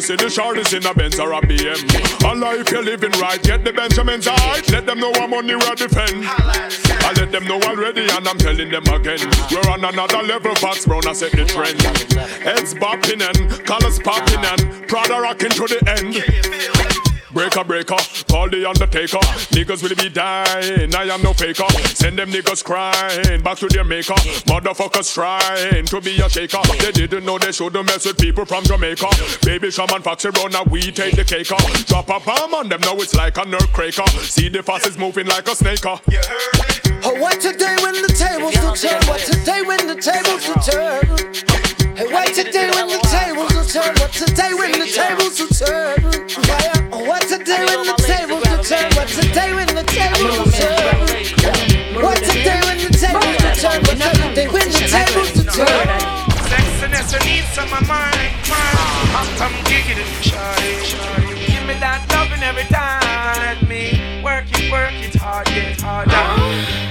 see 0.00 0.16
the 0.16 0.26
shorties 0.26 0.76
in 0.76 0.84
a 0.86 0.94
Benz 0.94 1.18
or 1.18 1.32
a 1.32 1.40
BM. 1.40 2.24
Allah, 2.24 2.58
if 2.58 2.70
you're 2.70 2.82
living 2.82 3.12
right, 3.20 3.42
get 3.42 3.64
the 3.64 3.72
Benjamins 3.72 4.26
right. 4.26 4.62
Let 4.70 4.86
them 4.86 5.00
know 5.00 5.12
I'm 5.14 5.30
money 5.30 5.54
we 5.54 5.62
are 5.62 5.74
defend. 5.74 6.24
I 6.24 7.12
let 7.16 7.32
them 7.32 7.44
know 7.44 7.60
already 7.62 8.08
and 8.08 8.26
I'm 8.26 8.38
telling 8.38 8.70
them 8.70 8.84
again. 8.88 9.20
We're 9.50 9.70
on 9.70 9.84
another 9.84 10.22
level, 10.22 10.54
Foxy 10.56 10.88
Brown, 10.88 11.06
I 11.06 11.12
set 11.12 11.32
the 11.32 11.44
trend. 11.44 11.80
Heads 12.42 12.74
bopping 12.74 13.20
and 13.20 13.66
colors 13.66 13.98
popping 13.98 14.44
and 14.44 14.88
Prada 14.88 15.20
rocking 15.20 15.50
to 15.50 15.66
the 15.66 15.80
end. 15.98 16.79
Breaker, 17.32 17.62
breaker, 17.62 17.96
call 18.28 18.48
the 18.50 18.66
undertaker. 18.66 19.22
Niggas 19.54 19.82
will 19.82 19.94
be 19.94 20.08
dying, 20.10 20.92
I 20.94 21.04
am 21.14 21.22
no 21.22 21.32
faker. 21.32 21.68
Send 21.94 22.18
them 22.18 22.30
niggas 22.30 22.64
crying 22.64 23.40
back 23.42 23.58
to 23.58 23.68
their 23.68 23.84
maker. 23.84 24.14
Motherfuckers 24.50 25.14
trying 25.14 25.84
to 25.86 26.00
be 26.00 26.20
a 26.20 26.28
shaker. 26.28 26.58
They 26.80 26.90
didn't 26.90 27.24
know 27.24 27.38
they 27.38 27.52
shouldn't 27.52 27.86
mess 27.86 28.04
with 28.04 28.18
people 28.18 28.44
from 28.44 28.64
Jamaica. 28.64 29.06
Baby 29.42 29.70
shaman, 29.70 30.02
foxy 30.02 30.30
run, 30.30 30.50
now 30.50 30.64
we 30.64 30.90
take 30.90 31.14
the 31.14 31.24
cake. 31.24 31.46
Drop 31.86 32.08
a 32.08 32.18
bomb 32.18 32.54
on 32.54 32.68
them, 32.68 32.80
now 32.80 32.96
it's 32.96 33.14
like 33.14 33.38
a 33.38 33.44
nerve 33.44 33.72
cracker. 33.72 34.06
See 34.26 34.48
the 34.48 34.62
fast 34.62 34.98
moving 34.98 35.26
like 35.26 35.46
a 35.46 35.54
snake. 35.54 35.86
Oh, 35.86 36.00
what 37.20 37.40
today 37.40 37.76
when 37.80 37.94
the 38.02 38.12
tables 38.12 38.56
will 38.58 38.74
turn? 38.74 39.00
What 39.06 39.20
today 39.20 39.62
when 39.62 39.86
the 39.86 39.94
tables 39.94 40.48
will 40.48 40.60
turn? 40.66 41.06
Hey, 41.96 42.12
what 42.12 42.34
today 42.34 42.70
when 42.74 42.88
the 42.88 42.98
tables 43.06 43.54
will 43.54 43.64
turn? 43.64 43.94
What 44.00 44.12
today 44.12 44.52
when 44.52 44.72
the 44.72 44.86
tables 44.86 45.38
will 45.38 45.48
turn? 45.48 46.79
Fire. 47.00 47.08
What 47.08 47.22
today 47.22 47.64
when 47.64 47.86
the 47.86 47.94
tables 47.98 48.44
will 48.48 48.64
turn? 48.64 48.90
What 48.94 49.08
today 49.08 49.54
when 49.54 49.66
the 49.66 49.84
tables 49.84 50.38
will 50.38 50.52
turn? 50.52 52.02
What 52.02 52.18
today 52.18 52.60
when 52.64 52.78
the 52.78 52.90
tables 52.96 53.24
will 53.24 53.54
turn? 53.54 53.80
What 53.82 53.98
today 53.98 54.48
when 54.48 54.68
the 54.68 54.78
tables 54.88 55.32
will 55.36 55.52
turn? 55.52 55.86
Sexiness, 56.50 57.14
I 57.14 57.24
need 57.26 57.44
some 57.52 57.72
of 57.72 57.86
mine, 57.86 58.32
mine. 58.48 59.36
Come 59.36 59.52
shawty. 60.22 61.46
Give 61.46 61.66
me 61.66 61.74
that 61.80 62.06
loving 62.10 62.42
every 62.42 62.64
time. 62.64 63.00
Let 63.40 63.68
me 63.68 64.22
work 64.22 64.44
it, 64.52 64.70
work 64.70 64.92
it 64.92 65.14
hard, 65.14 65.46
get 65.46 65.80
harder. 65.80 66.89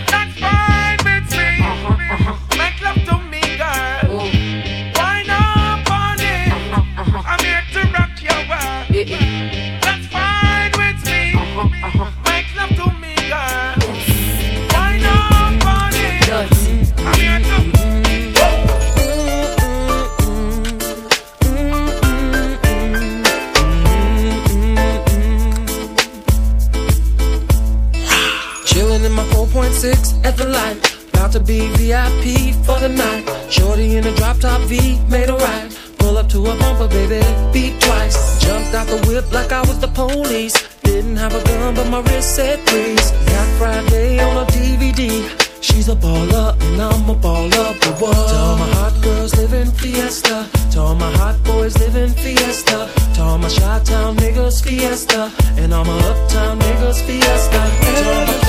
4.6 29.80 30.26
at 30.26 30.36
the 30.36 30.46
light. 30.46 30.78
About 31.14 31.32
to 31.32 31.40
be 31.40 31.60
VIP 31.78 32.54
for 32.66 32.80
the 32.80 32.90
night. 32.90 33.24
Shorty 33.50 33.96
in 33.96 34.06
a 34.06 34.14
drop 34.16 34.38
top 34.40 34.62
V, 34.68 35.00
made 35.10 35.30
a 35.30 35.36
ride. 35.36 35.72
Pull 35.98 36.18
up 36.18 36.28
to 36.30 36.40
a 36.48 36.56
bumper, 36.58 36.90
baby, 36.90 37.22
beat 37.54 37.80
twice. 37.82 38.44
Jumped 38.44 38.74
out 38.74 38.88
the 38.88 38.98
whip 39.08 39.32
like 39.32 39.54
I 39.54 39.62
was 39.62 39.80
the 39.80 39.88
police. 39.88 40.56
Didn't 40.84 41.16
have 41.16 41.34
a 41.34 41.42
gun, 41.46 41.76
but 41.76 41.88
my 41.88 42.02
wrist 42.02 42.36
said 42.36 42.60
please. 42.68 43.12
Got 43.32 43.48
Friday 43.58 44.20
on 44.20 44.44
a 44.44 44.46
DVD. 44.52 45.02
She's 45.62 45.88
a 45.88 45.96
baller 45.96 46.60
and 46.62 46.82
I'm 46.82 47.10
a 47.10 47.16
baller, 47.16 47.72
but 47.80 48.02
what? 48.02 48.14
To 48.14 48.36
all 48.36 48.58
my 48.58 48.70
hot 48.80 49.02
girls 49.02 49.34
living 49.38 49.72
fiesta. 49.72 50.50
To 50.72 50.80
all 50.82 50.96
my 50.96 51.12
hot 51.18 51.42
boys 51.44 51.78
living 51.80 52.12
fiesta. 52.12 52.90
To 53.16 53.22
all 53.22 53.38
my 53.38 53.48
Chi-Town 53.48 54.18
niggas 54.18 54.62
fiesta. 54.62 55.32
And 55.58 55.74
all 55.74 55.86
my 55.86 55.98
uptown 56.10 56.60
niggas 56.60 57.02
fiesta. 57.06 57.62
To 57.96 58.10
all 58.10 58.26
my 58.26 58.40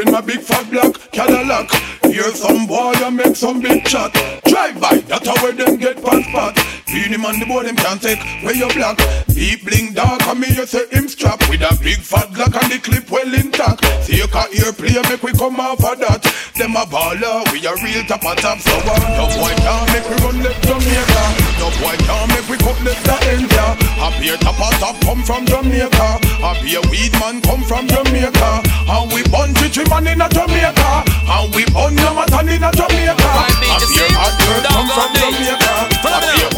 in 0.00 0.12
my 0.12 0.20
big 0.20 0.40
fat 0.40 0.70
black 0.70 0.94
Cadillac. 1.12 1.89
Hear 2.10 2.34
some 2.34 2.66
boy 2.66 2.92
and 3.04 3.16
make 3.16 3.36
some 3.36 3.60
big 3.60 3.84
chat. 3.84 4.12
Drive 4.44 4.80
by, 4.80 4.98
that's 5.06 5.28
how 5.28 5.50
them 5.52 5.76
get 5.76 6.02
pan 6.02 6.24
spot. 6.24 6.56
Beat 6.90 7.06
him 7.06 7.24
on 7.24 7.38
the 7.38 7.46
board, 7.46 7.66
him 7.66 7.76
can't 7.76 8.02
take 8.02 8.18
where 8.42 8.54
you 8.54 8.66
black. 8.74 8.98
Deep 9.30 9.62
bling 9.62 9.94
dark, 9.94 10.20
and 10.26 10.40
me 10.40 10.48
you 10.50 10.66
say 10.66 10.90
him 10.90 11.06
strap 11.06 11.38
with 11.48 11.62
a 11.62 11.70
big 11.78 12.02
fat 12.02 12.26
glock 12.34 12.50
and 12.50 12.66
the 12.66 12.78
clip 12.82 13.06
well 13.14 13.30
intact. 13.30 13.86
Take 14.02 14.26
a 14.26 14.42
ear 14.58 14.74
play, 14.74 14.98
make 15.06 15.22
we 15.22 15.30
come 15.38 15.62
off 15.62 15.78
of 15.86 16.02
that. 16.02 16.26
Them 16.58 16.74
a 16.74 16.82
baller, 16.90 17.46
we 17.54 17.62
a 17.62 17.70
real 17.78 18.02
top 18.10 18.26
of 18.26 18.36
top. 18.42 18.58
So 18.58 18.74
what? 18.82 18.98
No 19.14 19.30
boy 19.38 19.54
can't 19.62 19.86
make 19.94 20.06
we 20.10 20.16
run 20.18 20.42
left 20.42 20.66
Jamaica. 20.66 21.24
No 21.62 21.70
boy 21.78 21.94
can't 22.02 22.26
make 22.34 22.48
we 22.50 22.58
cut 22.58 22.78
left 22.82 23.06
the 23.06 23.16
India. 23.38 23.66
A 24.02 24.10
beer 24.18 24.36
top 24.42 24.58
of 24.58 24.74
top 24.82 24.98
come 25.06 25.22
from 25.22 25.46
Jamaica. 25.46 26.18
A 26.42 26.50
beer 26.58 26.82
weed 26.90 27.14
man 27.22 27.38
come 27.46 27.62
from 27.62 27.86
Jamaica. 27.86 28.66
And 28.66 29.06
we 29.14 29.22
bun 29.30 29.54
chichi 29.62 29.86
man 29.86 30.10
in 30.10 30.18
a 30.18 30.26
Jamaica. 30.26 31.06
And 31.06 31.54
we 31.54 31.62
bun 31.70 31.99
Yamatan 32.00 32.48
in 32.50 32.64
a 32.64 32.70
Jamaica. 32.72 33.14
A 33.14 33.86
beer 33.86 34.08
hot 34.16 34.34
girl 34.40 34.60
come 34.66 34.88
from 34.90 35.10
Jamaica. 35.14 35.70
A 36.04 36.18
beer 36.24 36.48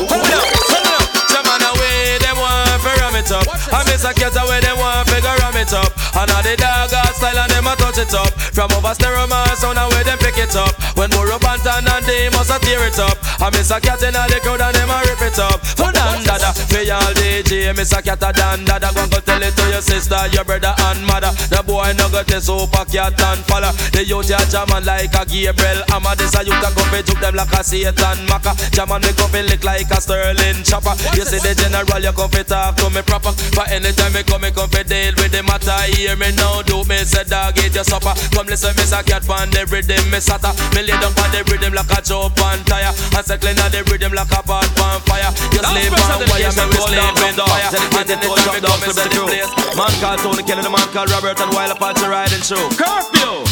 Jaman 1.31 1.63
away, 1.71 2.19
them 2.23 2.37
want 2.39 2.83
to 2.83 2.91
ram 3.01 3.17
it 3.17 3.31
up. 3.33 3.47
I 3.73 3.85
miss 3.85 4.05
a 4.05 4.13
cat 4.15 4.37
away, 4.37 4.61
them 4.61 4.79
want 4.79 5.09
to 5.09 5.19
ram 5.21 5.57
it 5.57 5.73
up. 5.73 5.93
And 6.17 6.31
all 6.31 6.43
the 6.43 6.57
dog 6.57 6.91
got 6.91 7.15
style 7.17 7.39
and 7.39 7.52
a 7.73 7.77
touch 7.77 7.99
it 7.99 8.15
up. 8.15 8.33
From 8.53 8.71
over 8.73 8.95
stereo 8.95 9.27
man 9.27 9.57
sound 9.57 9.79
away, 9.79 10.03
them 10.05 10.19
pick 10.19 10.37
it 10.37 10.55
up. 10.57 10.75
When 10.97 11.11
more 11.17 11.33
up 11.33 11.45
and 11.45 11.63
down 11.65 11.89
and 11.89 12.05
they 12.05 12.29
must 12.31 12.53
a 12.53 12.59
tear 12.61 12.85
it 12.85 12.99
up. 12.99 13.17
I 13.41 13.51
miss 13.51 13.71
a 13.71 13.81
cat 13.81 14.03
in 14.03 14.13
the 14.13 14.39
crowd 14.43 14.61
and 14.61 14.75
them 14.77 14.91
a 14.91 14.99
rip 15.09 15.23
it 15.23 15.39
up. 15.39 15.59
For 15.65 15.91
dan 15.93 16.21
dada, 16.25 16.53
for 16.53 16.83
y'all 16.85 17.13
DJ, 17.17 17.75
miss 17.77 17.93
a 17.93 18.03
cat 18.03 18.23
a 18.23 18.33
dan 18.33 18.65
dada. 18.65 18.93
Go 18.95 19.07
go 19.09 19.19
tell 19.21 19.43
it 19.43 19.57
to 19.57 19.65
your 19.73 19.81
sister, 19.81 20.21
your 20.33 20.45
brother 20.45 20.75
and 20.93 21.01
mother. 21.07 21.33
The 21.49 21.63
boy 21.65 21.93
no 21.97 22.09
got 22.13 22.27
this 22.27 22.47
super 22.47 22.85
cat 22.85 23.17
and 23.17 23.41
follow. 23.49 23.73
The 23.93 24.05
youth 24.05 24.29
ya 24.29 24.41
jaman 24.51 24.85
like 24.85 25.15
a 25.15 25.25
Gabriel. 25.25 25.81
I'm 25.89 26.05
a 26.05 26.13
this 26.17 26.37
a 26.37 26.45
youth 26.45 26.61
a 26.61 26.69
go 26.77 26.85
fi 26.93 27.01
juke 27.03 27.21
them 27.21 27.35
like 27.35 27.53
a 27.57 27.65
Satan 27.65 28.19
Maka. 28.29 28.53
Jaman 28.77 29.01
me 29.03 29.13
go 29.17 29.27
fi 29.33 29.43
lick 29.43 29.65
like 29.65 29.91
a 29.91 29.99
Sterling 30.01 30.63
chopper. 30.63 30.95
You 31.17 31.25
see 31.25 31.41
the 31.41 31.57
general, 31.57 32.03
you 32.03 32.13
come 32.13 32.31
fi 32.31 32.43
talk 32.43 32.77
to 32.77 32.91
me 32.91 33.03
proper. 33.03 33.33
But 33.57 33.71
anytime 33.73 34.13
me 34.13 34.23
come, 34.23 34.43
me 34.43 34.51
come 34.51 34.69
fi 34.69 34.83
deal 34.83 35.15
with 35.17 35.33
the 35.33 35.43
matter. 35.43 35.73
Hear 35.97 36.17
me 36.17 36.35
now, 36.37 36.63
do 36.63 36.85
me 36.85 37.01
say 37.07 37.25
dog 37.25 37.62
eat 37.63 37.75
your 37.75 37.87
supper. 37.87 38.13
Come 38.35 38.47
listen, 38.51 38.75
me 38.77 38.85
say 38.85 39.03
cat 39.07 39.23
pan 39.25 39.51
the 39.51 39.65
rhythm, 39.71 40.03
me 40.11 40.19
sata. 40.19 40.51
Me 40.75 40.83
lay 40.83 40.97
down 40.99 41.15
pan 41.15 41.31
the 41.31 41.41
rhythm 41.47 41.73
like 41.73 41.91
a 41.91 42.01
chop 42.03 42.37
on 42.43 42.61
tire. 42.67 42.93
And 43.15 43.25
circling 43.25 43.59
on 43.63 43.71
the 43.71 43.81
rhythm 43.89 44.13
like 44.13 44.33
a 44.35 44.41
pot 44.43 44.69
on 44.83 45.01
fire. 45.07 45.31
You 45.55 45.63
sleep 45.63 45.95
on 45.95 46.21
wire, 46.29 46.53
me 46.53 46.65
we 46.69 46.79
sleep 46.83 47.07
on 47.07 47.35
fire. 47.39 47.71
And 47.71 47.87
anytime 47.97 48.51
me 48.51 48.59
come, 48.61 48.81
me 48.83 48.89
set 48.91 49.11
the 49.11 49.21
place. 49.25 49.51
Man 49.79 49.93
called 50.03 50.21
Tony 50.21 50.43
Kelly, 50.43 50.63
the 50.63 50.71
man 50.71 50.89
called 50.91 51.11
Robert, 51.11 51.39
and 51.39 51.51
while 51.55 51.71
Apache 51.71 52.07
riding 52.07 52.43
show. 52.43 52.63
Curfew. 52.75 53.47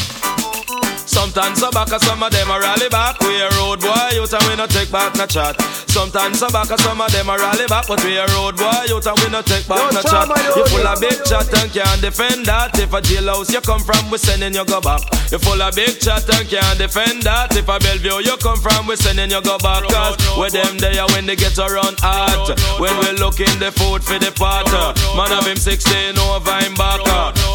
Sometimes 1.11 1.59
so 1.59 1.71
back, 1.71 1.89
some 1.89 2.23
of 2.23 2.31
them 2.31 2.51
a 2.51 2.61
rally 2.61 2.89
back. 2.89 3.19
We 3.21 3.41
a 3.41 3.49
road 3.59 3.81
boy, 3.81 4.11
youth 4.15 4.33
and 4.33 4.45
we 4.47 4.57
no 4.57 4.67
take 4.67 4.91
back 4.93 5.17
no 5.17 5.27
chat. 5.27 5.57
Sometimes 5.91 6.39
so 6.39 6.49
back, 6.51 6.71
and 6.71 6.79
some 6.81 7.01
of 7.01 7.11
them 7.11 7.29
a 7.29 7.37
rally 7.37 7.67
back, 7.67 7.89
but 7.89 7.99
we 8.05 8.17
a 8.17 8.25
road 8.39 8.57
boy, 8.57 8.87
youth 8.87 9.07
and 9.07 9.19
we 9.19 9.29
no 9.29 9.43
take 9.43 9.67
back 9.67 9.91
no 9.93 10.01
chat. 10.03 10.31
You 10.55 10.65
full 10.71 10.87
of 10.87 11.01
big 11.01 11.19
chat 11.27 11.51
and 11.51 11.67
can't 11.73 12.01
defend 12.01 12.47
that. 12.47 12.79
If 12.79 12.95
a 12.95 13.03
jailhouse 13.03 13.51
you 13.51 13.61
come 13.61 13.83
from, 13.83 14.09
we 14.09 14.19
sending 14.19 14.55
you 14.55 14.65
go 14.65 14.81
back. 14.81 15.03
You 15.35 15.39
full 15.43 15.61
of 15.61 15.75
big 15.75 15.99
chat 15.99 16.31
and 16.31 16.47
can't 16.47 16.79
defend 16.79 17.27
that. 17.27 17.51
If 17.59 17.67
a 17.67 17.79
Bellevue 17.83 18.23
you 18.23 18.37
come 18.39 18.63
from, 18.63 18.87
we 18.87 18.95
sending 18.95 19.35
you 19.35 19.43
go 19.43 19.59
back. 19.59 19.83
Cause 19.91 20.15
with 20.39 20.55
them 20.55 20.79
there 20.79 21.03
when 21.11 21.27
they 21.27 21.35
get 21.35 21.59
around 21.59 21.99
hot. 21.99 22.55
When 22.79 22.95
we 23.03 23.19
looking 23.19 23.59
the 23.59 23.75
food 23.75 24.07
for 24.07 24.19
the 24.23 24.31
pot. 24.31 24.71
Man 25.19 25.35
of 25.35 25.43
him 25.43 25.59
16 25.59 26.15
over 26.23 26.55
him 26.63 26.75
back. 26.79 27.03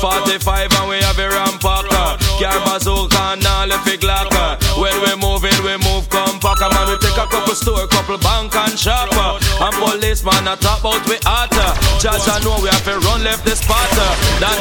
45 0.04 0.76
and 0.76 0.90
we 0.92 1.00
have 1.00 1.16
a 1.18 1.28
rampacker. 1.32 2.20
Car 2.36 2.60
bazooka 2.68 3.16
and 3.34 3.46
all 3.48 3.68
the 3.68 3.80
big 3.88 4.04
locker. 4.04 4.60
When 4.76 4.96
we 5.04 5.16
moving, 5.16 5.56
we 5.64 5.80
move 5.88 6.10
compact. 6.12 6.60
Man, 6.60 6.86
we 6.92 7.00
take 7.00 7.16
a 7.16 7.26
couple 7.32 7.56
store, 7.56 7.88
couple 7.88 8.20
bank 8.20 8.56
and 8.56 8.76
shop. 8.76 9.08
And 9.16 9.76
policeman 9.80 10.48
a 10.48 10.60
talk 10.60 10.84
about 10.84 11.00
we 11.08 11.16
hotter. 11.24 11.72
Judge 12.04 12.28
I 12.28 12.44
know 12.44 12.60
we 12.60 12.68
have 12.68 12.84
to 12.86 13.00
run 13.08 13.24
left 13.24 13.48
the 13.48 13.56
spot. 13.56 13.88
Dan 14.44 14.60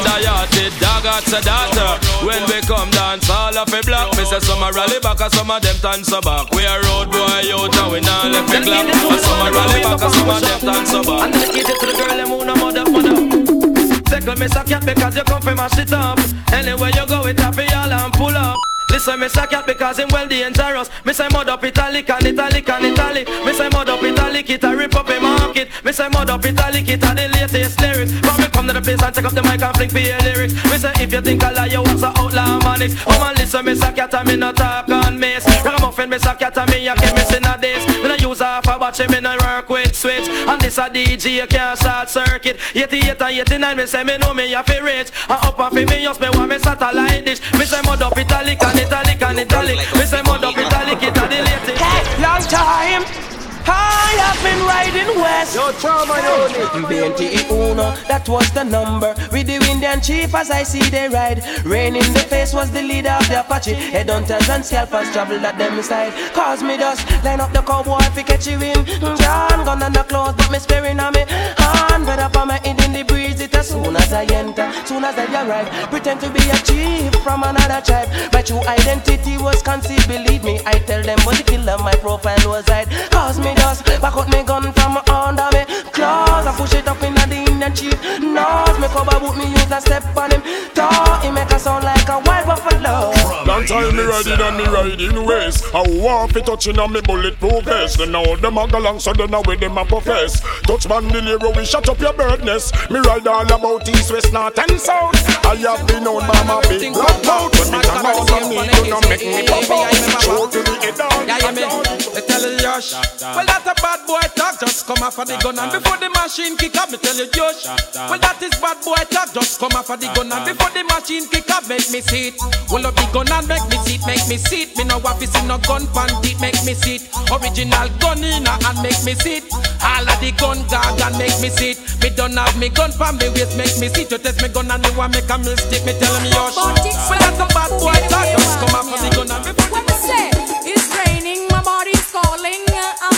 the 0.55 0.71
dog 0.79 1.03
a 1.03 1.15
got 1.19 1.27
a 1.27 1.39
daughter. 1.43 1.91
When 2.25 2.41
we 2.47 2.63
come 2.63 2.89
dance, 2.95 3.29
all 3.29 3.57
of 3.57 3.67
a 3.67 3.79
block. 3.83 4.15
Me 4.15 4.23
say 4.23 4.39
some 4.39 4.63
a 4.63 4.71
rally 4.71 4.99
back, 5.03 5.19
and 5.19 5.33
some 5.35 5.51
of 5.51 5.61
them 5.61 5.75
dance 5.83 6.09
back. 6.09 6.49
We 6.55 6.63
a 6.63 6.79
road 6.87 7.11
boy 7.11 7.43
out, 7.51 7.75
and 7.75 7.91
we 7.91 7.99
not 7.99 8.31
left 8.31 8.49
the 8.55 8.63
clock. 8.63 8.87
Some 9.19 9.43
a 9.43 9.51
rally 9.51 9.83
back, 9.83 10.01
and 10.01 10.13
some 10.15 10.29
of 10.31 10.39
them 10.39 10.59
dance 10.63 10.95
back. 10.95 11.27
And 11.27 11.33
dedicate 11.33 11.69
it 11.69 11.79
to 11.79 11.85
the 11.85 11.93
girl, 11.93 12.15
them 12.15 12.29
who 12.31 12.45
no 12.45 12.55
mother, 12.55 12.87
mother. 12.87 13.74
Second, 14.07 14.39
me 14.39 14.47
suck 14.47 14.67
cat 14.67 14.85
because 14.85 15.15
you 15.15 15.23
come 15.23 15.41
from 15.41 15.57
my 15.57 15.67
shit 15.69 15.91
up. 15.91 16.19
Anywhere 16.53 16.91
you 16.93 17.05
go, 17.07 17.25
it 17.25 17.39
happy 17.39 17.67
all 17.73 17.91
and 17.91 18.13
pull 18.13 18.35
up. 18.35 18.74
Listen, 18.95 19.19
me 19.19 19.27
say 19.27 19.45
cat 19.47 19.67
because 19.67 19.99
him 19.99 20.07
well 20.09 20.25
dangerous. 20.25 20.89
Me 21.03 21.11
say 21.11 21.27
mud 21.33 21.49
up 21.49 21.61
italic 21.65 22.09
and 22.09 22.27
italic 22.27 22.69
and 22.69 22.85
italic. 22.85 23.27
Me 23.27 23.51
say 23.51 23.67
mud 23.67 23.89
up 23.89 24.01
italic, 24.01 24.49
it 24.49 24.63
a 24.63 24.73
rip 24.73 24.95
up 24.95 25.09
a 25.09 25.19
market. 25.19 25.67
Me 25.83 25.91
say 25.91 26.07
mud 26.07 26.29
up 26.29 26.45
italic, 26.45 26.87
it 26.87 27.03
a 27.03 27.13
the 27.13 27.27
latest 27.27 27.81
lyrics. 27.81 28.13
But 28.21 28.39
me 28.39 28.47
come 28.47 28.67
to 28.67 28.73
the 28.73 28.81
place 28.81 29.03
and 29.03 29.13
take 29.13 29.25
up 29.25 29.33
the 29.33 29.43
mic 29.43 29.61
and 29.61 29.75
fling 29.75 29.89
for 29.89 29.99
your 29.99 30.17
lyrics. 30.19 30.53
Me 30.71 30.77
say 30.77 30.93
if 30.95 31.11
you 31.11 31.19
think 31.19 31.43
I 31.43 31.51
lie, 31.51 31.65
you 31.65 31.81
was 31.81 32.03
a 32.03 32.13
outlaw 32.15 32.57
manics. 32.63 32.95
Oh 33.05 33.19
man, 33.19 33.35
listen, 33.35 33.65
me 33.65 33.75
say 33.75 33.91
cat 33.91 34.13
and 34.13 34.29
me 34.29 34.37
no 34.37 34.53
talk 34.53 34.87
on 34.87 35.19
mace. 35.19 35.43
Ragamuffin, 35.65 36.09
me 36.09 36.17
say 36.17 36.35
cat 36.35 36.57
and 36.57 36.71
me 36.71 36.87
a 36.87 36.95
chemist 36.95 37.33
in 37.35 37.43
a 37.43 37.57
days. 37.59 37.85
Me 37.99 38.07
no 38.07 38.15
use 38.15 38.39
half 38.39 38.63
a 38.63 38.79
batch, 38.79 39.05
me 39.09 39.19
no 39.19 39.35
work 39.43 39.67
with 39.67 39.93
switch. 39.93 40.29
And 40.29 40.61
this 40.61 40.77
a 40.77 40.87
DJ, 40.87 41.43
you 41.43 41.47
can't 41.47 41.77
short 41.77 42.07
circuit. 42.07 42.57
88 42.73 43.21
and 43.21 43.39
89, 43.43 43.75
me 43.75 43.85
say 43.87 44.05
me 44.05 44.17
know 44.19 44.33
me 44.33 44.53
a 44.53 44.63
fi 44.63 44.79
rich. 44.79 45.11
And 45.27 45.43
up 45.43 45.59
and 45.59 45.73
fi 45.75 45.83
me 45.83 46.01
just 46.01 46.21
me 46.21 46.29
want 46.29 46.47
me 46.47 46.59
satellite 46.59 47.25
dish. 47.25 47.41
Me 47.59 47.65
say 47.65 47.81
mud 47.83 48.01
up 48.01 48.17
italic 48.17 48.63
and 48.63 48.84
italic 48.85 49.21
and 49.21 49.39
italic. 49.39 49.77
Me 49.95 50.05
say 50.05 50.21
mud 50.23 50.43
up 50.43 50.57
italic, 50.57 51.03
it 51.03 51.17
a 51.17 51.21
the 51.27 51.39
latest. 51.47 52.21
Long 52.21 52.41
time. 52.41 53.34
I 53.67 54.15
have 54.21 54.39
been 54.43 54.61
riding 54.65 55.19
west. 55.19 55.55
Yo, 55.55 55.71
trauma, 55.73 56.15
yo. 56.21 56.47
BNT 56.87 57.49
Uno, 57.49 57.95
that 58.07 58.27
was 58.27 58.49
the 58.51 58.63
number. 58.63 59.15
With 59.31 59.47
the 59.47 59.55
Indian 59.69 60.01
chief 60.01 60.33
as 60.35 60.51
I 60.51 60.63
see 60.63 60.87
they 60.89 61.09
ride. 61.09 61.43
Rain 61.65 61.95
in 61.95 62.13
the 62.13 62.19
face 62.19 62.53
was 62.53 62.71
the 62.71 62.81
leader 62.81 63.09
of 63.09 63.27
the 63.27 63.39
Apache. 63.41 63.73
Headhunters 63.73 64.49
and 64.49 64.63
scalpers 64.63 65.11
traveled 65.11 65.43
at 65.43 65.57
them 65.57 65.81
side. 65.81 66.13
Cause 66.33 66.61
me 66.61 66.77
dust, 66.77 67.05
line 67.23 67.39
up 67.39 67.51
the 67.53 67.61
cowboy 67.61 67.99
fi 68.13 68.23
catch 68.23 68.47
you 68.47 68.61
in. 68.61 68.85
John 69.17 69.65
gun 69.65 69.81
on 69.81 69.93
the 69.93 70.03
clothes, 70.03 70.35
but 70.37 70.51
me 70.51 70.59
sparing 70.59 70.99
on 70.99 71.13
me. 71.13 71.23
Hand 71.57 72.05
red 72.05 72.19
up 72.19 72.37
on 72.37 72.47
my 72.47 72.59
head 72.59 72.79
in 72.83 72.93
the 72.93 73.03
breeze. 73.03 73.39
It 73.41 73.55
as 73.55 73.69
soon 73.69 73.95
as 73.95 74.13
I 74.13 74.25
enter, 74.25 74.71
soon 74.85 75.03
as 75.03 75.17
I 75.17 75.25
arrive. 75.47 75.89
Pretend 75.89 76.21
to 76.21 76.29
be 76.29 76.41
a 76.49 76.57
chief 76.67 77.13
from 77.23 77.43
another 77.43 77.81
tribe. 77.81 78.09
My 78.31 78.41
true 78.41 78.61
identity 78.67 79.37
was 79.37 79.61
concealed, 79.61 80.07
believe 80.07 80.43
me. 80.43 80.59
I 80.65 80.79
tell 80.79 81.01
them, 81.01 81.17
but 81.25 81.35
the 81.37 81.43
killer, 81.43 81.77
my 81.79 81.95
profile 81.95 82.37
was 82.45 82.67
hide. 82.67 82.89
Cause 83.11 83.39
me 83.39 83.54
dust, 83.55 83.85
back 84.01 84.15
out 84.15 84.29
me 84.29 84.43
gun 84.43 84.71
from 84.73 84.97
under 85.09 85.49
me. 85.55 85.65
Claws, 85.91 86.45
I 86.47 86.53
push 86.57 86.73
it 86.73 86.87
up 86.87 87.01
in 87.03 87.13
the 87.13 87.44
Indian 87.55 87.73
chief. 87.73 87.95
Nose, 88.19 88.79
me 88.79 88.87
cover 88.91 89.19
boot 89.19 89.37
me 89.37 89.47
use 89.47 89.71
a 89.71 89.79
step 89.79 90.03
on 90.17 90.31
him. 90.31 90.41
Talk, 90.75 91.23
he 91.23 91.31
make 91.31 91.49
a 91.51 91.57
sound 91.57 91.85
like 91.85 92.07
a 92.09 92.19
wild 92.19 92.45
buffalo. 92.47 93.15
Long 93.47 93.65
time 93.65 93.95
me 93.95 94.03
riding 94.03 94.41
and 94.41 94.57
me 94.57 94.65
riding 94.65 95.25
ways. 95.25 95.63
I 95.73 95.83
want 96.03 96.33
fi 96.33 96.41
touching 96.41 96.77
on 96.79 96.91
me 96.91 96.99
bulletproof 96.99 97.63
vest. 97.63 97.97
Then 97.97 98.11
now 98.11 98.35
them 98.35 98.57
a 98.57 98.67
go 98.67 98.79
long, 98.79 98.99
so 98.99 99.13
then 99.13 99.31
now 99.31 99.41
with 99.47 99.61
them 99.61 99.77
a 99.77 99.85
profess. 99.85 100.41
Touch 100.67 100.87
bandolero, 100.87 101.55
we 101.55 101.63
shut 101.63 101.87
up 101.87 101.99
your 101.99 102.11
birdness. 102.11 102.73
Me 102.89 102.99
ride 102.99 103.25
all 103.25 103.47
about 103.47 103.87
east, 103.87 104.11
west, 104.11 104.33
north 104.33 104.59
and 104.59 104.79
south. 104.79 105.15
I 105.45 105.55
have 105.55 105.87
been 105.87 106.03
by 106.03 106.43
my 106.43 106.59
big 106.67 106.91
black 106.91 107.23
mouth. 107.23 107.55
When 107.55 107.71
me 107.71 107.79
come 107.87 108.05
out 108.05 108.31
on 108.35 108.49
me, 108.49 108.67
you 108.67 108.91
know 108.91 108.99
make 109.07 109.23
me 109.23 109.47
pop 109.47 109.71
out. 109.71 109.95
Show 110.21 110.47
to 110.51 110.59
the 110.59 110.75
head 110.83 110.95
down. 110.99 111.23
Yeah, 111.23 111.39
you 111.39 111.55
me. 111.55 111.63
They 112.11 112.21
tell 112.27 112.43
you. 112.43 112.59
Well, 112.67 113.45
that 113.47 113.63
a 113.63 113.73
bad 113.79 114.03
boy 114.05 114.27
talk. 114.35 114.59
Just 114.59 114.74
come 114.85 115.01
off 115.01 115.17
of 115.17 115.25
the 115.27 115.35
gun 115.41 115.57
and 115.57 115.71
before 115.73 115.97
the 115.97 116.09
machine 116.13 116.53
kick 116.57 116.77
up, 116.77 116.89
me 116.93 116.97
tell 117.01 117.17
you 117.17 117.25
Josh. 117.33 117.65
Well, 117.95 118.21
that 118.21 118.37
is 118.41 118.53
bad 118.61 118.77
boy 118.85 119.01
talk. 119.09 119.33
Just 119.33 119.57
come 119.57 119.73
off 119.73 119.89
of 119.89 119.97
the 119.97 120.07
gun 120.13 120.29
and 120.29 120.45
before 120.45 120.69
the 120.71 120.85
machine 120.85 121.25
kick 121.27 121.49
up, 121.49 121.65
make 121.65 121.89
me 121.89 121.99
see 122.05 122.29
it. 122.29 122.37
Well, 122.69 122.85
up 122.85 122.93
the 122.93 123.05
gun 123.09 123.25
and 123.33 123.47
make 123.49 123.65
me 123.67 123.77
sit, 123.81 124.05
make 124.05 124.25
me 124.29 124.37
sit. 124.37 124.77
Me 124.77 124.85
no 124.85 125.01
want 125.01 125.17
to 125.19 125.27
see 125.27 125.41
no 125.49 125.57
gun 125.65 125.89
pan 125.89 126.13
deep, 126.21 126.37
make 126.37 126.61
me 126.63 126.77
sit. 126.77 127.01
Original 127.33 127.89
gun 127.97 128.21
in 128.21 128.45
and 128.45 128.77
make 128.85 129.01
me 129.01 129.17
sit. 129.17 129.41
it. 129.41 129.53
All 129.81 130.05
of 130.05 130.17
the 130.21 130.29
gun 130.37 130.61
gag 130.69 131.01
and 131.01 131.17
make 131.17 131.37
me 131.41 131.49
sit. 131.49 131.81
Me 132.05 132.13
don't 132.13 132.37
have 132.37 132.53
me 132.61 132.69
gun 132.69 132.93
pan 132.93 133.17
me 133.17 133.33
waist, 133.33 133.57
make 133.57 133.73
me 133.81 133.89
sit. 133.89 134.05
it. 134.05 134.13
You 134.13 134.19
test 134.21 134.37
me 134.45 134.49
gun 134.53 134.69
and 134.69 134.81
me 134.85 134.89
want 134.93 135.17
make 135.17 135.29
a 135.29 135.35
mistake, 135.41 135.85
me 135.85 135.97
tell 135.97 136.13
me 136.21 136.29
Josh. 136.29 136.55
Well, 136.61 137.17
that's 137.17 137.41
a 137.41 137.47
bad 137.49 137.71
boy 137.81 137.97
talk. 138.05 138.27
Just 138.37 138.55
come 138.61 138.75
off 138.77 138.93
of 138.93 138.99
the 139.01 139.09
gun 139.17 139.33
and 139.33 139.41
before 139.49 139.81
What 139.81 139.83
me 139.89 139.95
say? 139.97 140.29
It's 140.69 140.85
raining, 140.93 141.49
my 141.49 141.61
body's 141.65 142.05
calling. 142.13 142.61
I'm 143.01 143.14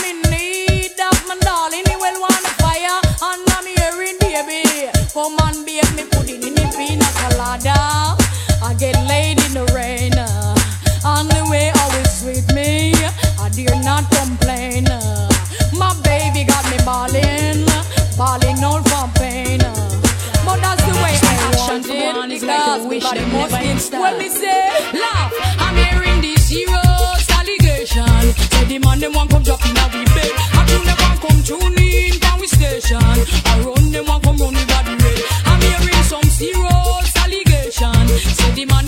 in 6.28 6.54
the 6.54 6.66
pina 6.76 7.08
colada. 7.16 8.16
I 8.62 8.74
get 8.78 8.96
laid 9.08 9.40
in 9.46 9.52
the 9.54 9.64
rain, 9.74 10.12
uh, 10.12 10.54
and 11.04 11.30
the 11.30 11.46
way 11.50 11.72
always 11.80 12.22
me. 12.52 12.92
I 13.40 13.48
dare 13.48 13.80
not 13.82 14.04
complain. 14.10 14.86
Uh. 14.88 15.28
My 15.72 15.94
baby 16.02 16.44
got 16.44 16.64
me 16.70 16.76
balling, 16.84 17.64
balling 18.16 18.62
all 18.62 18.82
from 18.84 19.10
pain. 19.14 19.62
Uh. 19.62 19.74
But 20.44 20.60
that's 20.60 20.82
the 20.84 20.94
way 21.00 21.16
I 21.16 21.54
want 21.56 21.86
it 21.86 22.40
because 22.40 22.84
my 22.84 22.98
body 23.00 23.24
must 23.32 23.54
instant. 23.62 24.02
When 24.02 24.18
me 24.18 24.28
say 24.28 24.68
laugh, 24.92 25.32
I'm 25.58 25.76
hearing 25.76 26.20
these 26.20 26.48
heroes 26.48 27.24
allegation. 27.32 28.04
Say 28.52 28.64
the 28.66 28.78
man 28.78 29.00
them 29.00 29.12
want 29.14 29.30
come 29.30 29.42
drop 29.42 29.64
in 29.64 29.76
a 29.76 29.86
bed. 30.12 30.32
I 30.52 30.64
do 30.68 30.76
want 30.84 31.20
come 31.20 31.42
tune 31.42 31.78
in 31.78 32.17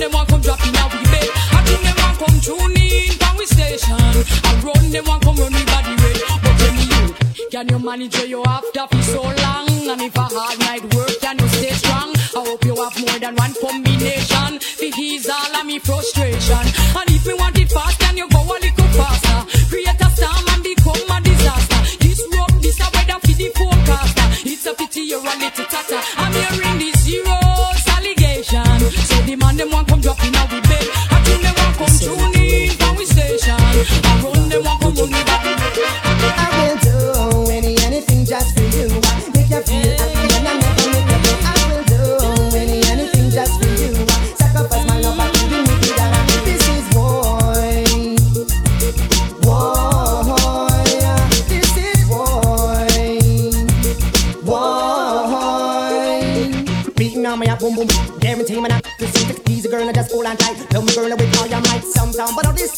them 0.01 0.13
want 0.13 0.29
come 0.29 0.41
drop 0.41 0.61
in 0.67 0.75
a 0.75 0.85
we 0.89 1.05
bed. 1.13 1.29
I 1.53 1.61
do 1.69 1.77
them 1.85 1.97
want 2.01 2.17
come 2.17 2.39
tune 2.41 2.77
in 2.81 3.13
from 3.21 3.37
we 3.37 3.45
station. 3.45 4.01
I 4.49 4.53
run 4.65 4.91
them 4.91 5.05
want 5.05 5.23
come 5.23 5.37
run 5.37 5.53
the 5.53 5.63
body 5.69 5.95
red. 6.01 6.19
But 6.41 6.55
tell 6.57 6.73
me 6.73 6.85
you, 6.89 7.05
can 7.53 7.69
you 7.69 7.79
manage 7.79 8.17
where 8.17 8.27
you 8.27 8.43
after 8.45 8.87
for 8.89 9.03
so 9.03 9.23
long? 9.23 9.69
And 9.93 10.01
if 10.01 10.17
a 10.17 10.25
hard 10.25 10.59
night 10.61 10.85
work, 10.95 11.13
can 11.21 11.39
you 11.39 11.49
stay 11.49 11.75
strong? 11.77 12.17
I 12.17 12.41
hope 12.49 12.65
you 12.65 12.75
have 12.81 12.97
more 12.97 13.19
than 13.21 13.37
one 13.37 13.55
combination. 13.61 14.51
For 14.81 14.89
ease 14.97 15.29
all 15.29 15.57
of 15.61 15.67
me 15.67 15.79
frustration. 15.79 16.65
And 16.97 17.09
if 17.13 17.27
you 17.27 17.37
want 17.37 17.59
it 17.59 17.71
fast, 17.71 18.01
can 18.01 18.17
you 18.17 18.29
go 18.31 18.41
a 18.41 18.57
little 18.57 18.91
faster? 18.97 19.39
Create 19.69 20.01
a 20.01 20.09
storm 20.17 20.47
and 20.49 20.63
become 20.65 21.11
a 21.13 21.19
disaster. 21.21 21.81
This 22.01 22.25
rope, 22.33 22.57
this 22.65 22.81
a 22.81 22.89
weather 22.89 23.21
for 23.21 23.37
the 23.37 23.49
forecaster. 23.53 24.27
It's 24.49 24.65
a 24.65 24.73
pity 24.73 25.03
you're 25.13 25.21
a 25.21 25.35
little 25.37 25.67
tatter. 25.69 26.00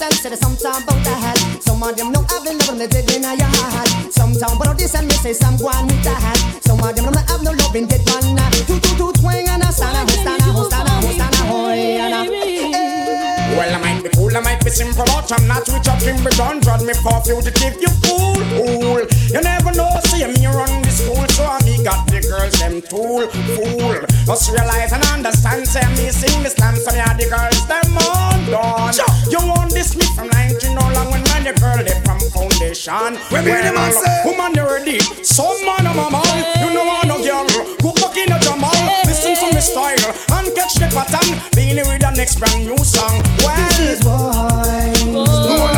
This 0.02 0.24
and 0.24 0.34
say 0.34 0.40
sometime 0.42 0.82
about 0.82 0.98
that. 1.06 1.38
Some 1.62 1.80
of 1.80 1.94
them 1.94 2.10
know 2.10 2.26
I've 2.26 2.42
been 2.42 2.58
loving 2.66 2.82
the 2.82 2.88
dead 2.90 3.06
in 3.14 3.22
your 3.22 3.46
heart. 3.46 3.86
Sometime, 4.10 4.58
but 4.58 4.66
all 4.66 4.74
this 4.74 4.98
and 4.98 5.06
me 5.06 5.14
say 5.14 5.32
some 5.32 5.54
one 5.62 5.86
with 5.86 6.02
that. 6.02 6.18
Some 6.66 6.82
of 6.82 6.90
them 6.90 7.06
don't 7.06 7.22
have 7.30 7.42
no 7.46 7.52
love 7.54 7.76
in 7.76 7.86
get 7.86 8.02
one. 8.10 8.34
uh, 8.34 8.50
Two 8.66 8.82
two 8.82 8.98
two 8.98 9.12
twang 9.22 9.46
and 9.46 9.62
a 9.62 9.70
stand 9.70 9.94
a 9.94 10.02
hoy 11.46 12.02
and 12.02 12.18
a. 12.18 12.82
Well, 13.54 13.70
I 13.70 13.78
might 13.78 14.02
be 14.02 14.08
cool, 14.10 14.36
I 14.36 14.40
might 14.40 14.64
be 14.64 14.70
simple, 14.70 15.06
but 15.06 15.30
I'm 15.30 15.46
not 15.46 15.68
rich 15.70 15.86
up 15.86 16.02
in 16.02 16.18
Bridon. 16.18 16.58
Drod 16.66 16.82
me 16.82 16.98
for 16.98 17.22
fugitive, 17.22 17.78
you 17.78 17.92
fool, 18.02 18.34
fool. 18.58 19.06
You 19.06 19.38
never 19.38 19.70
know, 19.70 19.86
see 20.10 20.26
me 20.26 20.46
run 20.50 20.82
the 20.82 20.90
school, 20.90 21.22
so 21.30 21.46
I 21.46 21.62
me 21.62 21.78
got 21.84 22.10
the 22.10 22.18
girls, 22.26 22.58
them 22.58 22.82
tool, 22.82 23.30
fool. 23.54 24.02
Just 24.26 24.50
realize 24.50 24.92
and 24.92 25.04
understand, 25.12 25.66
say 25.66 25.82
me 25.98 26.08
sing 26.10 26.42
this 26.42 26.54
slam, 26.54 26.76
so 26.76 26.92
me 26.92 26.98
had 26.98 27.18
the 27.18 27.26
girls, 27.28 27.66
them 27.66 27.98
on 27.98 28.40
done. 28.48 28.94
You 29.28 29.38
want 29.46 29.72
this 29.72 29.96
me 29.96 30.06
from 30.14 30.28
19 30.28 30.74
no 30.74 30.80
long 30.94 31.10
when 31.10 31.22
man, 31.34 31.44
the 31.44 31.52
girl, 31.58 31.76
they 31.82 31.92
from 32.06 32.20
foundation. 32.32 33.18
We 33.34 33.42
be 33.44 33.50
the 33.50 33.72
man 33.74 33.92
say. 33.92 34.22
Woman, 34.24 34.54
you 34.54 34.64
ready? 34.64 34.98
Some 35.26 35.58
man, 35.66 35.86
I'm 35.86 35.98
a 35.98 36.06
man, 36.08 36.38
you 36.64 36.70
know 36.72 36.86
I 36.86 37.02
no 37.06 37.18
girl. 37.20 37.46
Go 37.82 37.90
back 37.98 38.16
in 38.16 38.30
the 38.30 38.38
Jamal, 38.40 38.72
listen 39.04 39.34
to 39.36 39.46
me 39.54 39.60
style, 39.60 40.00
and 40.38 40.48
catch 40.54 40.74
the 40.78 40.88
pattern. 40.94 41.36
Beanie 41.52 41.84
with 41.84 42.00
the 42.00 42.10
next 42.16 42.38
brand 42.38 42.64
new 42.64 42.78
song. 42.78 43.20
Well, 43.42 43.56
This 43.76 43.98
is 43.98 44.04
boy. 44.04 45.71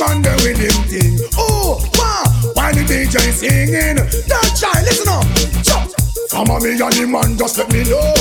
man 0.00 0.22
with 0.22 0.58
him 0.58 0.78
thing. 0.86 1.18
Oh, 1.36 1.82
ma, 1.98 2.22
why 2.54 2.72
the 2.72 2.86
DJ 2.86 3.18
singing? 3.34 3.98
Don't 4.30 4.52
try, 4.54 4.82
listen 4.82 5.08
up. 5.08 5.26
Chop. 5.66 5.90
From 6.30 6.50
a 6.54 6.60
million 6.60 6.90
the 6.92 7.06
man, 7.06 7.36
just 7.38 7.58
let 7.58 7.72
me 7.72 7.82
know. 7.88 8.14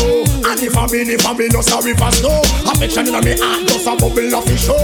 And 0.47 0.57
if 0.57 0.73
I'm 0.73 0.89
in, 0.95 1.09
if 1.09 1.25
I'm 1.25 1.39
in, 1.41 1.51
no 1.53 1.61
sorry 1.61 1.93
for 1.93 2.09
snow. 2.17 2.41
Affection 2.65 3.13
in 3.13 3.19
me 3.21 3.37
heart, 3.37 3.67
just 3.67 3.85
a 3.85 3.93
bubble 3.93 4.33
of 4.33 4.45
the 4.47 4.57
show. 4.57 4.79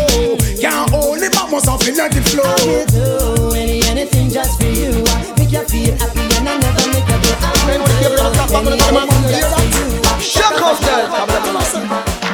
Can't 0.60 0.90
hold 0.92 1.24
it, 1.24 1.34
but 1.34 1.50
must 1.50 1.66
have 1.66 1.80
been 1.82 1.98
let 1.98 2.14
it 2.14 2.26
flow. 2.30 2.46
I 2.46 2.62
will 2.62 2.86
do 2.86 3.56
any, 3.56 3.82
anything 3.90 4.30
just 4.30 4.60
for 4.62 4.70
you. 4.70 4.94
Make 5.40 5.50
you 5.50 5.66
feel 5.66 5.98
happy 5.98 6.26
and 6.38 6.46
I 6.46 6.62
never 6.62 6.86
make 6.94 7.08
you 7.10 7.18
go 7.24 7.34
out. 7.42 7.54
Shut 10.22 10.62
off 10.62 10.80
that. 10.86 11.10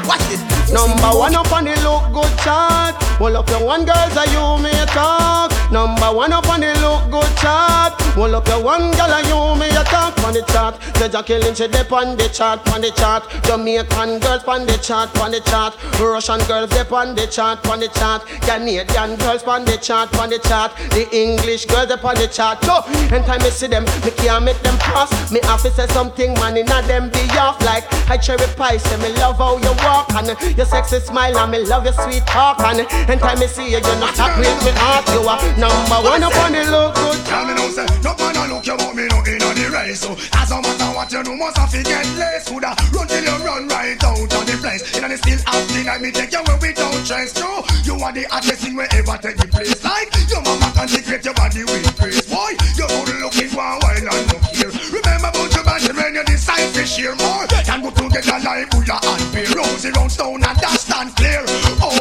Watch 0.08 0.26
this. 0.28 0.42
Number 0.74 1.16
one 1.16 1.36
up 1.36 1.52
on 1.54 1.64
the 1.64 1.76
look 1.86 2.12
good 2.12 2.34
chart. 2.44 3.09
Hold 3.20 3.36
up 3.36 3.50
your 3.50 3.66
one 3.66 3.84
girls 3.84 4.16
are 4.16 4.28
you 4.28 4.64
may 4.64 4.86
talk. 4.86 5.52
Number 5.72 6.12
one 6.16 6.32
up 6.32 6.48
on 6.48 6.62
the 6.62 6.74
look 6.80 7.12
good 7.12 7.38
chart. 7.38 7.92
Hold 8.16 8.34
up 8.34 8.48
your 8.48 8.64
one 8.64 8.92
girl 8.92 9.12
are 9.12 9.22
you 9.24 9.60
may 9.60 9.70
talk 9.84 10.18
on 10.24 10.34
the 10.34 10.42
chart. 10.48 10.80
The 10.96 11.10
Jackie 11.10 11.38
Lynch 11.38 11.60
they 11.60 11.84
on 11.92 12.16
the 12.16 12.30
chart, 12.30 12.66
on 12.72 12.82
the 12.82 12.92
chart. 12.92 13.24
Jamaican 13.44 14.20
girls 14.20 14.44
on 14.46 14.66
the 14.66 14.78
chart, 14.78 15.10
on 15.20 15.32
the 15.32 15.42
chart. 15.42 15.76
Russian 16.00 16.40
girls 16.48 16.70
they 16.70 16.88
on 16.96 17.14
the 17.14 17.28
chart, 17.28 17.66
on 17.68 17.80
the 17.82 17.90
chart. 17.90 18.26
Canadian 18.48 19.16
girls 19.18 19.44
on 19.44 19.66
the 19.66 19.78
chart, 19.78 20.16
on 20.18 20.30
the 20.30 20.40
chart. 20.40 20.72
The 20.92 21.08
English 21.12 21.66
girls 21.66 21.90
they 21.90 21.96
on 21.96 22.16
the 22.16 22.28
chart. 22.28 22.64
So, 22.64 22.84
anytime 23.12 23.42
I 23.42 23.50
see 23.50 23.68
them, 23.68 23.84
me 24.06 24.12
can't 24.12 24.46
make 24.46 24.60
them 24.60 24.78
pass. 24.78 25.32
Me 25.32 25.40
have 25.44 25.62
to 25.64 25.72
say 25.72 25.88
something, 25.88 26.34
man, 26.36 26.56
in 26.56 26.72
a 26.72 26.82
them 26.88 27.10
be 27.10 27.28
off 27.36 27.60
like 27.66 27.84
I 28.10 28.18
cherry 28.18 28.48
pie. 28.56 28.78
Say 28.78 28.98
me 29.02 29.16
love 29.20 29.38
how 29.38 29.58
you 29.58 29.74
walk 29.84 30.08
and 30.16 30.28
your 30.56 30.66
sexy 30.66 31.00
smile 31.00 31.38
and 31.38 31.52
me 31.52 31.66
love 31.66 31.84
your 31.84 31.94
sweet 31.94 32.26
talk 32.26 32.60
and 32.62 32.80
anytime 33.10 33.42
I 33.42 33.48
see 33.50 33.66
you, 33.74 33.82
you 33.82 33.96
not 33.98 34.14
stop 34.14 34.38
break 34.38 34.54
me 34.62 34.72
heart. 34.78 35.10
You 35.10 35.26
are 35.26 35.42
number 35.58 36.00
one 36.06 36.24
up 36.24 36.36
on 36.46 36.54
the 36.54 36.62
look 36.70 36.94
good. 36.94 37.18
Tell 37.26 37.46
me 37.46 37.54
no 37.58 37.66
say, 37.74 37.86
no 38.06 38.14
man 38.22 38.38
a 38.38 38.44
look 38.54 38.66
you 38.66 38.78
want 38.78 38.96
me 38.96 39.10
no 39.10 39.18
in 39.26 39.42
on 39.42 39.56
the 39.58 39.66
race. 39.74 40.02
So 40.06 40.14
as 40.38 40.50
no 40.50 40.62
matter 40.62 40.90
what 40.94 41.10
you 41.12 41.24
do, 41.24 41.36
must 41.36 41.58
have 41.58 41.72
to 41.74 41.82
get 41.82 42.06
less. 42.22 42.50
Coulda 42.50 42.78
run 42.94 43.08
till 43.10 43.24
you 43.26 43.38
run 43.42 43.68
right 43.68 43.98
out 44.06 44.22
of 44.22 44.44
the 44.46 44.56
place. 44.62 44.86
In 44.94 45.10
the 45.10 45.18
still 45.18 45.42
asking 45.50 45.90
I 45.90 45.98
me 45.98 46.12
take 46.12 46.32
you 46.32 46.42
where 46.46 46.60
we 46.62 46.74
don't 46.74 47.02
trust 47.06 47.42
you. 47.42 47.50
You 47.84 47.96
are 47.98 48.14
the 48.14 48.30
hottest 48.30 48.62
thing 48.62 48.78
wherever 48.78 49.18
take 49.18 49.38
the 49.42 49.48
place. 49.50 49.82
Like 49.84 50.14
your 50.30 50.42
mama 50.46 50.70
consecrate 50.78 51.26
your 51.26 51.34
body 51.34 51.66
with 51.66 51.90
praise. 51.98 52.22
Boy, 52.30 52.54
you 52.78 52.86
good 52.86 53.18
looking 53.26 53.50
for 53.50 53.66
a 53.66 53.76
while 53.82 53.98
and 53.98 54.06
look 54.30 54.44
here. 54.54 54.70
Remember 54.94 55.34
about 55.34 55.50
your 55.50 55.66
body 55.66 55.90
when 55.98 56.14
you 56.14 56.24
decide 56.30 56.70
to 56.78 56.86
share 56.86 57.18
more. 57.18 57.50
Can 57.66 57.82
go 57.82 57.90
together 57.90 58.38
like 58.46 58.70
Buddha 58.70 59.02
and 59.02 59.26
Bear. 59.34 59.50
Rosy 59.58 59.90
round 59.98 60.12
stone 60.14 60.46
and 60.46 60.58
that 60.62 60.78
stand 60.78 61.10
clear. 61.18 61.42
Oh, 61.82 61.99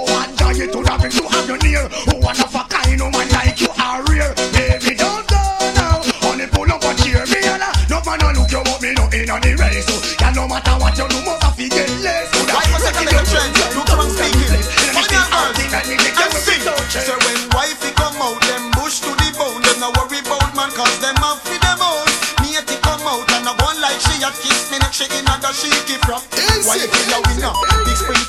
and 0.60 0.72
die 0.72 0.74
it 0.74 0.74
would 0.74 0.88
have 0.88 1.02
been 1.02 1.10
to 1.10 1.22
have 1.28 1.48
you 1.48 1.58
near. 1.62 1.86
Oh, 2.10 2.18
one 2.18 2.38
of 2.40 2.54
a 2.54 2.62
kind, 2.66 2.98
no 2.98 3.10
man 3.10 3.28
like 3.30 3.60
you 3.60 3.70
are 3.78 4.02
rare. 4.10 4.34
Baby, 4.50 4.94
don't 4.98 5.26
go 5.30 5.42
now. 5.78 6.02
Only 6.26 6.46
pull 6.50 6.70
up 6.70 6.82
a 6.82 6.92
cheer 6.98 7.22
me 7.30 7.40
and 7.46 7.62
no 7.90 8.02
man 8.02 8.18
no 8.18 8.28
look 8.34 8.50
you 8.50 8.62
want 8.66 8.82
me 8.82 8.90
no 8.94 9.06
in 9.14 9.30
on 9.30 9.40
the 9.40 9.54
race. 9.54 9.86
So, 9.86 9.94
yeah, 10.18 10.32
no 10.34 10.48
matter 10.48 10.74
what 10.82 10.98
you 10.98 11.06
do, 11.06 11.18
must 11.22 11.42
have 11.42 11.56
to 11.56 11.66
get 11.68 11.90
less. 12.02 12.30
Could 12.34 12.50
have 12.50 12.58
Why 12.58 12.64
must 12.74 12.86
I 12.86 12.90
taken 12.90 13.06
take 13.06 13.14
your 13.14 13.22
a 13.22 13.30
trend? 13.30 13.52
chance. 13.54 13.74
Look 13.76 13.88
how 13.88 14.02
I'm 14.02 14.10
speaking. 14.10 14.50
Find 14.94 15.10
your 15.14 15.26
asking 15.30 15.70
me 15.70 15.96
take 16.02 16.18
you 16.18 16.26
and 16.26 16.42
sing. 16.42 16.62
So 17.06 17.14
when 17.22 17.38
wifey 17.54 17.92
come 17.94 18.18
out, 18.18 18.38
them 18.50 18.64
bush 18.74 18.98
to 19.06 19.10
the 19.14 19.28
bone. 19.38 19.62
Them 19.62 19.78
no 19.78 19.88
worry 19.94 20.20
about 20.26 20.50
man, 20.58 20.70
cause 20.74 20.98
them 20.98 21.16
have 21.22 21.38
for 21.38 21.58
them 21.58 21.80
own. 21.82 22.06
Me 22.42 22.58
a 22.58 22.62
come 22.82 23.04
out 23.06 23.30
and 23.30 23.46
I 23.46 23.52
one 23.62 23.78
like 23.78 24.00
she 24.02 24.18
a 24.26 24.30
kiss 24.34 24.70
me 24.74 24.78
neck, 24.82 24.90
she 24.94 25.06
in 25.06 25.28
a 25.28 25.34
the 25.38 25.50
shaky 25.54 25.96
from. 26.02 26.22
Wifey 26.66 26.90
a 27.14 27.18
winner, 27.30 27.54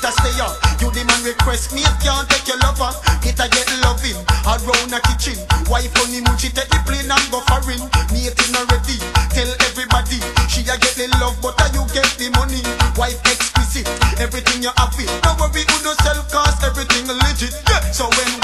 big 0.00 0.12
sprinter 0.12 0.12
stay 0.16 0.40
up. 0.40 0.56
You 0.80 0.90
the 0.90 1.04
man 1.04 1.22
request 1.24 1.72
me, 1.72 1.82
if 1.82 1.96
can't 2.00 2.28
take 2.28 2.48
your 2.48 2.58
lover. 2.58 2.92
It 3.22 3.38
a 3.38 3.46
get 3.48 3.68
loving, 3.84 4.16
around 4.48 4.92
a 4.92 5.00
kitchen. 5.04 5.36
Wife 5.68 5.92
on 6.00 6.10
the 6.10 6.20
moon, 6.24 6.36
she 6.38 6.48
take 6.48 6.68
the 6.68 6.80
plane 6.88 7.10
and 7.10 7.26
go 7.30 7.40
foreign. 7.48 7.84
Me 8.12 8.28
it 8.28 8.40
not 8.52 8.64
ready, 8.72 8.96
tell 9.32 9.50
everybody. 9.68 10.20
She 10.48 10.64
a 10.68 10.76
get 10.80 10.96
the 10.96 11.08
love, 11.20 11.36
but 11.42 11.60
a 11.60 11.66
you 11.76 11.84
get 11.92 12.08
the 12.16 12.32
money. 12.36 12.62
Wife 12.96 13.20
exquisite, 13.28 13.88
everything 14.20 14.62
you 14.62 14.72
have 14.76 14.96
it. 14.96 15.10
No 15.24 15.36
worry, 15.38 15.64
who 15.68 15.76
no 15.84 15.92
sell 16.02 16.20
cause 16.32 16.58
everything 16.64 17.06
legit. 17.06 17.54
Yeah. 17.68 17.80
So 17.92 18.08
when 18.08 18.39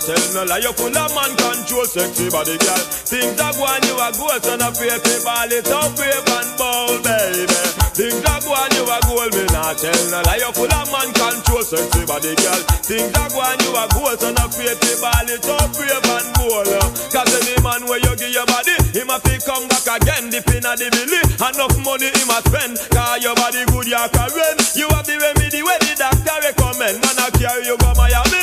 tell 0.00 0.24
no 0.34 0.42
lie. 0.48 0.64
You 0.64 0.72
full 0.72 0.96
of 0.96 1.10
man 1.14 1.32
control, 1.36 1.84
sexy 1.84 2.28
body, 2.32 2.56
girl. 2.56 2.82
Things 3.06 3.38
are 3.40 3.52
going, 3.54 3.84
you 3.84 3.96
are 4.00 4.12
goal, 4.16 4.38
so 4.40 4.56
no 4.56 4.68
fake 4.72 5.04
ball 5.24 5.52
it 5.52 5.68
up, 5.68 5.90
brave 5.96 6.26
and 6.26 6.50
bold, 6.56 7.04
baby. 7.04 7.58
Things 7.94 8.24
are 8.24 8.40
going, 8.40 8.72
you 8.74 8.84
are 8.88 9.04
goal, 9.04 9.28
me 9.30 9.44
not 9.52 9.76
tell 9.76 10.02
no 10.10 10.20
lie. 10.24 10.40
You 10.40 10.50
full 10.56 10.72
of 10.72 10.88
man 10.88 11.10
control, 11.12 11.62
sexy 11.62 12.02
body, 12.08 12.32
girl. 12.40 12.60
Things 12.82 13.12
are 13.14 13.30
going, 13.30 13.60
you 13.60 13.72
are 13.76 13.90
goal, 13.92 14.14
so 14.16 14.28
no 14.32 14.44
fake 14.48 14.80
ball 15.00 15.28
it 15.28 15.46
up, 15.46 15.68
brave 15.76 16.08
and 16.16 16.28
bold. 16.34 16.70
Cause 17.12 17.30
any 17.42 17.56
man 17.60 17.84
where 17.86 18.00
you 18.00 18.14
give 18.16 18.32
your 18.32 18.46
body, 18.46 18.74
a 19.10 19.16
fi 19.20 19.34
come 19.42 19.66
back 19.68 19.86
again, 20.00 20.30
dip 20.30 20.46
in 20.54 20.62
the 20.62 20.88
belly. 20.90 21.20
Enough 21.42 21.76
money 21.82 22.08
him 22.14 22.30
a 22.30 22.38
spend, 22.46 22.78
cause 22.94 23.18
your 23.22 23.34
body 23.34 23.66
good, 23.68 23.86
you 23.90 23.98
can 24.14 24.30
run. 24.32 24.56
You 24.78 24.86
have 24.94 25.06
the 25.06 25.18
remedy 25.18 25.60
where 25.66 25.78
the 25.82 25.92
doctor 25.98 26.38
recommend. 26.46 27.02
Man, 27.02 27.18
I 27.18 27.28
carry 27.34 27.66
you 27.66 27.76
go 27.76 27.90
Miami, 27.98 28.42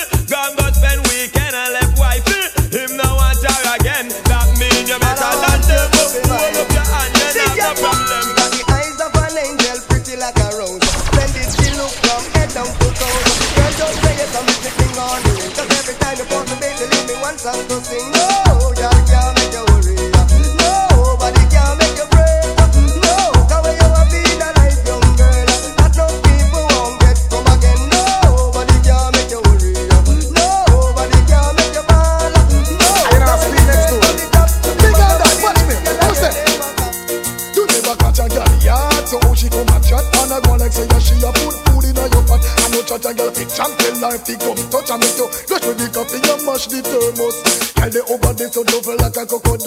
you 17.55 17.79
leave 17.79 18.11
me 18.11 18.46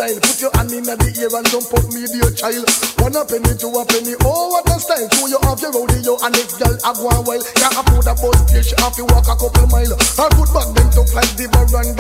a. 0.01 0.17
Put 0.21 0.41
your 0.41 0.53
hand 0.57 0.73
in 0.73 0.85
the 0.89 0.97
ear 1.21 1.31
and 1.31 1.47
jump 1.53 1.69
up 1.77 1.85
me 1.93 2.09
dear 2.09 2.33
child. 2.33 2.65
One 3.05 3.17
a 3.17 3.23
penny, 3.29 3.53
two 3.57 3.69
a 3.69 3.85
penny, 3.85 4.17
oh 4.25 4.57
what 4.57 4.69
a 4.73 4.77
style. 4.81 5.09
Two 5.13 5.29
you 5.29 5.41
have 5.45 5.61
your 5.61 5.73
rodeo 5.73 6.17
and 6.25 6.33
next 6.33 6.57
girl 6.57 6.77
go 6.97 7.09
a 7.13 7.21
while. 7.21 7.45
Can't 7.61 7.77
afford 7.77 8.09
a 8.09 8.15
bus 8.17 8.39
she 8.65 8.75
have 8.81 8.97
to 8.97 9.05
walk 9.13 9.29
a 9.29 9.37
couple 9.37 9.67
mile. 9.69 9.95
Her 10.17 10.29
foot 10.33 10.51
back 10.57 10.69
them 10.73 10.89
tough 10.91 11.13
like 11.13 11.33
the 11.37 11.45
baranga 11.53 12.00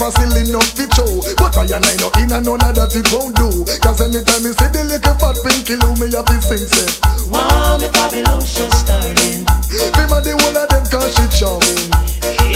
never 0.00 0.12
silly 0.16 0.48
enough 0.48 0.72
to 0.74 0.84
show 0.96 1.20
But 1.36 1.56
I 1.60 1.68
and 1.76 1.84
I 1.84 1.94
no 2.00 2.08
in 2.16 2.32
and 2.32 2.44
none 2.44 2.64
of 2.64 2.72
that 2.74 2.96
it 2.96 3.04
won't 3.12 3.36
do 3.36 3.52
Cause 3.84 4.00
anytime 4.00 4.40
me 4.40 4.56
see 4.56 4.70
the 4.72 4.82
little 4.88 5.16
fat 5.20 5.36
pinky 5.44 5.76
Lou 5.76 5.92
me 6.00 6.08
a 6.08 6.20
fi 6.24 6.40
sing 6.40 6.64
say 6.64 6.88
Wow, 7.28 7.76
the 7.76 7.92
Babylon 7.92 8.40
show 8.40 8.68
starting. 8.72 9.44
Them 9.44 10.12
a 10.12 10.18
the 10.24 10.32
one 10.40 10.56
of 10.56 10.66
them 10.72 10.84
cause 10.88 11.12
she 11.12 11.24
charming 11.36 11.92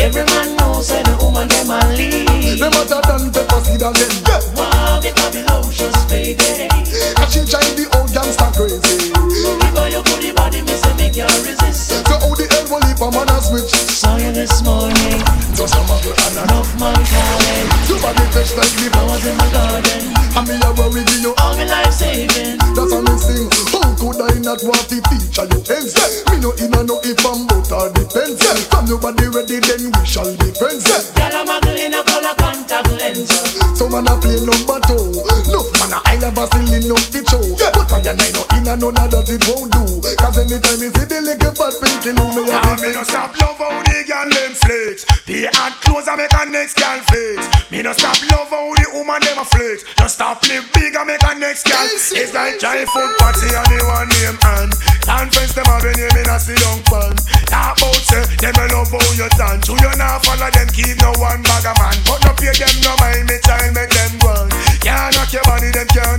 Every 0.01 0.25
man 0.25 0.57
knows 0.57 0.89
that 0.89 1.05
the 1.05 1.15
woman 1.21 1.47
them 1.49 1.71
a 1.71 1.79
lead. 1.93 2.59
Them 2.59 2.73
hotter 2.73 3.01
than 3.05 3.29
pepper 3.29 3.61
seed 3.61 3.85
again 3.85 4.15
Wow, 4.57 4.99
the 5.05 5.13
Babylon 5.13 5.69
show's 5.69 6.01
fading. 6.09 6.73
And 6.73 7.29
she 7.29 7.45
drive 7.45 7.77
the 7.77 7.85
old 7.93 8.09
gangster 8.09 8.49
crazy 8.57 9.13
Because 9.13 9.93
you 9.93 10.01
put 10.01 10.19
the 10.25 10.33
body, 10.33 10.65
me 10.65 10.75
say 10.81 10.95
make 10.97 11.17
you 11.17 11.29
resist. 11.45 12.04
So 12.75 12.81
how 12.81 12.91
the 12.91 12.99
hell 12.99 12.99
will 12.99 13.15
leave 13.15 13.15
a 13.15 13.27
man 13.27 13.31
a 13.31 13.39
switch 13.39 13.71
Saw 13.71 14.17
you 14.19 14.33
this 14.33 14.63
morning. 14.67 15.23
Just 15.55 15.75
a 15.75 15.83
muggle 15.87 16.11
and 16.11 16.37
enough 16.43 16.71
man 16.81 16.99
calling. 17.07 17.67
Your 17.87 17.99
body 18.03 18.27
fresh 18.35 18.51
like 18.59 18.75
the 18.75 18.91
flowers 18.91 19.27
in 19.27 19.37
my 19.39 19.47
garden. 19.55 20.03
And 20.35 20.47
me 20.51 20.55
a 20.59 20.71
worry 20.75 21.07
you 21.23 21.35
all 21.39 21.55
me 21.55 21.65
life 21.71 21.95
saving. 21.95 22.59
That's 22.75 22.91
a 22.91 22.99
me 22.99 23.15
sing. 23.15 23.47
How 23.71 23.95
could 23.95 24.19
I 24.19 24.35
not 24.43 24.59
want 24.67 24.83
to 24.91 24.99
feature 25.07 25.47
you 25.47 25.61
ends? 25.71 25.95
Me 26.27 26.43
no 26.43 26.51
in 26.59 26.75
a 26.75 26.83
no 26.83 26.99
if 27.07 27.23
I'm 27.23 27.47
but 27.47 27.71
all 27.71 27.91
depends. 27.95 28.43
From 28.43 28.87
your 28.91 28.99
body 28.99 29.31
ready 29.31 29.63
then 29.63 29.95
we 29.95 30.03
shall 30.03 30.31
be 30.35 30.51
friends. 30.59 30.83
Girl 31.15 31.31
a 31.31 31.43
muggle 31.47 31.79
in 31.79 31.95
a 31.95 32.03
color 32.03 32.35
contact 32.35 32.91
lens. 32.99 33.31
So 33.79 33.87
man 33.87 34.11
a 34.11 34.19
play 34.19 34.43
number 34.43 34.83
two. 34.91 35.23
Look 35.47 35.71
man 35.79 35.95
a 35.95 35.99
I 36.25 36.33
never 36.33 36.49
still 36.49 36.73
enough 36.73 37.13
the 37.13 37.21
show. 37.29 37.45
But 37.53 37.93
I 37.93 38.01
and 38.01 38.17
I 38.17 38.33
no 38.33 38.43
in 38.57 38.65
a 38.65 38.73
none 38.81 38.97
of 38.97 39.13
that 39.13 39.29
it 39.29 39.45
won't 39.45 39.69
do. 39.69 39.85
Cause 40.17 40.41
anytime 40.41 40.81
you 40.81 40.89
see 40.89 41.05
the 41.05 41.21
little 41.21 41.53
fat 41.53 41.77
pinky 41.77 42.17
look 42.17 42.33
me 42.33 42.49
a 42.49 42.61
me 42.81 42.97
no 42.97 43.05
stop 43.05 43.37
love 43.37 43.61
how 43.61 43.77
the 43.85 43.99
girl 44.09 44.25
them 44.33 44.57
flex. 44.57 45.05
The 45.29 45.53
hot 45.53 45.77
clothes 45.85 46.09
I 46.09 46.17
make 46.17 46.33
a 46.33 46.49
next 46.49 46.81
girl 46.81 46.97
flex. 47.13 47.45
Me 47.69 47.85
no 47.85 47.93
stop 47.93 48.17
love 48.33 48.49
how 48.49 48.73
the 48.73 48.89
woman 48.97 49.21
them 49.21 49.37
a 49.37 49.45
flex. 49.45 49.85
Just 50.01 50.17
stop 50.17 50.41
live 50.49 50.65
big 50.73 50.97
and 50.97 51.13
make 51.13 51.21
a 51.29 51.37
next 51.37 51.69
girl. 51.69 51.85
It's 51.93 52.33
like 52.33 52.57
giant 52.57 52.89
food 52.89 53.13
party 53.21 53.53
and 53.53 53.69
the 53.69 53.85
one 53.85 54.09
name 54.09 54.41
and 54.57 54.73
conference 55.05 55.53
them 55.53 55.69
a 55.69 55.77
name 55.85 56.25
in 56.25 56.25
a 56.25 56.41
sit 56.41 56.57
down 56.57 56.81
pan. 56.89 57.21
Talk 57.53 57.77
about 57.77 58.01
say 58.01 58.25
them 58.41 58.57
a 58.57 58.65
love 58.73 58.89
how 58.89 59.13
you 59.13 59.29
dance. 59.37 59.69
You 59.69 59.77
not 59.77 60.25
follow 60.25 60.49
them 60.49 60.73
keep 60.73 60.97
no 61.05 61.13
one 61.21 61.45
bag 61.45 61.69
of 61.69 61.77
man. 61.77 62.01
But 62.09 62.25
no 62.25 62.33
pay 62.33 62.57
them 62.57 62.77
no 62.81 62.97
mind 62.97 63.29
me 63.29 63.37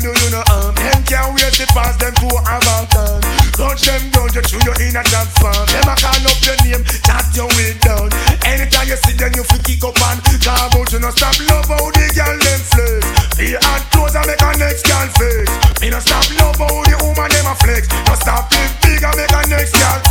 do 0.05 0.13
you 0.13 0.29
no 0.29 0.41
harm. 0.45 0.69
Um, 0.69 0.75
them 0.77 1.01
can't 1.09 1.33
wait 1.33 1.53
to 1.57 1.65
pass 1.73 1.97
them 1.97 2.13
to 2.13 2.29
have 2.45 2.61
a 2.61 2.77
turn. 2.93 3.21
Touch 3.57 3.81
them 3.89 4.03
down 4.13 4.29
you 4.37 4.43
chew 4.45 4.61
you 4.61 4.73
in 4.85 4.93
a 4.93 5.01
job 5.09 5.25
farm. 5.41 5.65
Them 5.73 5.89
a 5.89 5.95
call 5.97 6.25
up 6.29 6.39
your 6.45 6.57
name, 6.61 6.83
chat 7.01 7.25
your 7.33 7.49
way 7.57 7.73
down. 7.81 8.13
Anytime 8.45 8.85
you 8.85 8.99
see 9.01 9.17
them 9.17 9.33
you 9.33 9.43
feel 9.49 9.63
kick 9.65 9.81
up 9.81 9.97
and 9.97 10.21
talk 10.45 10.69
about 10.69 10.91
you 10.93 11.01
no 11.01 11.09
stop 11.09 11.33
love 11.49 11.65
how 11.65 11.89
the 11.89 12.05
girl 12.13 12.37
them 12.37 12.61
flex. 12.61 13.01
The 13.33 13.57
hot 13.65 13.81
clothes 13.89 14.13
and 14.13 14.27
make 14.29 14.41
a 14.41 14.49
next 14.61 14.85
girl 14.85 15.09
flex. 15.17 15.49
Me 15.81 15.89
no 15.89 15.99
stop 15.99 16.27
love 16.37 16.59
how 16.61 16.85
the 16.85 16.95
woman 17.01 17.29
them 17.33 17.49
a 17.49 17.53
flex. 17.57 17.89
No 18.05 18.13
stop 18.13 18.45
live 18.53 18.75
big 18.85 19.01
and 19.01 19.15
make 19.17 19.33
a 19.33 19.41
next 19.49 19.73
girl. 19.73 20.04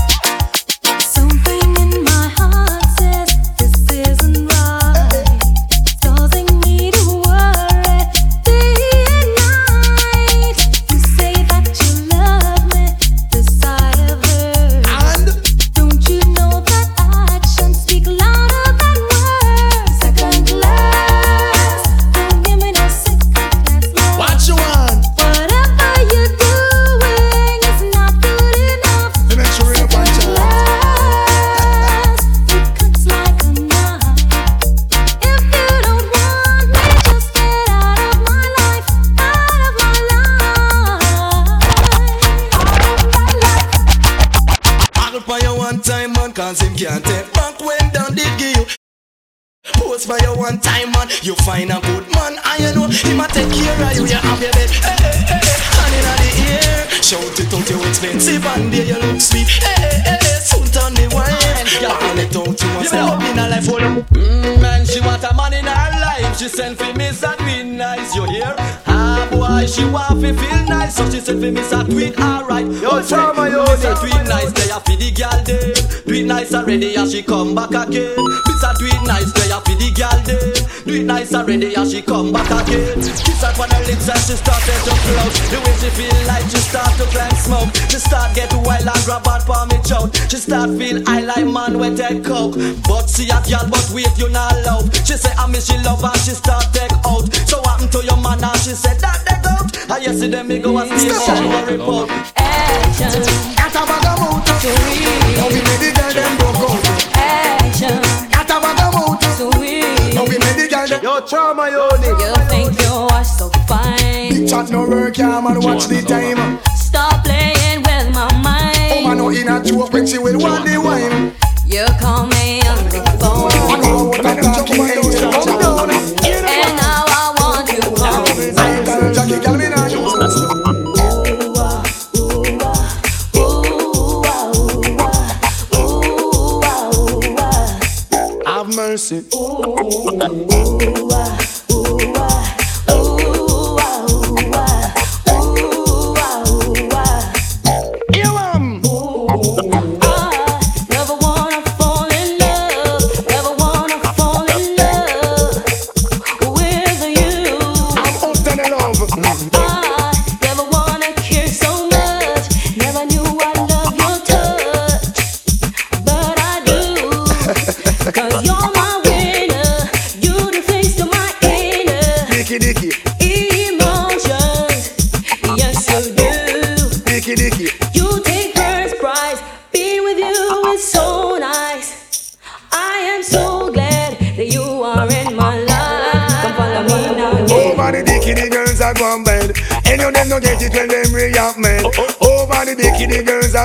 Like 91.36 91.46
man 91.46 91.78
with 91.78 91.96
that 91.98 92.24
coke. 92.24 92.54
But 92.86 93.10
see 93.10 93.28
a 93.30 93.38
girl, 93.42 93.66
but 93.70 93.86
wait 93.92 94.10
you 94.18 94.28
not 94.30 94.54
love. 94.64 94.86
She 95.06 95.14
say 95.16 95.32
I 95.38 95.46
miss 95.46 95.66
she 95.66 95.76
love 95.82 96.02
and 96.04 96.16
she 96.22 96.30
start 96.32 96.66
take 96.72 96.92
out. 97.06 97.26
So 97.48 97.58
what 97.60 97.80
happen 97.80 97.88
to 97.90 98.04
your 98.04 98.16
man 98.18 98.42
and 98.44 98.56
she 98.60 98.70
said 98.74 99.00
that 99.00 99.24
they 99.26 99.38
out. 99.48 99.68
And 99.90 100.04
you 100.04 100.12
see 100.18 100.28
them 100.28 100.48
me 100.48 100.58
go 100.58 100.78
and 100.78 100.88
station 100.98 101.18
she 101.20 101.42
go 101.42 101.60
report. 101.66 102.10
Action, 102.36 103.22
Got 103.58 103.74
a 103.74 103.82
bag 103.86 104.06
of 104.06 104.18
mouth. 104.20 104.46
so 104.62 104.70
real. 104.70 105.14
Now 105.38 105.48
we 105.50 105.60
make 105.62 105.80
the 105.82 105.90
girl 105.94 106.12
them 106.14 106.32
broke 106.38 106.62
out. 106.62 106.82
Action, 107.18 107.98
Got 108.30 108.50
a 108.50 108.56
bag 108.62 108.80
of 108.84 108.94
mouth. 108.94 109.22
so 109.38 109.50
real. 109.58 110.14
Now 110.14 110.24
we 110.24 110.36
make 110.38 110.56
the 110.56 110.66
girl 110.70 110.86
them. 110.86 111.00
Yo, 111.02 111.20
Chama, 111.26 111.70
yo, 111.70 111.90
You 111.98 112.34
think 112.48 112.80
you 112.80 112.94
are 113.10 113.24
so 113.24 113.48
fine. 113.66 114.30
Big 114.30 114.48
chat 114.48 114.70
no 114.70 114.86
work, 114.88 115.18
yeah, 115.18 115.40
man. 115.40 115.60
Watch 115.60 115.86
the 115.86 116.00
time. 116.02 116.60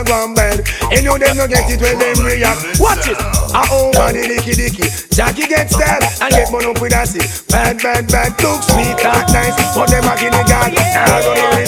Gone 0.09 0.33
bad. 0.33 0.65
Any 0.89 1.05
of 1.05 1.19
them 1.21 1.37
no 1.37 1.45
get 1.45 1.69
it 1.69 1.77
when 1.77 1.99
them 2.01 2.25
react. 2.25 2.81
Watch 2.81 3.05
it. 3.05 3.17
Ah, 3.53 3.69
over 3.69 4.09
the 4.09 4.25
dicky, 4.25 4.57
dicky. 4.57 4.89
Jackie 5.13 5.45
gets 5.45 5.77
that 5.77 6.01
and 6.21 6.31
get 6.33 6.49
money 6.51 6.65
up 6.65 6.81
with 6.81 6.97
a. 6.97 7.21
Bad, 7.45 7.77
bad, 7.77 8.09
bad. 8.09 8.33
Look 8.41 8.65
sweet, 8.65 8.97
that 9.05 9.29
nice. 9.29 9.53
But 9.75 9.93
them 9.93 10.09
a 10.09 10.17
guinea 10.17 10.41
god. 10.49 10.73
Now 10.73 11.21
gonna 11.21 11.45
rinse 11.45 11.53
when 11.53 11.58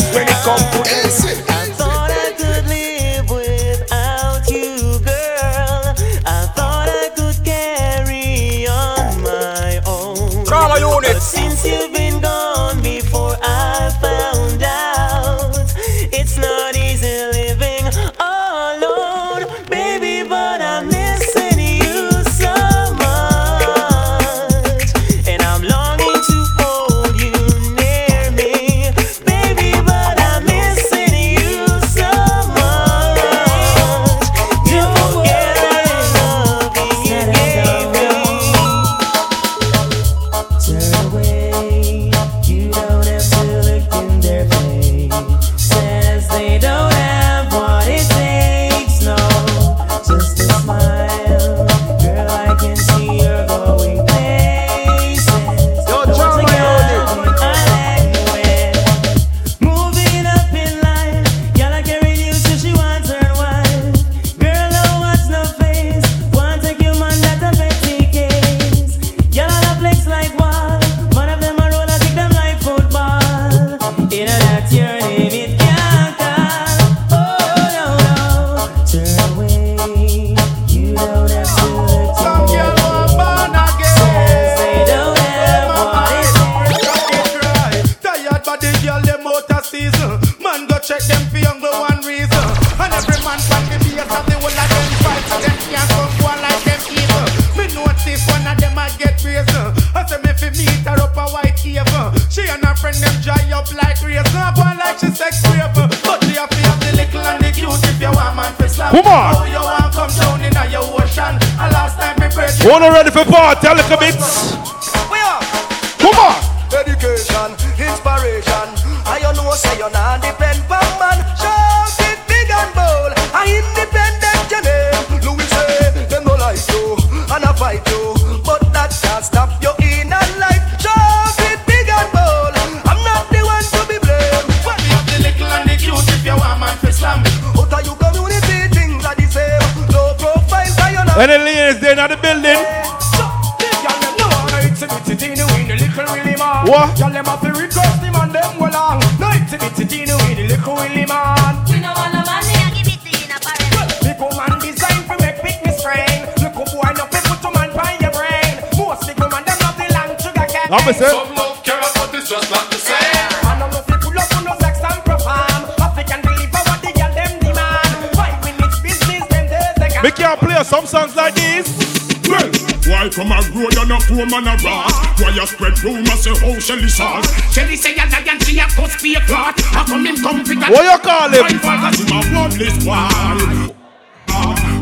road 174.12 174.20
a 174.20 174.26
poor 174.28 174.42
man 174.42 174.48
a 174.48 174.64
rat? 174.64 175.20
Why 175.20 175.30
you 175.30 175.46
spread 175.46 175.84
rumors 175.84 176.24
say 176.24 176.32
how 176.32 176.60
Shelly 176.60 176.90
sauce? 176.90 177.54
Shelly 177.54 177.76
say 177.76 177.94
a 177.96 178.06
lion, 178.10 178.40
she 178.42 178.60
a 178.60 178.66
cuss 178.68 179.02
be 179.02 179.16
a 179.16 179.22
clot. 179.22 179.60
How 179.62 179.86
come 179.86 180.06
him 180.06 180.18
come 180.18 180.44
pick 180.44 180.58
a 180.58 180.72
What 180.72 180.84
you 180.84 181.00
call 181.00 181.30
him? 181.30 181.60
Why 181.62 181.78
cause 181.78 182.00
him 182.00 182.18
a 182.18 182.22
bloodless 182.30 182.86
boy. 182.86 183.81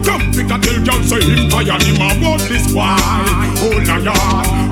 Come 0.10 0.34
pick 0.34 0.50
a 0.50 0.58
tell 0.58 0.82
girl 0.82 1.02
say 1.06 1.22
him 1.22 1.46
tired, 1.54 1.86
him 1.86 2.02
a 2.02 2.10
bloodless 2.18 2.74
boy. 2.74 2.98
Oh 3.62 3.78
na 3.86 4.02
ya. 4.02 4.18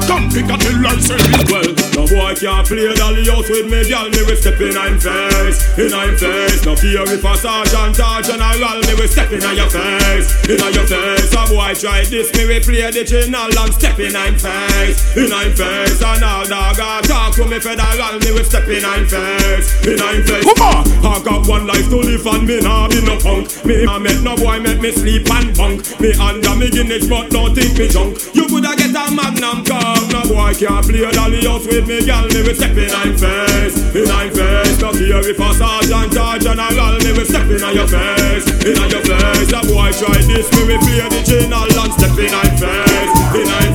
Come 0.10 0.26
pick 0.34 0.50
a 0.50 0.58
tell 0.58 0.82
I 0.82 0.98
say 0.98 1.22
him 1.30 1.46
well. 1.54 1.70
No 1.94 2.10
boy 2.10 2.34
can't 2.34 2.66
play 2.66 2.90
dolly 2.98 3.30
house 3.30 3.46
with 3.46 3.70
me, 3.70 3.86
girl. 3.86 4.10
Me 4.10 4.26
will 4.26 4.34
step 4.34 4.58
in 4.58 4.74
I'm 4.74 4.98
face, 4.98 5.62
in 5.78 5.94
I'm 5.94 6.18
face. 6.18 6.66
No 6.66 6.74
fear 6.74 7.06
if 7.06 7.22
a 7.22 7.34
sergeant 7.38 8.02
or 8.02 8.18
general, 8.26 8.82
me 8.82 8.94
will 8.98 9.06
step 9.06 9.30
in 9.30 9.46
on 9.46 9.54
your 9.54 9.70
face, 9.70 10.34
in 10.50 10.58
your 10.74 10.90
face. 10.90 11.30
A 11.30 11.46
boy 11.46 11.74
try 11.78 12.02
this, 12.10 12.34
me 12.34 12.50
will 12.50 12.64
play 12.66 12.90
the 12.90 13.06
channel 13.06 13.46
and 13.46 13.74
step 13.78 14.00
in 14.02 14.18
I'm 14.18 14.34
face, 14.42 14.98
in 15.22 15.30
I'm 15.30 15.54
face. 15.54 16.02
And 16.02 16.26
all 16.26 16.50
dog 16.50 16.82
a 16.82 17.06
talk 17.06 17.38
to 17.38 17.46
me 17.46 17.62
federal, 17.62 18.18
me 18.26 18.30
will 18.34 18.42
step 18.42 18.66
in 18.66 18.82
I'm 18.82 19.06
face, 19.06 19.70
in 19.86 20.02
I'm 20.02 20.26
face. 20.26 20.46
Come 20.50 20.66
on, 20.66 20.82
I 21.06 21.22
got 21.22 21.46
one 21.46 21.68
life 21.70 21.86
to 21.94 22.02
live 22.02 22.26
and 22.26 22.42
me 22.48 22.58
nah 22.58 22.90
be 22.90 23.06
no 23.06 23.22
punk. 23.22 23.54
Me 23.66 23.86
nah 23.86 24.02
make 24.02 24.22
no 24.26 24.34
boy 24.34 24.58
make 24.58 24.82
me 24.82 24.90
sleep 24.92 25.27
and 25.32 25.52
bunk. 25.58 26.00
Me 26.00 26.14
under 26.16 26.56
me 26.56 26.70
Guinness 26.70 27.08
but 27.08 27.30
don't 27.32 27.56
think 27.56 27.78
me 27.78 27.88
junk. 27.88 28.18
You 28.36 28.46
coulda 28.48 28.76
get 28.76 28.94
a 28.94 29.10
magnum 29.10 29.66
cup, 29.66 30.04
no 30.12 30.22
boy 30.28 30.54
can't 30.54 30.86
play 30.86 31.10
dolly 31.12 31.42
house 31.46 31.66
with 31.66 31.88
me, 31.88 32.06
girl. 32.06 32.28
Me 32.30 32.44
will 32.44 32.56
step 32.56 32.76
in 32.78 32.92
I'm 32.92 33.18
face, 33.18 33.78
in 33.96 34.10
I'm 34.12 34.30
face. 34.30 34.78
No 34.80 34.94
fear 34.94 35.22
if 35.26 35.40
a 35.40 35.50
sergeant 35.54 36.18
or 36.18 36.38
general, 36.38 36.96
me 37.02 37.12
will 37.18 37.26
step 37.26 37.48
in 37.50 37.64
your 37.74 37.88
face, 37.88 38.46
in 38.62 38.78
your 38.78 39.04
face. 39.04 39.52
A 39.52 39.60
boy 39.66 39.92
try 39.96 40.20
this, 40.28 40.48
me 40.54 40.62
will 40.70 40.82
play 40.86 41.08
the 41.08 41.22
channel 41.26 41.66
and 41.66 41.94
step 41.98 42.18
in 42.20 42.34
I'm 42.34 42.54
face, 42.58 43.14
in 43.36 43.48
I'm 43.48 43.67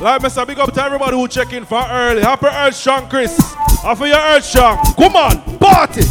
Like, 0.00 0.22
Mr. 0.22 0.46
Big 0.46 0.60
up 0.60 0.72
to 0.74 0.82
everybody 0.82 1.16
who 1.16 1.26
check 1.26 1.52
in 1.52 1.64
for 1.64 1.84
early. 1.90 2.22
Happy 2.22 2.46
Earth 2.46 2.76
Strong, 2.76 3.08
Chris. 3.08 3.36
Happy 3.82 4.08
your 4.08 4.16
Earth 4.16 4.44
Strong. 4.44 4.78
Come 4.94 5.16
on, 5.16 5.58
party. 5.58 6.02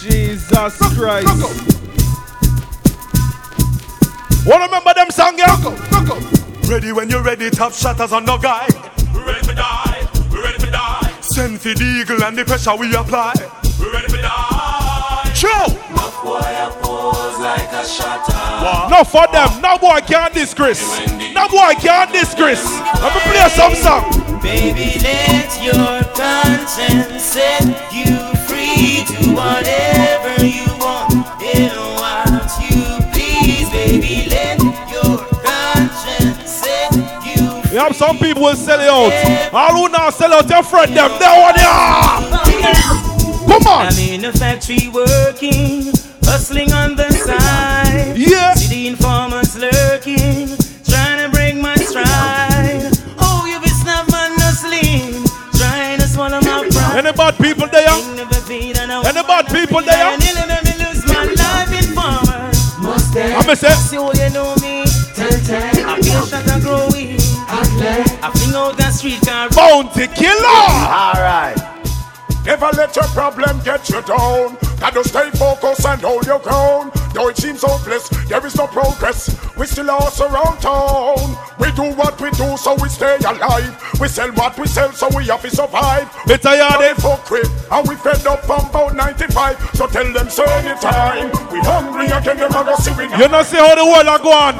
Jesus 0.00 0.76
Christ. 0.96 1.28
Wanna 4.44 4.64
remember 4.64 4.92
them 4.94 5.10
song, 5.10 5.38
yeah? 5.38 5.54
Ready 6.68 6.92
when 6.92 7.08
you're 7.08 7.22
ready, 7.22 7.48
top 7.50 7.72
shatters 7.74 8.12
on 8.12 8.24
no 8.24 8.36
guy. 8.36 8.66
We 9.14 9.20
ready 9.22 9.46
to 9.46 9.54
die, 9.54 10.08
we 10.32 10.40
ready 10.42 10.58
to 10.58 10.70
die. 10.70 11.12
Send 11.20 11.60
for 11.60 11.74
the 11.74 11.84
eagle 11.84 12.24
and 12.24 12.36
the 12.36 12.44
pressure 12.44 12.74
we 12.74 12.92
apply. 12.96 13.34
We 13.78 13.88
ready 13.92 14.08
to 14.08 14.22
die. 14.22 15.32
Show! 15.34 15.89
No 18.90 19.04
for 19.04 19.26
them. 19.32 19.60
No 19.62 19.78
boy 19.78 20.00
can't 20.06 20.34
disgrace. 20.34 20.82
No 21.34 21.48
boy 21.48 21.74
can't 21.80 22.12
disgrace. 22.12 22.64
Let 23.00 23.14
me 23.14 23.20
play 23.30 23.48
some 23.48 23.74
song. 23.74 24.04
Baby, 24.42 24.98
let 25.00 25.62
your 25.62 26.02
conscience 26.14 27.22
set 27.22 27.62
you 27.92 28.16
free. 28.46 29.04
to 29.06 29.34
whatever 29.34 30.44
you 30.44 30.66
want 30.78 31.12
and 31.40 31.72
what 31.96 32.50
you 32.60 33.00
please. 33.12 33.68
Baby, 33.70 34.28
let 34.28 34.58
your 34.92 35.18
conscience 35.42 36.50
set 36.50 36.92
you 37.24 37.72
You 37.72 37.78
have 37.78 37.96
some 37.96 38.18
people 38.18 38.42
will 38.42 38.56
sell 38.56 38.80
you 38.80 38.90
out. 38.90 39.54
All 39.54 39.74
who 39.76 39.88
now 39.88 40.10
sell 40.10 40.32
out 40.34 40.48
your 40.50 40.62
friend 40.62 40.94
them. 40.94 41.10
They 41.18 41.26
want 41.26 41.56
ya. 41.56 42.20
Come 43.46 43.66
on. 43.66 43.86
I'm 43.86 43.98
in 43.98 44.24
a 44.24 44.32
factory 44.32 44.88
working, 44.88 45.92
hustling 46.24 46.72
on 46.72 46.96
the 46.96 47.10
side. 47.10 48.16
Yeah. 48.16 48.54
See 48.54 48.68
the 48.68 48.86
informants 48.88 49.56
lurking, 49.56 50.48
trying 50.84 51.18
to 51.24 51.28
break 51.32 51.56
my 51.56 51.74
stride. 51.76 52.90
Oh, 53.18 53.44
you 53.48 53.60
be 53.60 53.68
snap 53.68 54.08
man 54.10 54.32
hustling, 54.38 55.24
trying 55.58 55.98
to 56.00 56.06
swallow 56.08 56.40
my 56.40 56.68
pride. 56.70 57.04
Any 57.04 57.12
bad 57.16 57.36
people 57.38 57.68
there? 57.68 57.88
Any 57.90 59.22
bad 59.22 59.46
people 59.48 59.82
there? 59.82 60.18
Nearly 60.18 60.44
made 60.48 60.64
me 60.64 60.74
lose 60.84 61.06
my 61.06 61.24
life 61.24 61.72
in 61.72 61.94
farmer. 61.94 62.50
I'ma 63.38 63.54
say- 63.54 63.70
See 63.88 63.96
all 63.98 64.14
you 64.14 64.30
know 64.30 64.54
me. 64.62 64.82
I 65.20 66.00
feel 66.02 66.26
shot 66.26 66.46
and 66.48 66.62
growing. 66.62 67.18
I 67.52 68.30
fling 68.34 68.54
out 68.54 68.76
the 68.76 68.90
street 68.90 69.20
car. 69.22 69.48
Bounty 69.50 70.06
killer. 70.08 70.68
Alright. 70.88 71.59
Never 72.44 72.70
let 72.76 72.96
your 72.96 73.04
problem 73.08 73.60
get 73.64 73.88
you 73.90 74.02
down. 74.02 74.56
Gotta 74.80 75.04
stay 75.04 75.30
focused 75.32 75.86
and 75.86 76.00
hold 76.00 76.26
your 76.26 76.38
ground. 76.38 76.92
Though 77.12 77.28
it 77.28 77.36
seems 77.36 77.62
hopeless, 77.62 78.08
there 78.28 78.44
is 78.46 78.56
no 78.56 78.66
progress. 78.66 79.36
We 79.56 79.66
still 79.66 79.90
are 79.90 80.10
around 80.20 80.60
town. 80.60 81.36
We 81.58 81.70
do 81.72 81.92
what 81.94 82.18
we 82.20 82.30
do, 82.30 82.56
so 82.56 82.74
we 82.80 82.88
stay 82.88 83.16
alive. 83.18 83.76
We 84.00 84.08
sell 84.08 84.32
what 84.32 84.58
we 84.58 84.66
sell, 84.66 84.90
so 84.92 85.08
we 85.14 85.26
have 85.26 85.42
to 85.42 85.50
survive. 85.50 86.08
Me 86.26 86.38
tired 86.38 86.92
of 86.92 86.96
for 87.02 87.16
quit, 87.28 87.46
and 87.70 87.86
we 87.86 87.94
fed 87.96 88.26
up 88.26 88.44
from 88.46 88.66
about 88.70 88.94
95. 88.94 89.58
So 89.74 89.86
tell 89.86 90.10
them 90.12 90.30
so 90.30 90.44
anytime. 90.44 91.30
We 91.52 91.60
hungry 91.60 92.06
again, 92.06 92.38
them 92.38 92.52
a 92.52 92.64
go 92.64 92.74
see 92.76 92.92
we 92.96 93.04
You 93.18 93.28
not 93.28 93.46
see 93.46 93.58
how 93.58 93.74
the 93.74 93.84
world 93.84 94.08
are 94.08 94.18
gone. 94.18 94.58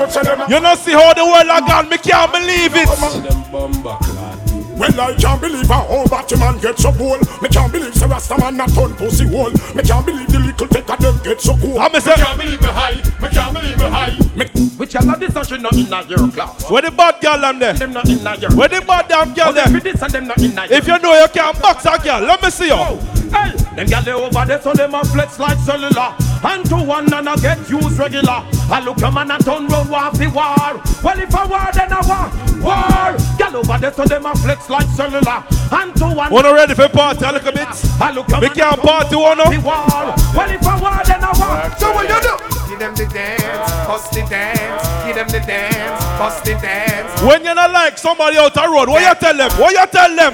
You 0.50 0.60
not 0.60 0.78
see 0.78 0.92
how 0.92 1.14
the 1.14 1.24
world 1.24 1.48
are 1.48 1.62
gone. 1.62 1.88
Me 1.88 1.96
can't 1.96 2.30
believe 2.30 2.72
it. 2.74 4.39
Well, 4.80 4.98
I 5.00 5.14
can't 5.14 5.40
believe 5.40 5.68
a 5.70 5.74
whole 5.74 6.06
Batman 6.08 6.58
get 6.58 6.78
so 6.78 6.90
cool. 6.92 7.18
Me 7.42 7.48
can't 7.50 7.70
believe 7.70 7.92
the 7.92 8.06
Rasta 8.08 8.38
man 8.38 8.56
not 8.56 8.70
turn 8.72 8.94
pussy 8.94 9.28
hole. 9.28 9.50
Me 9.76 9.82
can't 9.82 10.06
believe 10.06 10.26
the 10.32 10.38
little 10.40 10.66
take 10.68 10.88
of 10.88 10.98
them 10.98 11.20
get 11.22 11.38
so 11.40 11.54
cool. 11.58 11.78
I'm 11.78 11.92
say- 12.00 12.16
me 12.16 12.16
can't 12.16 12.38
believe 12.40 12.60
me 12.62 12.66
high. 12.68 12.94
Me 13.20 13.28
can't 13.28 13.52
believe 13.52 13.76
me 13.78 13.84
high. 13.84 14.16
Me, 14.34 14.46
which 14.80 14.96
are 14.96 15.04
not 15.04 15.20
this 15.20 15.36
and 15.36 15.46
she 15.46 15.58
not 15.58 15.74
in 15.76 15.92
a 15.92 16.02
your 16.08 16.30
class. 16.32 16.70
Where 16.70 16.80
the 16.82 16.90
bad 16.90 17.20
girl 17.20 17.38
them 17.40 17.58
there? 17.58 17.74
Them 17.74 17.92
not 17.92 18.08
in 18.08 18.26
a 18.26 18.36
your. 18.38 18.50
Where 18.56 18.68
the 18.68 18.80
bad 18.80 19.08
damn 19.08 19.34
girl 19.34 19.48
Oh, 19.48 19.52
there? 19.52 19.64
them 19.64 19.74
for 19.74 19.80
this 19.80 20.00
and 20.02 20.12
them 20.12 20.26
not 20.28 20.38
in 20.38 20.58
a 20.58 20.64
If 20.64 20.86
you 20.88 20.98
know 20.98 21.12
you 21.20 21.28
can't 21.28 21.60
box 21.60 21.84
a 21.84 21.98
girl, 21.98 22.20
let 22.22 22.42
me 22.42 22.48
see 22.50 22.68
you. 22.68 22.76
Hey, 22.76 23.52
them 23.76 23.86
gyal 23.86 24.04
they 24.04 24.12
over 24.12 24.44
there 24.46 24.62
so 24.62 24.72
them 24.72 24.94
a 24.94 25.04
flex 25.04 25.38
like 25.38 25.58
cellular. 25.58 26.14
And 26.42 26.64
to 26.66 26.76
one 26.76 27.12
and 27.12 27.28
I 27.28 27.36
get 27.36 27.68
used 27.68 27.98
regular. 27.98 28.40
I 28.72 28.80
look 28.84 29.02
a 29.02 29.10
man 29.10 29.30
and 29.30 29.44
turn 29.44 29.66
round 29.68 29.90
war 29.90 30.10
the 30.12 30.28
war. 30.32 30.80
Well 31.04 31.20
if 31.20 31.34
a 31.34 31.42
war 31.46 31.68
then 31.72 31.92
a 31.92 32.00
war, 32.08 32.32
war. 32.64 33.12
Gyal 33.36 33.54
over 33.60 33.78
there 33.78 33.92
so 33.92 34.04
them 34.04 34.24
a 34.24 34.34
flex 34.34 34.70
like 34.70 34.88
cellular. 34.96 35.44
And 35.70 35.94
to 35.96 36.06
one. 36.08 36.32
Wanna 36.32 36.54
ready 36.54 36.74
for 36.74 36.88
party 36.88 37.24
a 37.24 37.32
little 37.32 37.52
bit? 37.52 37.68
I 38.00 38.12
look 38.12 38.32
a 38.32 38.40
We 38.40 38.48
man 38.48 38.56
can't 38.56 38.72
and 38.72 38.80
turn 38.80 38.88
party 38.88 39.16
round 39.16 39.38
one 39.38 39.52
the 39.52 39.60
war. 39.60 40.16
Well 40.32 40.50
if 40.50 40.64
a 40.64 40.74
war 40.80 41.00
then 41.04 41.20
a 41.20 41.30
war. 41.36 41.56
So 41.76 41.92
what 41.92 42.08
you 42.08 42.20
do? 42.24 42.34
Give 42.70 42.78
them 42.78 42.94
the 42.94 43.06
dance, 43.12 43.70
bust 43.84 44.12
the 44.12 44.22
dance, 44.24 44.82
give 45.04 45.16
them 45.16 45.28
the 45.28 45.40
dance, 45.44 46.04
bust 46.16 46.44
the 46.44 46.54
dance. 46.54 47.20
When 47.20 47.44
you 47.44 47.54
not 47.54 47.70
like 47.70 47.98
somebody 47.98 48.38
out 48.38 48.54
the 48.54 48.62
road, 48.62 48.88
what 48.88 49.02
you 49.04 49.14
tell 49.20 49.36
them? 49.36 49.50
What 49.60 49.72
you 49.76 49.86
tell 49.92 50.16
them? 50.16 50.32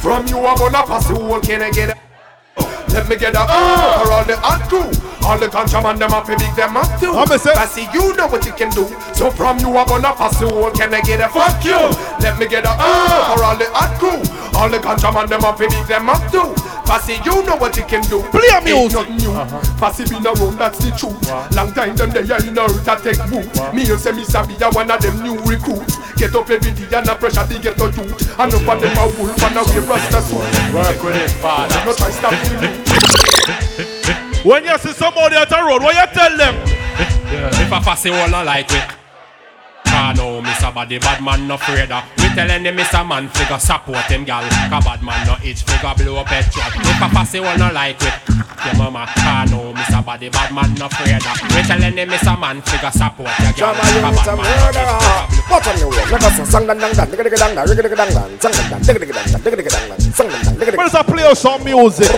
From 0.00 0.26
you 0.26 0.38
I'm 0.44 0.58
gonna 0.58 0.82
pass 0.82 1.06
the 1.06 1.14
whole 1.14 1.40
can 1.40 1.62
I 1.62 1.70
get 1.70 1.90
a 1.90 2.03
Let 2.94 3.08
me 3.08 3.16
get 3.16 3.34
uh, 3.36 4.04
for 4.04 4.12
all 4.12 4.24
the 4.24 4.36
hot 4.36 4.68
crew 4.68 5.13
All 5.24 5.38
the 5.38 5.48
contraband 5.48 5.98
them 6.00 6.12
up, 6.12 6.26
big 6.26 6.38
them 6.54 6.76
up 6.76 7.00
too. 7.00 7.12
I'm 7.12 7.30
I 7.32 7.66
see 7.66 7.88
you 7.92 8.14
know 8.14 8.28
what 8.28 8.44
you 8.44 8.52
can 8.52 8.70
do. 8.70 8.84
So 9.14 9.30
from 9.30 9.58
you 9.58 9.72
I'm 9.76 9.86
gonna 9.88 10.12
pass 10.12 10.38
the 10.38 10.48
whole. 10.48 10.70
Can 10.70 10.92
I 10.92 11.00
get 11.00 11.20
a 11.20 11.28
fuck 11.28 11.64
you? 11.64 11.80
Let 12.20 12.38
me 12.38 12.46
get 12.46 12.64
a 12.64 12.70
uh 12.76 13.34
for 13.34 13.42
all 13.42 13.56
the 13.56 13.64
hot 13.72 13.96
crew. 13.98 14.20
All 14.58 14.68
the 14.68 14.78
contraband 14.78 15.30
them 15.30 15.44
up, 15.44 15.58
big 15.58 15.70
them 15.88 16.08
up 16.08 16.20
too. 16.30 16.52
Passy, 16.84 17.16
you 17.24 17.42
know 17.44 17.56
what 17.56 17.76
you 17.76 17.84
can 17.84 18.02
do. 18.12 18.20
Play 18.28 18.44
a 18.52 18.56
Ain't 18.60 18.64
music. 18.68 19.08
nothing 19.08 19.16
new. 19.16 19.32
Passy 19.80 20.04
been 20.04 20.26
around, 20.26 20.58
that's 20.58 20.78
the 20.78 20.92
truth. 20.92 21.16
Long 21.56 21.72
time 21.72 21.96
them 21.96 22.10
they 22.12 22.20
in 22.20 22.58
earth 22.58 22.84
a 22.86 22.94
take 23.00 23.24
root. 23.32 23.48
Me 23.72 23.82
you 23.88 23.96
say 23.96 24.12
me 24.12 24.24
sabi 24.24 24.54
a 24.60 24.68
one 24.70 24.90
of 24.90 25.00
them 25.00 25.22
new 25.24 25.40
recruits. 25.48 25.96
Get 26.20 26.36
up 26.36 26.50
every 26.50 26.72
day 26.72 26.84
and 26.92 27.08
a 27.08 27.14
pressure 27.16 27.46
to 27.48 27.58
get 27.58 27.80
a 27.80 27.86
youth. 27.88 28.38
And 28.38 28.52
up 28.52 28.68
on 28.68 28.78
them 28.80 28.92
a 29.00 29.04
wolf 29.16 29.42
and 29.42 29.56
a 29.56 29.64
way 29.64 29.80
rasta 29.88 30.20
suit. 30.20 30.74
Work 30.76 31.02
with 31.02 31.16
it, 31.16 31.30
father. 31.40 31.80
No 31.88 31.92
try 31.96 32.10
stop 32.12 32.36
me. 32.36 33.84
When 34.44 34.62
you 34.62 34.76
see 34.76 34.92
somebody 34.92 35.36
at 35.36 35.50
a 35.52 35.64
road, 35.64 35.80
what 35.80 35.96
you 35.96 36.04
tell 36.12 36.36
them? 36.36 36.54
If 37.56 37.72
a 37.72 37.80
fussy 37.80 38.10
one 38.10 38.30
not 38.30 38.44
like 38.44 38.70
it. 38.70 38.84
Ah 39.88 40.12
no, 40.12 40.42
Mr. 40.42 40.68
Body 40.74 40.98
bad 40.98 41.22
man 41.24 41.48
no 41.48 41.54
afraid 41.54 41.88
of. 41.88 42.04
We 42.18 42.28
telling 42.36 42.60
him 42.60 42.76
Mr. 42.76 43.06
Man 43.08 43.28
figure 43.32 43.58
support 43.58 44.04
him 44.04 44.24
gal. 44.24 44.44
Cause 44.68 44.84
bad 44.84 45.00
man 45.02 45.16
no 45.24 45.38
itch 45.40 45.62
figure 45.64 45.94
blow 45.96 46.20
up 46.20 46.28
head 46.28 46.44
trap. 46.52 46.76
If 46.76 47.00
a 47.00 47.08
fussy 47.08 47.40
one 47.40 47.58
not 47.58 47.72
like 47.72 47.96
it. 48.02 48.12
Your 48.68 48.76
mama, 48.76 49.06
ah 49.08 49.46
no, 49.48 49.72
Mr. 49.72 50.04
Body 50.04 50.28
bad 50.28 50.52
man 50.52 50.74
no 50.74 50.86
afraid 50.92 51.24
of. 51.24 51.40
We 51.56 51.62
telling 51.64 51.96
him 51.96 52.08
Mr. 52.10 52.36
Man 52.38 52.60
figure 52.60 52.90
support 52.92 53.32
your 53.40 53.52
gal. 53.56 53.72
Chama 53.72 53.84
you 53.96 54.02
Cause 54.04 54.12
it's 54.12 54.28
bad 54.28 54.28
a 54.28 54.36
man 54.36 54.44
no 54.44 54.68
itch 54.68 54.76
murderer. 54.76 55.00
figure 55.00 55.24
blow 55.24 55.48
What 55.48 55.66
on 55.68 55.76
the 55.80 55.86
way? 55.88 56.04
Let 56.12 56.20
us 56.20 56.36
sang 56.52 56.66
dan 56.68 56.76
dan 56.76 56.92
dan, 56.92 57.06
digga 57.08 57.22
digga 57.24 57.38
dang 57.40 57.52
dan, 57.56 57.64
digga 57.64 57.82
digga 57.88 57.96
dang 57.96 58.12
dan, 58.12 58.28
sang 58.44 58.52
dan 58.52 58.66
dan, 58.68 58.80
digga 58.84 59.00
digga 59.00 59.14
dang 59.16 59.26
dan, 59.32 59.40
digga 59.40 59.56
digga 59.56 59.72
dang 59.72 59.86
dan, 59.88 59.98
sang 60.12 60.28
dan 60.28 60.40
dan, 60.44 60.52
digga 60.52 60.70
digga. 60.74 60.78
Where's 60.84 60.94
a 60.94 61.02
play 61.06 61.24
us 61.24 61.40
some 61.40 61.64
music? 61.64 62.12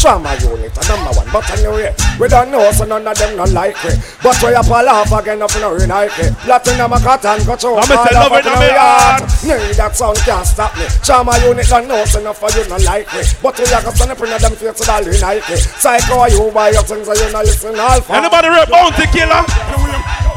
Trauma 0.00 0.32
unit, 0.40 0.72
a 0.72 0.82
number 0.88 1.12
one, 1.12 1.28
but 1.28 1.44
anyway, 1.52 1.92
we 2.18 2.26
don't 2.26 2.50
know, 2.50 2.72
so 2.72 2.88
none 2.88 3.06
of 3.06 3.18
them 3.18 3.36
not 3.36 3.50
like 3.52 3.76
it. 3.84 4.00
But 4.24 4.40
we 4.40 4.56
a 4.56 4.62
pull 4.64 4.88
off 4.88 5.12
again, 5.12 5.42
up 5.42 5.54
in 5.54 5.62
a 5.62 5.68
like 5.68 6.16
it. 6.16 6.32
Platinum 6.40 6.92
a 6.92 6.98
cotton, 7.04 7.44
cut 7.44 7.60
out, 7.68 7.84
I'ma 7.84 8.00
all 8.00 8.08
love 8.08 8.32
up 8.32 8.40
it 8.40 8.46
in 8.48 8.52
in 8.52 8.60
me 8.64 8.70
our 8.72 8.96
heart. 8.96 9.28
Need 9.44 9.76
that 9.76 9.92
sound 9.92 10.16
can't 10.24 10.46
stop 10.46 10.72
me. 10.80 10.88
Trauma 11.04 11.36
unit 11.44 11.68
don't 11.68 11.86
know, 11.86 12.00
so 12.08 12.18
enough 12.18 12.40
for 12.40 12.48
you 12.56 12.64
not 12.72 12.80
like 12.80 13.12
it. 13.12 13.28
But 13.44 13.60
we 13.60 13.68
a 13.68 13.76
go 13.84 13.92
stand 13.92 14.10
up 14.16 14.20
in 14.24 14.32
them 14.32 14.56
face, 14.56 14.80
so 14.80 14.88
all 14.88 15.04
we 15.04 15.20
like 15.20 15.44
it. 15.52 15.60
Psycho, 15.60 16.24
you 16.32 16.48
buy 16.48 16.72
your 16.72 16.82
things, 16.82 17.04
so 17.04 17.12
you 17.12 17.28
not 17.28 17.44
listen 17.44 17.76
alpha. 17.76 18.16
Anybody 18.16 18.48
rap 18.48 18.72
Bounty 18.72 19.04
Killer? 19.12 19.44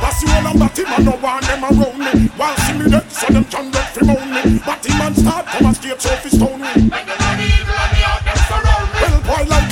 Pass 0.04 0.20
you 0.20 0.28
all 0.28 0.48
on 0.52 0.60
Batty 0.60 0.84
man, 0.84 1.06
no 1.08 1.16
want 1.24 1.48
them 1.48 1.64
around 1.64 1.96
me. 2.04 2.28
While 2.36 2.58
see 2.68 2.76
me 2.76 2.92
dead, 2.92 3.08
so 3.08 3.32
them 3.32 3.46
can 3.48 3.72
get 3.72 3.88
from 3.96 4.12
on 4.12 4.28
me. 4.28 4.60
Batty 4.60 4.92
man 5.00 5.16
start 5.16 5.48
come 5.48 5.72
and 5.72 5.76
straight 5.78 6.04
off 6.04 6.20
his 6.20 6.36
stone 6.36 6.60
me. 6.60 6.92
Well, 6.92 7.63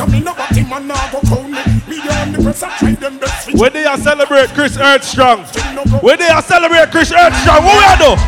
boy, 0.05 0.19
like 0.19 0.37
a 0.37 0.40
When 2.41 3.73
they 3.73 3.85
are 3.85 3.97
celebrate 3.97 4.49
Chris 4.49 4.77
Earthstrong. 4.77 5.45
When 6.01 6.17
they 6.17 6.27
are 6.27 6.41
celebrate 6.41 6.89
Chris 6.89 7.11
Earthstrong, 7.11 7.63
what 7.63 7.77
we 7.77 7.85
are 7.85 8.15
do? 8.15 8.21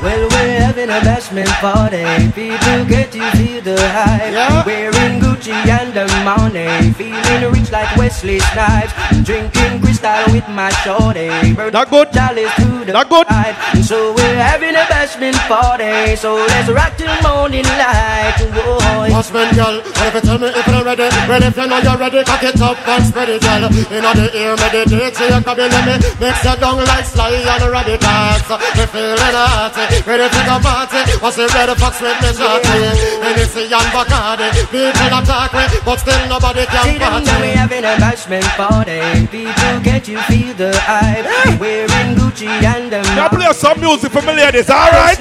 Well, 0.00 0.28
we're 0.30 0.60
having 0.60 0.90
a 0.90 1.00
bashment 1.02 1.50
party. 1.60 2.06
People 2.32 2.84
get 2.86 3.10
to 3.12 3.20
feel 3.36 3.60
the 3.62 3.76
hype. 3.90 4.64
Wearing 4.64 5.20
Gucci 5.20 5.52
and 5.52 5.92
the 5.92 6.06
money. 6.24 6.92
Feeling 6.94 7.52
rich 7.52 7.70
like 7.72 7.94
Wesley 7.96 8.38
Snipes. 8.38 8.92
Drinking 9.24 9.80
crystal 9.82 10.32
with 10.32 10.48
my 10.48 10.70
shorty. 10.86 11.28
Not 11.72 11.90
good. 11.90 12.12
Chalice 12.12 12.54
to 12.56 12.84
the 12.86 12.92
Not 12.92 13.10
good. 13.10 13.26
Hype. 13.28 13.56
So 13.82 14.14
we're 14.14 14.36
having 14.36 14.76
a 14.76 14.86
bashment 14.86 15.36
party. 15.48 16.16
So 16.16 16.36
let's 16.36 16.70
rock 16.70 16.96
till 16.96 17.12
morning 17.22 17.64
light. 17.64 18.38
Whoa. 18.54 19.10
Husband, 19.10 19.50
girl, 19.56 19.82
what 19.82 20.06
if 20.06 20.14
you 20.14 20.20
tell 20.20 20.38
me 20.38 20.46
if 20.46 20.66
you're 20.66 20.84
ready? 20.84 21.10
Well, 21.26 21.42
if 21.42 21.56
you 21.56 21.66
know 21.66 21.78
you're 21.78 21.98
ready, 21.98 22.22
cock 22.22 22.44
it 22.44 22.60
up 22.62 22.78
and 22.86 23.04
spread 23.04 23.28
it, 23.30 23.42
girl. 23.60 23.70
In 23.88 24.04
the 24.04 24.26
ear, 24.34 24.54
meditate, 24.56 25.16
so 25.16 25.24
you 25.24 25.40
can 25.42 25.56
be 25.56 25.66
let 25.68 25.84
me 25.86 25.94
mix 26.20 26.44
it 26.44 26.60
down 26.60 26.78
like 26.84 27.04
sly 27.04 27.34
and 27.34 27.64
radicals. 27.66 28.42
You 28.78 28.86
feeling 28.86 29.34
hot, 29.34 29.74
ready 30.06 30.26
to 30.28 30.40
go 30.46 30.56
party? 30.62 31.00
What's 31.20 31.36
the 31.36 31.46
red 31.50 31.70
fox 31.78 32.00
with 32.00 32.18
me 32.22 32.30
shorty? 32.36 32.78
Hennessy 33.22 33.66
and 33.68 33.88
Bacardi, 33.94 34.48
people 34.70 35.12
attack 35.18 35.52
me, 35.54 35.64
but 35.84 35.96
still 35.98 36.22
nobody 36.28 36.64
can 36.66 36.84
See 36.84 36.98
them 36.98 37.24
now 37.24 37.40
we 37.40 37.52
party. 37.52 37.58
having 37.58 37.84
a 37.84 37.94
bashment 37.98 38.48
party. 38.56 39.00
People 39.28 39.80
get 39.82 40.08
you 40.08 40.18
feel 40.28 40.54
the 40.54 40.70
hype. 40.86 41.26
Wearing 41.60 42.14
Gucci 42.16 42.46
and 42.46 42.92
the 42.92 43.02
Now 43.16 43.28
play 43.28 43.52
some 43.52 43.80
music 43.80 44.12
for 44.12 44.22
me 44.22 44.34
ladies, 44.34 44.70
alright? 44.70 45.18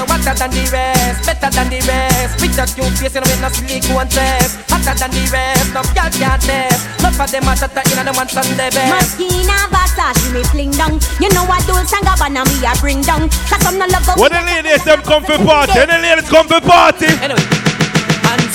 Wesley 0.00 0.06
Snipes. 0.06 0.06
Me 0.06 0.06
say 0.06 0.06
you 0.06 0.06
hotter 0.06 0.34
than 0.38 0.50
the 0.50 0.64
rest, 0.72 1.26
better 1.26 1.50
than 1.50 1.68
the 1.68 1.80
rest. 1.86 2.38
Picture 2.40 2.68
cute 2.74 2.98
face, 2.98 3.14
you 3.14 3.20
know 3.20 3.28
with 3.28 3.40
no 3.40 3.48
sleek 3.48 3.84
one 3.94 4.08
test. 4.08 4.58
Hotter 4.70 4.94
than 4.98 5.10
the 5.10 5.24
rest, 5.32 5.74
no 5.74 5.82
girl 5.94 6.10
can't 6.10 6.42
test. 6.42 7.02
None 7.02 7.20
of 7.20 7.30
them 7.30 7.48
are 7.48 7.56
hotter 7.56 7.84
in 7.84 8.06
the 8.06 8.12
one 8.12 8.28
Sunday 8.28 8.70
best. 8.70 9.18
Moschino 9.18 9.58
Versace 9.70 10.32
me 10.32 10.42
fling 10.44 10.72
down. 10.72 11.00
You 11.20 11.28
know 11.32 11.44
what 11.44 11.64
Dolce 11.66 11.96
and 11.96 12.06
Gabbana 12.06 12.42
me 12.46 12.56
a 12.64 12.72
bring 12.80 13.02
down. 13.02 13.28
Cause 13.48 13.60
some 13.62 13.78
no 13.78 13.86
love 13.86 14.04
go 14.06 14.14
When 14.16 14.32
the 14.32 14.42
ladies 14.44 14.84
them 14.84 15.02
come 15.02 15.24
for 15.24 15.38
party, 15.38 15.76
when 15.76 15.88
the 15.88 15.98
ladies 16.00 16.28
come 16.28 16.46
for 16.48 16.60
party. 16.60 17.10
Anyway, 17.20 17.40
hands 17.40 17.59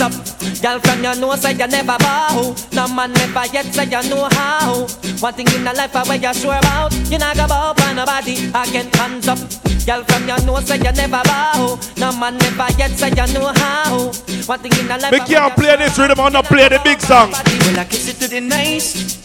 up. 0.05 0.13
Girl 0.61 0.79
from 0.79 1.03
you 1.03 1.15
know 1.19 1.35
say 1.35 1.53
you 1.53 1.67
never 1.67 1.97
bow. 1.97 2.55
No 2.73 2.87
man 2.87 3.11
never 3.13 3.45
yet 3.53 3.65
say 3.73 3.85
you 3.85 4.01
know 4.09 4.27
how. 4.31 4.85
One 5.19 5.33
thing 5.33 5.47
in 5.55 5.63
the 5.63 5.73
life 5.73 5.93
where 5.93 6.17
you 6.17 6.33
sure 6.33 6.57
about. 6.57 6.93
You 7.09 7.17
not 7.17 7.35
go 7.35 7.47
bow 7.47 7.73
for 7.73 7.93
nobody 7.93 8.35
Again 8.53 8.89
hands 8.93 9.27
up. 9.27 9.39
Girl 9.85 10.03
from 10.03 10.27
you 10.29 10.37
know 10.45 10.59
say 10.61 10.77
you 10.77 10.91
never 10.93 11.21
bow. 11.25 11.79
No 11.97 12.11
man 12.17 12.37
never 12.37 12.67
yet 12.77 12.91
say 12.91 13.09
you 13.09 13.27
know 13.33 13.51
how. 13.55 14.11
One 14.45 14.59
thing 14.59 14.73
in 14.79 14.87
the 14.87 14.97
life 15.01 15.11
We 15.11 15.19
can't 15.19 15.53
play 15.55 15.75
this 15.77 15.97
rhythm 15.97 16.19
and 16.19 16.33
not 16.33 16.45
play 16.45 16.69
the 16.69 16.79
big 16.83 17.01
song. 17.01 17.31
Well 17.31 17.79
I 17.79 17.85
kiss 17.85 18.09
it 18.09 18.17
to 18.21 18.27
the 18.27 18.41
nice. 18.41 19.17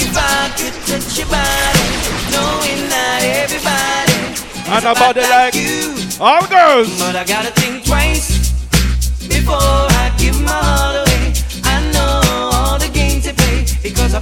If 0.00 0.16
I 0.16 0.48
could 0.56 0.74
touch 0.88 1.18
your 1.18 1.26
body 1.28 1.84
Knowing 2.32 2.88
not 2.88 3.22
everybody 3.22 4.16
And 4.72 4.84
about 4.84 5.14
the 5.16 5.22
like 5.22 5.54
you. 5.54 5.92
all 6.20 6.46
girls. 6.46 6.88
But 6.98 7.16
I 7.16 7.24
gotta 7.24 7.50
think 7.60 7.84
twice 7.84 8.37
Well 9.48 9.88
then, 9.88 12.30
pick 13.82 13.98
up 13.98 14.12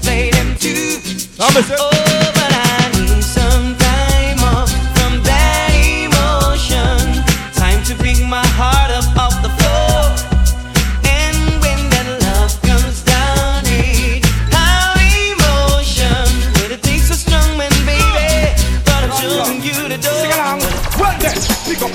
from 4.97 5.23
that 5.25 5.71
emotion. 5.75 7.23
Time 7.53 7.83
to 7.85 7.95
bring 7.97 8.27
my 8.29 8.47
heart 8.57 8.91
up 8.91 9.17
off 9.17 9.43
the 9.43 9.49
pen 9.49 10.17
and 11.05 11.37
when 11.61 11.91
that 11.91 12.07
love 12.25 12.59
comes 12.63 13.03
down, 13.03 13.63
it's 13.67 14.27
emotion. 15.29 16.25
With 16.57 16.73
a 16.73 16.79
things 16.79 17.11
strong 17.19 17.59
when 17.59 17.71
baby. 17.85 18.55
Got 18.85 19.05
until 19.05 19.29
you 19.29 19.37
go 21.77 21.89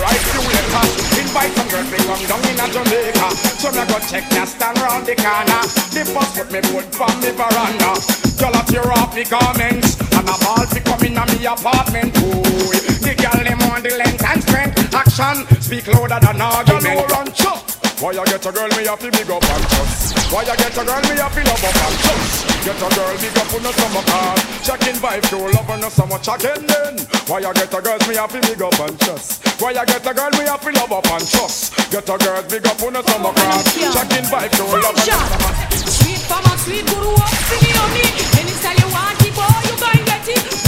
right 0.00 0.20
to 0.32 0.40
later. 0.40 1.15
Invite 1.36 1.52
some 1.52 1.68
girls, 1.68 1.90
they 1.90 1.98
come 1.98 2.24
down 2.24 2.48
in 2.48 2.60
a 2.60 2.66
Jamaica. 2.72 3.28
So 3.60 3.68
me 3.68 3.84
go 3.92 4.00
check 4.08 4.24
that 4.32 4.48
stand 4.48 4.80
round 4.80 5.04
the 5.04 5.14
corner. 5.20 5.60
The 5.92 6.08
bus 6.16 6.32
put 6.32 6.48
me 6.48 6.64
foot 6.64 6.88
from 6.96 7.12
the 7.20 7.36
veranda. 7.36 7.92
Girl 8.40 8.56
up 8.56 8.70
your 8.72 8.88
off 8.88 9.12
the 9.12 9.28
garments 9.28 10.00
and 10.16 10.24
a 10.24 10.36
ball 10.40 10.64
fi 10.64 10.80
come 10.80 11.04
in 11.04 11.20
a 11.20 11.24
me 11.28 11.44
apartment. 11.44 12.16
Ooh, 12.24 12.72
the 13.04 13.12
girl 13.20 13.36
them 13.44 13.60
on 13.68 13.82
the 13.82 13.92
length 14.00 14.24
and 14.24 14.40
strength. 14.40 14.80
Action 14.96 15.44
speak 15.60 15.86
louder 15.92 16.16
than 16.24 16.40
argument. 16.40 17.04
Girl, 17.04 17.20
run 17.20 17.30
chuck. 17.34 17.75
Why 17.96 18.12
you 18.12 18.24
get 18.26 18.44
a 18.44 18.52
girl 18.52 18.68
me 18.76 18.84
have 18.84 19.00
to 19.00 19.08
big 19.08 19.30
up 19.30 19.40
and 19.40 19.64
trust? 19.72 20.12
Why 20.28 20.44
you 20.44 20.52
get 20.52 20.76
a 20.76 20.84
girl 20.84 21.00
me 21.00 21.16
have 21.16 21.32
to 21.32 21.40
love 21.48 21.64
up 21.64 21.76
and 21.80 21.96
trust? 22.04 22.44
Get 22.60 22.76
a 22.76 22.88
girl 22.92 23.16
big 23.16 23.38
up 23.40 23.54
on 23.56 23.62
no 23.64 23.70
summer 23.72 24.04
car. 24.04 24.36
Checking 24.60 25.00
vibe 25.00 25.24
to 25.32 25.38
love 25.56 25.80
no 25.80 25.88
summer 25.88 26.18
checking 26.20 26.66
then. 26.68 27.00
Why 27.24 27.40
you 27.40 27.54
get 27.56 27.72
a 27.72 27.80
girl 27.80 27.96
me 28.04 28.16
have 28.20 28.32
to 28.36 28.40
big 28.44 28.60
up 28.60 28.78
and 28.84 29.00
trust? 29.00 29.48
Why 29.62 29.70
you 29.72 29.86
get 29.86 30.04
a 30.04 30.12
girl 30.12 30.30
me 30.36 30.44
have 30.44 30.60
to 30.60 30.70
love 30.76 30.92
up 30.92 31.08
and 31.08 31.24
trust? 31.24 31.72
Get 31.90 32.04
a 32.04 32.18
girl 32.20 32.42
big 32.44 32.66
up 32.66 32.82
on 32.84 32.92
no 32.92 33.00
summer 33.00 33.32
car. 33.32 33.64
Checking 33.64 34.28
vibe 34.28 34.52
to 34.60 34.64
love 34.76 34.92
no 34.92 35.16
summer. 35.16 35.52
Sweet 35.72 36.20
mama, 36.28 36.52
sweet 36.60 36.84
guru, 36.84 37.16
up 37.16 37.32
me 37.48 37.70
on 37.80 37.88
me. 37.96 38.04
Anytime 38.36 38.76
you 38.76 38.88
want 38.92 39.24
it, 39.24 39.32
boy, 39.32 39.48
you 39.64 39.74
go 39.80 39.88
and 39.88 40.04
get 40.04 40.28
it. 40.36 40.65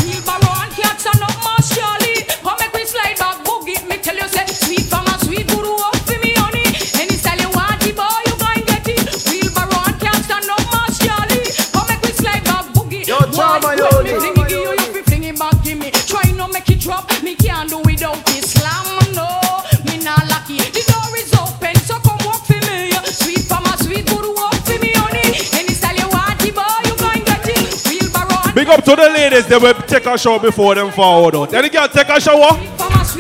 Big 28.68 28.78
up 28.80 28.84
to 28.84 28.96
the 28.96 29.08
ladies, 29.08 29.46
they 29.46 29.56
will 29.56 29.72
take 29.72 30.04
a 30.04 30.18
shower 30.18 30.38
before 30.38 30.74
them 30.74 30.92
forward 30.92 31.34
out. 31.34 31.54
Any 31.54 31.70
girl 31.70 31.88
take 31.88 32.10
a 32.10 32.20
shower? 32.20 32.52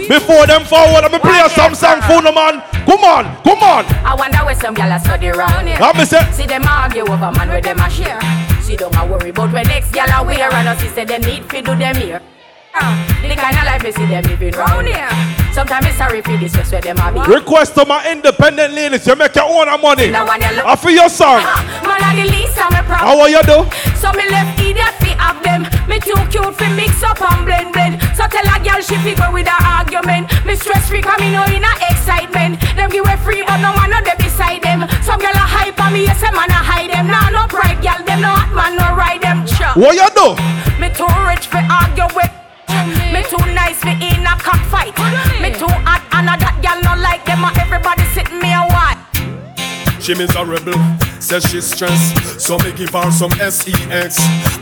Before 0.06 0.46
them 0.46 0.62
forward, 0.64 1.10
me 1.10 1.18
play 1.18 1.40
some 1.48 1.74
song 1.74 2.02
for 2.02 2.20
no 2.20 2.32
man. 2.32 2.60
Come 2.84 3.02
on, 3.02 3.24
come 3.42 3.62
on. 3.62 3.86
I 4.04 4.14
wonder 4.14 4.44
where 4.44 4.54
some 4.54 4.74
gyal 4.74 4.94
a 4.94 5.00
study 5.00 5.28
round 5.28 5.66
here. 5.66 5.78
Let 5.80 5.96
me 5.96 6.04
say. 6.04 6.20
See 6.32 6.44
them 6.44 6.64
argue 6.66 7.00
over 7.00 7.32
man 7.32 7.48
where 7.48 7.62
them 7.62 7.78
a 7.80 7.88
share. 7.88 8.20
She 8.62 8.76
don't 8.76 8.94
a 8.94 9.06
worry 9.06 9.30
about 9.30 9.50
when 9.50 9.66
next 9.68 9.90
gyal 9.90 10.20
a 10.20 10.22
wear 10.22 10.52
and 10.52 10.68
us 10.68 10.80
say 10.94 11.06
them 11.06 11.22
need 11.22 11.44
fi 11.46 11.62
do 11.62 11.74
them 11.74 11.96
here. 11.96 12.20
The 13.22 13.34
kind 13.36 13.56
of 13.58 13.64
life 13.64 13.82
we 13.82 13.92
see 13.92 14.06
them 14.06 14.24
living 14.24 14.52
round 14.54 14.86
here. 14.86 15.08
Sometimes 15.52 15.86
it's 15.86 15.96
sorry 15.98 16.22
for 16.22 16.36
this 16.36 16.52
just 16.52 16.70
where 16.72 16.80
them 16.80 16.96
a 16.98 17.12
be. 17.12 17.20
Request 17.32 17.74
to 17.74 17.84
my 17.84 18.00
independent 18.10 18.74
ladies, 18.74 19.06
you 19.06 19.16
make 19.16 19.34
your 19.34 19.44
own 19.44 19.68
money. 19.80 20.10
Now 20.10 20.26
when 20.26 20.40
you 20.40 20.50
look- 20.56 20.66
I 20.66 20.76
feel 20.76 20.92
your 20.92 21.08
song. 21.08 21.42
Uh-huh. 21.42 21.88
Man 21.88 22.00
a 22.02 22.10
the 22.22 22.26
least 22.30 22.56
of 22.58 22.70
me 22.70 22.78
problem. 22.86 23.08
How 23.08 23.20
are 23.20 23.28
you 23.28 23.42
do? 23.42 23.58
So 23.98 24.12
me 24.12 24.24
left 24.30 24.60
idiot 24.60 24.94
fi 25.02 25.10
have 25.18 25.42
them. 25.42 25.66
Me 25.88 25.98
too 25.98 26.14
cute 26.30 26.54
fi 26.56 26.68
mix 26.74 27.02
up 27.02 27.20
and 27.20 27.44
blend 27.44 27.72
blend. 27.72 28.00
So 28.16 28.24
tell 28.30 28.46
a 28.46 28.56
girl 28.62 28.80
she 28.80 28.96
fi 29.02 29.14
go 29.14 29.32
with 29.32 29.48
her 29.48 29.62
argument. 29.66 30.30
Me 30.46 30.54
stress 30.54 30.88
free 30.88 31.02
'cause 31.02 31.18
me 31.20 31.32
know 31.32 31.44
in 31.44 31.64
a 31.64 31.72
excitement. 31.90 32.60
Them 32.76 32.88
give 32.90 33.04
way 33.04 33.16
free 33.24 33.42
but 33.42 33.58
no 33.58 33.72
man 33.74 33.90
no 33.90 34.00
dey 34.00 34.14
beside 34.18 34.62
them. 34.62 34.86
Some 35.02 35.18
girl 35.18 35.34
a 35.34 35.46
hype 35.56 35.80
on 35.82 35.92
me, 35.92 36.04
yes 36.04 36.22
a 36.22 36.30
man 36.32 36.50
a 36.50 36.60
hide 36.70 36.90
them. 36.92 37.08
Nah 37.08 37.28
no 37.30 37.46
pride 37.48 37.82
girl, 37.82 37.98
them 38.06 38.20
no 38.20 38.28
hot 38.28 38.52
man 38.54 38.76
no 38.76 38.94
ride 38.94 39.20
them. 39.22 39.44
Cha. 39.46 39.72
What 39.74 39.96
you 39.96 40.08
do? 40.14 40.36
Me 40.80 40.88
too 40.94 41.08
rich 41.26 41.46
fi 41.48 41.60
argue 41.66 42.06
with. 42.14 42.30
Me 43.12 43.22
too 43.24 43.44
nice 43.54 43.80
fi 43.80 43.92
in 43.92 44.26
a 44.26 44.34
cockfight. 44.36 44.94
Me 45.40 45.50
too 45.52 45.72
hot 45.88 46.02
and 46.12 46.28
a 46.28 46.36
that 46.36 46.56
girl 46.62 46.78
no 46.84 47.00
like 47.00 47.24
them. 47.24 47.44
Everybody 47.56 48.04
sitting 48.14 48.40
me 48.40 48.52
a 48.52 48.62
what? 48.62 48.77
She 50.08 50.14
miserable, 50.14 50.72
says 51.20 51.44
she's 51.50 51.66
stressed. 51.66 52.40
So 52.40 52.56
me 52.60 52.72
give 52.72 52.88
her 52.96 53.10
some 53.10 53.30
sex. 53.32 53.68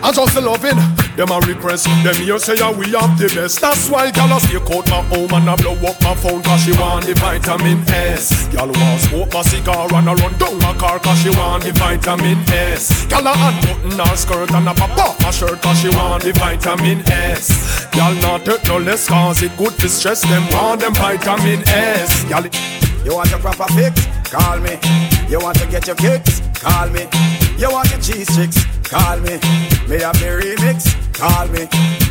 I 0.03 0.11
just 0.11 0.35
loving 0.43 0.75
them 1.15 1.31
a 1.31 1.39
request. 1.47 1.87
Them 2.03 2.17
here 2.17 2.41
say 2.41 2.57
yeah, 2.57 2.77
we 2.77 2.91
have 2.91 3.17
the 3.17 3.31
best. 3.33 3.61
That's 3.61 3.89
why 3.89 4.11
gal 4.11 4.37
a 4.37 4.41
stay 4.41 4.57
out 4.59 4.91
my 4.91 5.07
home 5.07 5.31
and 5.31 5.49
I 5.49 5.55
blow 5.55 5.79
up 5.87 6.03
my 6.03 6.17
phone 6.17 6.43
cause 6.43 6.65
she 6.65 6.73
want 6.73 7.07
the 7.07 7.15
vitamin 7.15 7.79
S. 7.87 8.49
Gal 8.49 8.67
want 8.67 9.01
smoke 9.03 9.35
a 9.39 9.45
cigar 9.45 9.87
and 9.95 10.09
a 10.09 10.15
run 10.19 10.35
down 10.35 10.59
my 10.59 10.75
car 10.75 10.99
cause 10.99 11.23
she 11.23 11.31
want 11.31 11.63
the 11.63 11.71
vitamin 11.79 12.43
S. 12.51 13.07
Gal 13.07 13.23
a 13.23 13.31
unbutton 13.31 14.03
her 14.03 14.17
skirt 14.17 14.51
and 14.51 14.67
a 14.67 14.75
pop 14.75 14.99
off 14.99 15.23
her 15.23 15.31
shirt 15.31 15.63
cause 15.63 15.79
she 15.79 15.91
want 15.91 16.25
the 16.25 16.33
vitamin 16.33 17.07
S. 17.07 17.87
Gal 17.95 18.15
not 18.15 18.45
take 18.45 18.67
no 18.67 18.79
less 18.79 19.07
cause 19.07 19.41
it 19.43 19.57
good 19.57 19.79
to 19.79 19.89
stress 19.89 20.23
them 20.23 20.43
want 20.51 20.81
them 20.81 20.95
vitamin 20.95 21.63
S. 21.69 22.27
It 22.27 23.07
You 23.07 23.15
want 23.15 23.31
your 23.31 23.39
proper 23.39 23.71
fix? 23.75 24.09
Call 24.27 24.59
me. 24.59 25.16
You 25.29 25.41
want 25.41 25.59
to 25.59 25.67
get 25.67 25.87
your 25.87 25.97
kicks? 25.97 26.41
Call 26.55 26.89
me. 26.91 27.07
You 27.59 27.71
want 27.71 27.91
your 27.91 28.01
cheese 28.01 28.31
chicks? 28.35 28.65
Call 28.83 29.19
me. 29.19 29.39
Me 29.89 29.99
have 30.01 30.19
the 30.19 30.39
remix? 30.39 30.95
Call 31.15 31.49
me. 31.49 31.67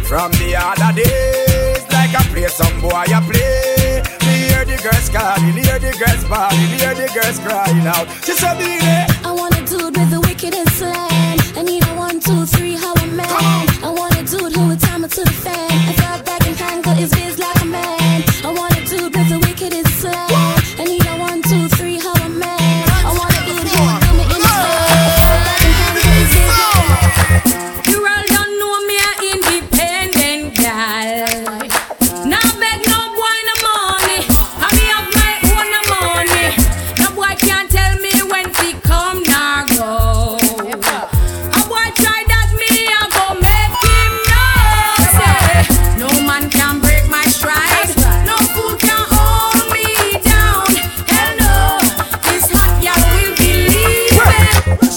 From 0.06 0.32
the 0.34 0.56
other 0.56 0.94
days, 0.94 1.82
like 1.92 2.14
I 2.14 2.24
play 2.32 2.48
some 2.48 2.82
boy, 2.82 2.92
I 2.92 3.20
play. 3.24 4.04
Me 4.28 4.34
hear 4.50 4.66
the 4.66 4.78
girls 4.84 5.10
calling, 5.10 5.54
hear 5.54 5.80
the 5.80 5.96
girls 5.98 6.24
bawling, 6.28 6.72
hear 6.78 6.94
the 6.94 7.08
girls 7.14 7.40
crying 7.40 7.88
out. 7.88 8.08
Just 8.24 8.44
a 8.44 8.54
minute. 8.56 9.26
I 9.26 9.32
want 9.32 9.56
a 9.58 9.64
dude 9.66 9.98
with 9.98 10.12
the 10.12 10.22
wickedest 10.22 10.78
slang. 10.78 11.40
I 11.56 11.64
need 11.64 11.84
a 11.88 11.96
one, 11.96 12.20
two, 12.20 12.46
three, 12.46 12.55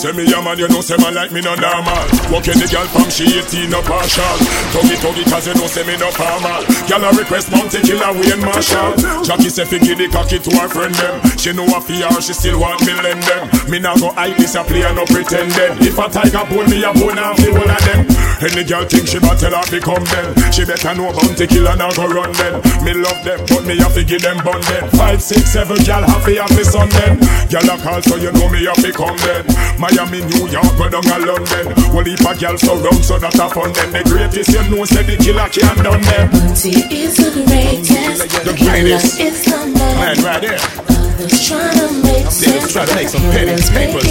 Say 0.08 0.16
me 0.16 0.32
a 0.32 0.40
man, 0.40 0.56
you 0.56 0.66
know 0.68 0.80
say 0.80 0.96
man 0.96 1.12
like 1.12 1.32
me 1.32 1.42
no 1.42 1.52
normal. 1.52 2.00
Walking 2.32 2.56
the 2.56 2.64
girl 2.72 2.88
from 2.88 3.12
she 3.12 3.28
18 3.28 3.68
no 3.68 3.84
partial. 3.84 4.24
Tuggy 4.72 4.96
tuggy 5.04 5.20
cause 5.28 5.46
you 5.46 5.52
know 5.52 5.68
say 5.68 5.84
me 5.84 6.00
no 6.00 6.08
formal. 6.16 6.64
Girl 6.88 7.04
a 7.04 7.12
request 7.12 7.52
Bounty 7.52 7.84
Killer 7.84 8.16
Wayne 8.16 8.40
Marshall. 8.40 8.96
Jackie 9.20 9.52
say 9.52 9.66
fi 9.68 9.76
give 9.76 10.00
the 10.00 10.08
cocky 10.08 10.38
to 10.38 10.50
her 10.56 10.68
friend 10.72 10.94
them. 10.94 11.20
She 11.36 11.52
know 11.52 11.68
a 11.68 11.78
fear 11.82 12.08
she 12.24 12.32
still 12.32 12.58
want 12.58 12.80
me 12.88 12.96
lend 12.96 13.20
them. 13.20 13.52
Me 13.68 13.80
nah 13.80 14.00
go 14.00 14.08
hide 14.16 14.38
this 14.38 14.54
a 14.54 14.64
play 14.64 14.80
and 14.80 14.96
no 14.96 15.04
pretending 15.04 15.76
If 15.84 15.98
a 16.00 16.08
tiger 16.08 16.44
bone 16.48 16.70
me 16.72 16.80
a 16.80 16.92
bone 16.96 17.20
and 17.20 17.36
fi 17.36 17.52
one 17.52 17.68
of 17.68 17.84
them 17.84 18.17
Any 18.38 18.62
girl 18.62 18.84
think 18.84 19.08
she 19.08 19.18
better 19.18 19.50
have 19.50 19.70
become 19.70 20.04
them 20.04 20.30
She 20.52 20.64
better 20.64 20.94
know 20.94 21.10
Bounty 21.12 21.46
Killer 21.46 21.74
now 21.74 21.90
go 21.90 22.06
run 22.06 22.32
them 22.38 22.62
Me 22.84 22.94
love 22.94 23.18
them 23.24 23.40
but 23.50 23.64
me 23.66 23.76
have 23.78 23.94
to 23.94 24.04
give 24.04 24.22
them 24.22 24.38
bun 24.44 24.60
them 24.70 24.88
Five, 24.94 25.22
six, 25.22 25.52
seven 25.52 25.76
girl 25.82 26.06
happy 26.06 26.38
me 26.54 26.62
son 26.62 26.88
them 26.90 27.18
Girl 27.50 27.66
a 27.66 27.74
call 27.82 28.02
so 28.02 28.16
you 28.16 28.30
know 28.32 28.48
me 28.48 28.64
have 28.64 28.78
become 28.78 29.16
them 29.18 29.44
Miami, 29.78 30.20
New 30.26 30.48
York, 30.48 30.76
go 30.76 30.88
down 30.90 31.06
a 31.06 31.24
London. 31.24 31.66
Well, 31.94 32.04
if 32.04 32.20
a 32.20 32.34
girl 32.36 32.58
surround, 32.58 33.04
so 33.04 33.16
that 33.16 33.34
a 33.34 33.48
fun 33.48 33.72
them. 33.72 33.92
The 33.92 34.02
greatest 34.10 34.50
you 34.50 34.76
know, 34.76 34.84
say 34.84 35.04
the 35.04 35.16
killer 35.22 35.48
can't 35.48 35.78
done 35.84 36.02
them. 36.02 36.30
Bounty 36.32 36.70
is 36.90 37.16
the 37.16 37.30
greatest. 37.46 38.44
The 38.44 38.56
greatest. 38.58 39.20
It's 39.20 39.44
the 39.44 39.56
man. 39.78 40.16
Man, 40.16 40.24
right 40.24 40.42
there. 40.42 40.97
Others 41.18 41.48
trying 41.48 41.74
to 41.74 41.90
make 42.06 42.30
sense. 42.30 42.72
trying 42.72 42.86
to 42.86 42.94
make 42.94 43.08
some 43.08 43.22
pennies, 43.34 43.68
papers. 43.70 44.06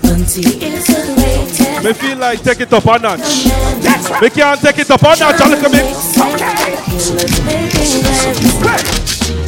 Bounty 0.00 0.40
is 0.64 0.88
the 0.88 1.04
greatest. 1.20 1.84
Me 1.84 1.92
feel 1.92 2.16
like 2.16 2.40
take 2.40 2.60
it 2.62 2.72
up 2.72 2.86
a 2.86 2.98
notch. 2.98 3.44
Me 4.22 4.30
can't 4.30 4.58
take 4.58 4.78
it 4.78 4.90
up 4.90 5.02
a 5.04 5.12
notch. 5.20 5.36
Look 5.36 5.60
at 5.60 5.72
me. 5.76 5.84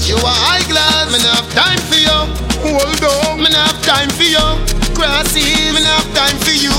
You 0.05 0.21
are 0.21 0.39
high 0.45 0.61
glass, 0.69 1.09
me 1.09 1.17
have 1.33 1.49
time 1.57 1.81
for 1.89 1.97
you. 1.97 2.19
Hold 2.61 3.01
on, 3.09 3.41
me 3.41 3.49
have 3.49 3.81
time 3.81 4.11
for 4.13 4.29
you. 4.29 4.45
Grassy, 4.93 5.73
me 5.73 5.81
have 5.81 6.13
time 6.13 6.37
for 6.45 6.53
you. 6.53 6.77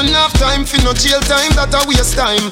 Me, 0.00 0.12
have 0.16 0.32
time 0.40 0.64
for 0.64 0.80
no 0.82 0.94
jail 0.94 1.20
time, 1.20 1.52
that 1.60 1.76
a 1.76 1.86
waste 1.86 2.16
time. 2.16 2.50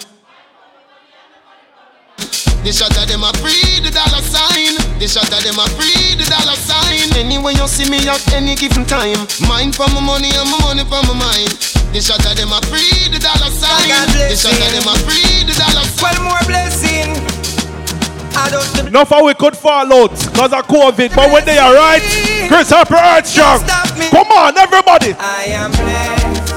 The 2.63 2.73
shot 2.73 2.93
of 2.99 3.09
them 3.09 3.23
a 3.23 3.33
free 3.41 3.81
the 3.81 3.91
dollar 3.91 4.21
sign. 4.21 4.88
The 4.99 5.07
shot 5.07 5.31
of 5.31 5.43
them 5.47 5.59
a 5.59 5.67
free 5.79 6.19
the 6.19 6.27
dollar 6.27 6.59
sign. 6.59 7.15
Anyway 7.15 7.55
you 7.55 7.67
see 7.69 7.89
me 7.89 8.03
at 8.09 8.19
any 8.35 8.55
given 8.57 8.85
time. 8.85 9.19
Mind 9.47 9.75
for 9.75 9.87
my 9.95 10.01
money 10.03 10.31
and 10.35 10.51
my 10.51 10.59
money 10.67 10.83
for 10.83 10.99
my 11.07 11.15
mind. 11.15 11.55
The 11.95 12.03
shot 12.03 12.19
of 12.27 12.35
them 12.35 12.51
a 12.51 12.59
free 12.67 13.07
the 13.07 13.23
dollar 13.23 13.51
sign. 13.55 13.87
The 14.19 14.35
shot 14.35 14.59
of 14.59 14.71
them 14.75 14.91
a 14.91 14.95
free 15.07 15.47
the 15.47 15.55
dollar 15.55 15.87
sign. 15.87 16.03
Well, 16.03 16.19
more 16.35 16.45
blessing. 16.51 17.15
I 18.35 18.51
don't 18.51 18.89
Enough 18.89 19.09
how 19.09 19.25
we 19.25 19.35
could 19.35 19.57
fall 19.57 19.87
out 19.93 20.11
because 20.11 20.53
of 20.53 20.67
COVID, 20.67 21.15
but 21.15 21.31
when 21.33 21.45
they 21.45 21.59
are 21.59 21.75
right, 21.75 22.03
Chris 22.49 22.71
Harper 22.71 22.95
Earth 22.95 23.27
strong. 23.27 23.61
Come 24.11 24.31
on, 24.31 24.57
everybody. 24.59 25.15
I 25.19 25.45
am 25.55 25.71
blessed. 25.73 26.48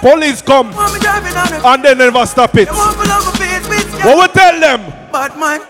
Police 0.00 0.40
come 0.40 0.72
Want 0.72 0.94
me 0.94 1.00
driving 1.00 1.36
on 1.36 1.52
a 1.52 1.68
and 1.68 1.84
they 1.84 1.94
never 1.94 2.24
stop 2.24 2.56
it. 2.56 2.68
They 2.68 2.72
want 2.72 2.96
to 2.96 3.04
love 3.04 3.28
a 3.28 3.32
face 3.36 3.68
with 3.68 4.04
What 4.04 4.16
we 4.16 4.32
tell 4.32 4.56
them? 4.58 4.80
Bad 5.12 5.36
man. 5.36 5.60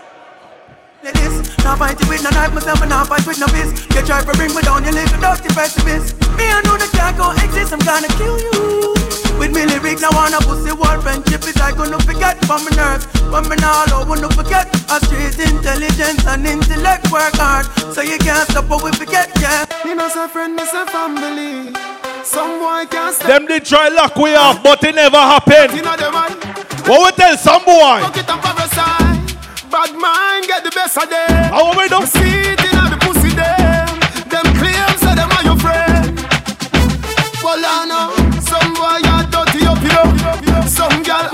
Let 1.03 1.15
this. 1.15 1.51
Not 1.65 1.79
fighting 1.79 2.07
with 2.07 2.23
no 2.23 2.29
knife, 2.29 2.53
myself, 2.53 2.79
and 2.79 2.89
not 2.89 3.07
fight 3.07 3.27
with 3.27 3.39
no 3.39 3.47
fist. 3.51 3.91
You 3.91 4.01
try 4.07 4.23
to 4.23 4.33
bring 4.39 4.55
me 4.55 4.61
down, 4.61 4.85
you 4.85 4.91
live 4.91 5.11
a 5.11 5.19
dirty 5.19 5.51
precipice. 5.51 6.15
Me, 6.39 6.47
I 6.47 6.63
know 6.63 6.79
that 6.79 6.89
can't 6.95 7.17
go 7.19 7.35
exist, 7.43 7.73
I'm 7.75 7.83
gonna 7.83 8.07
kill 8.15 8.39
you. 8.39 8.95
With 9.35 9.51
me 9.51 9.65
lyrics, 9.67 10.01
now 10.01 10.15
wanna 10.15 10.39
pussy 10.39 10.71
war 10.71 10.95
friendship 11.03 11.43
is 11.43 11.57
I 11.59 11.75
gonna 11.75 11.99
forget 11.99 12.39
from 12.45 12.63
my 12.63 12.71
nerves. 12.71 13.11
But 13.27 13.49
me 13.49 13.57
now 13.59 13.83
I 13.83 14.05
wanna 14.07 14.31
forget. 14.31 14.71
A 14.87 15.03
street 15.03 15.43
intelligence 15.43 16.23
and 16.23 16.47
intellect 16.47 17.11
work 17.11 17.35
hard. 17.35 17.67
So 17.91 17.99
you 17.99 18.17
can't 18.17 18.47
stop 18.47 18.69
what 18.69 18.81
we 18.81 18.91
forget, 18.95 19.27
yeah. 19.41 19.65
Me 19.83 19.93
no 19.93 20.07
say 20.07 20.27
friend, 20.29 20.55
me 20.55 20.63
say 20.63 20.85
family. 20.87 21.90
Some 22.23 22.59
boy 22.59 22.85
can't 22.89 23.15
step 23.15 23.27
Them 23.27 23.45
did 23.47 23.65
try 23.65 23.89
lock 23.89 24.15
we 24.15 24.35
off, 24.35 24.61
but 24.63 24.83
it 24.83 24.95
never 24.95 25.17
happened. 25.17 25.71
in 25.71 25.83
the 25.83 26.09
man. 26.11 26.31
What 26.85 27.15
we 27.15 27.23
tell 27.23 27.37
some 27.37 27.63
boy? 27.65 28.01
Fuck 28.01 28.17
it 28.17 28.29
up 28.29 28.41
other 28.43 28.67
side. 28.75 29.71
Bad 29.71 29.95
mind 29.95 30.45
get 30.47 30.63
the 30.63 30.71
best 30.71 30.97
of 30.97 31.09
them. 31.09 31.53
How 31.53 31.77
we 31.77 31.87
do? 31.89 32.05
See 32.05 32.53
it 32.53 32.61
in 32.61 32.77
the 32.91 32.97
pussy 33.01 33.29
them. 33.33 33.87
Them 34.29 34.47
claims 34.59 34.99
say 35.01 35.15
them 35.15 35.31
are 35.31 35.43
your 35.43 35.57
friend. 35.57 36.19
Well 37.43 37.61
I 37.63 37.85
know 37.89 38.39
some 38.41 38.73
boy 38.73 39.01
are 39.09 39.25
dirty 39.29 39.65
rush 41.11 41.30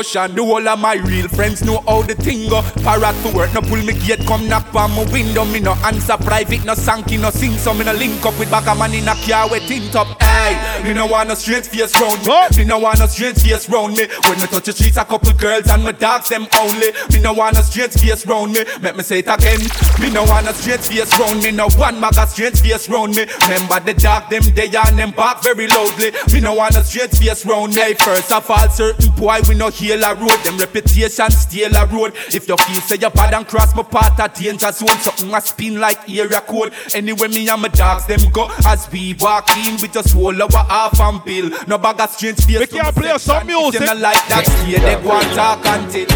and 0.00 0.34
the 0.34 0.42
whole 0.42 0.66
of 0.66 0.78
my 0.78 0.94
real 0.94 1.28
friends 1.28 1.62
know 1.62 1.82
how 1.86 2.02
the 2.02 2.14
thing 2.14 2.48
go. 2.48 2.62
Parrot 2.82 3.14
to 3.22 3.36
work, 3.36 3.52
no 3.54 3.60
pull 3.60 3.82
me 3.82 3.92
gate, 3.92 4.24
come 4.26 4.48
knock 4.48 4.74
on 4.74 4.90
my 4.92 5.04
window. 5.12 5.44
Me 5.44 5.60
no 5.60 5.72
answer 5.84 6.16
private, 6.16 6.64
no 6.64 6.74
sanky, 6.74 7.20
no 7.20 7.30
sing. 7.30 7.52
So 7.58 7.74
me 7.74 7.84
no 7.84 7.92
link 7.92 8.24
up 8.24 8.38
with 8.38 8.50
back 8.50 8.66
a 8.66 8.74
man 8.74 8.94
in 8.94 9.08
a 9.08 9.14
car 9.26 9.48
with 9.50 9.66
tint 9.68 9.94
up. 9.94 10.20
Hey, 10.22 10.82
me 10.82 10.94
no 10.94 11.06
want 11.06 11.28
no 11.28 11.34
strange 11.34 11.68
face 11.68 11.94
round 12.00 12.24
me. 12.24 12.56
Me 12.56 12.64
no 12.64 12.78
want 12.78 12.98
no 12.98 13.06
strange 13.06 13.42
face 13.42 13.68
round 13.68 13.96
me. 13.96 14.06
When 14.24 14.40
me 14.40 14.46
touch 14.46 14.64
the 14.64 14.72
streets, 14.72 14.96
a 14.96 15.04
couple 15.04 15.32
girls 15.34 15.68
and 15.68 15.84
my 15.84 15.92
dogs 15.92 16.28
them 16.28 16.46
only. 16.58 16.92
Me 17.12 17.20
no 17.20 17.32
want 17.32 17.54
no 17.54 17.62
strange 17.62 17.94
face 17.94 18.26
round 18.26 18.52
me. 18.52 18.64
Make 18.80 18.96
me 18.96 19.02
say 19.02 19.20
it 19.20 19.28
again. 19.28 19.60
Me 20.00 20.10
no 20.10 20.24
want 20.24 20.46
no 20.46 20.52
strange 20.52 20.88
face 20.88 21.12
round 21.18 21.42
me. 21.42 21.50
No 21.50 21.68
one 21.76 22.00
mag 22.00 22.16
a 22.16 22.26
strange 22.26 22.60
face 22.60 22.88
round 22.88 23.14
me. 23.14 23.26
Remember 23.42 23.80
the 23.80 23.94
dog 23.94 24.30
them 24.30 24.42
they 24.54 24.66
and 24.66 24.98
them 24.98 25.10
back 25.12 25.42
very 25.42 25.66
loudly. 25.66 26.12
Me 26.32 26.40
no 26.40 26.54
want 26.54 26.74
no 26.74 26.82
strange 26.82 27.18
face 27.18 27.44
round 27.44 27.74
me. 27.74 27.94
First 27.94 28.32
of 28.32 28.50
all, 28.50 28.68
certain 28.70 29.10
boy 29.12 29.38
we 29.48 29.54
no 29.54 29.70
heal 29.90 30.04
a 30.04 30.14
road. 30.14 30.38
Them 30.44 30.58
reputation 30.58 31.30
steal 31.30 31.74
a 31.76 31.86
road. 31.86 32.12
If 32.32 32.48
you 32.48 32.56
feel 32.56 32.80
say 32.82 32.96
you 33.00 33.10
bad 33.10 33.34
and 33.34 33.46
cross 33.46 33.74
my 33.74 33.82
path 33.82 34.18
a 34.18 34.28
danger 34.28 34.72
zone, 34.72 34.98
something 35.00 35.34
a 35.34 35.40
spin 35.40 35.80
like 35.80 36.08
area 36.08 36.40
code. 36.40 36.72
Anyway, 36.94 37.28
me 37.28 37.48
and 37.48 37.62
my 37.62 37.68
dogs 37.68 38.06
them 38.06 38.20
go 38.32 38.48
as 38.66 38.90
we 38.92 39.14
walk 39.20 39.50
in. 39.56 39.80
We 39.80 39.88
just 39.88 40.14
roll 40.14 40.40
our 40.42 40.64
half 40.64 41.00
and 41.00 41.24
bill. 41.24 41.50
No 41.66 41.78
bag 41.78 42.00
of 42.00 42.10
strange 42.10 42.44
face. 42.44 42.60
We 42.60 42.66
can't 42.66 42.94
play 42.94 43.16
some 43.18 43.46
music. 43.46 43.82
If 43.82 43.88
you 43.88 44.00
like 44.00 44.22
that, 44.28 44.46
yeah, 44.66 44.80
they 44.80 45.02
go 45.02 45.12
and 45.12 45.34
talk 45.34 45.64
until. 45.64 46.06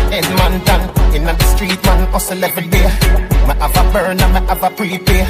done 0.64 1.14
in 1.14 1.24
the 1.24 1.38
street, 1.54 1.82
man, 1.84 2.10
hustle 2.12 2.44
every 2.44 2.66
day. 2.68 2.88
Me 3.46 3.54
have 3.60 3.76
a 3.76 3.92
burn 3.92 4.16
burner, 4.16 4.28
me 4.28 4.46
have 4.46 4.62
a 4.62 4.70
prepay. 4.70 5.24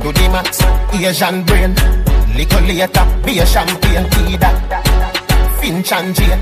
Do 0.00 0.12
the 0.12 0.28
max, 0.32 0.62
Asian 0.94 1.44
brain. 1.44 1.74
Little 2.36 2.62
later, 2.62 3.04
be 3.24 3.38
a 3.38 3.46
champagne, 3.46 4.08
tea 4.10 4.36
that. 4.36 4.99
Finch 5.60 5.92
and 5.92 6.14
Jane. 6.14 6.40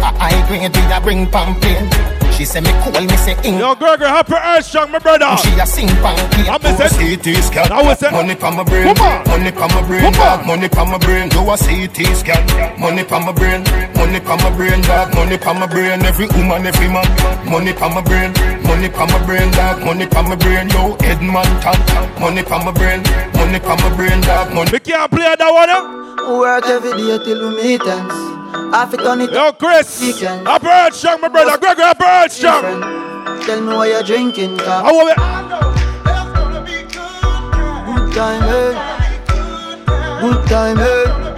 A 0.00 0.08
high 0.16 0.46
grade, 0.48 0.74
we 0.74 0.92
a 0.92 1.00
bring 1.00 1.26
pamphlet. 1.26 1.84
She 2.32 2.46
say 2.46 2.60
me 2.60 2.70
cool, 2.80 2.96
me 3.04 3.16
say 3.20 3.36
ing. 3.44 3.58
Yo, 3.58 3.74
Gregory, 3.74 4.08
happy 4.08 4.32
earth 4.32 4.64
strong, 4.64 4.90
my 4.92 4.98
brother. 4.98 5.28
She 5.42 5.50
a 5.60 5.66
sing 5.66 5.88
pamphlet. 6.00 6.48
I'm 6.48 6.64
a 6.64 6.72
set. 6.88 6.92
CT 6.96 7.36
scan. 7.44 7.68
Now 7.68 7.86
we 7.86 7.94
say. 7.96 8.10
Money 8.10 8.34
pa 8.34 8.50
my 8.50 8.64
brain. 8.64 8.86
Come 8.94 9.04
on. 9.04 9.28
Money 9.28 9.52
pa 9.52 9.66
my 9.68 9.82
brain. 9.86 10.00
Come 10.00 10.20
on. 10.40 10.46
Money 10.46 10.68
pa 10.70 10.84
my 10.86 10.96
brain. 10.98 11.28
Do 11.28 11.40
a 11.50 11.56
CT 11.58 12.16
scan. 12.16 12.40
Money 12.80 13.04
pa 13.04 13.18
my 13.20 13.32
brain. 13.32 13.60
Money 13.94 14.20
pa 14.20 14.36
my 14.40 14.48
brain. 14.56 14.80
Dog. 14.82 15.14
Money 15.14 15.36
pa 15.36 15.52
my 15.52 15.66
brain. 15.66 16.00
Every 16.00 16.26
woman, 16.32 16.64
every 16.66 16.88
man. 16.88 17.04
Money 17.44 17.72
pa 17.74 17.88
my 17.92 18.00
brain. 18.00 18.32
Money 18.64 18.88
pa 18.88 19.04
my 19.04 19.18
brain. 19.26 19.50
Dog. 19.52 19.84
Money 19.84 20.06
pa 20.06 20.22
my 20.22 20.36
brain. 20.36 20.70
Yo, 20.70 20.96
Edmonton. 21.04 21.76
Money 22.20 22.42
pa 22.42 22.56
my 22.64 22.72
brain. 22.72 23.02
Money 23.36 23.60
pa 23.60 23.76
my 23.76 23.90
brain. 23.96 24.20
Dog. 24.22 24.54
Money. 24.54 24.70
We 24.72 24.78
can't 24.80 25.10
play 25.12 25.28
that 25.36 25.52
one. 25.52 25.68
eh? 25.68 26.38
Work 26.40 26.64
every 26.66 26.92
day 26.96 27.18
till 27.24 27.50
we 27.50 27.62
meet 27.62 27.82
ends. 27.84 28.39
Half 28.72 28.94
it 28.94 29.00
on 29.06 29.20
it. 29.20 29.32
Yo, 29.32 29.52
Chris. 29.52 30.00
Weekend. 30.00 30.46
Earth 30.46 30.94
strong, 30.94 31.20
my 31.20 31.28
brother. 31.28 31.58
Gregory, 31.58 31.84
happy 31.84 32.04
earth 32.04 32.32
strong. 32.32 32.62
Tell 33.42 33.60
me 33.60 33.74
what 33.74 33.88
you're 33.88 34.02
drinking, 34.02 34.56
car. 34.58 34.84
I 34.84 34.92
want 34.92 35.10
it. 35.10 35.16
Good 37.86 38.12
time, 38.14 38.42
eh? 38.42 38.72
Good 40.20 40.46
time, 40.48 40.78
eh? 40.78 41.30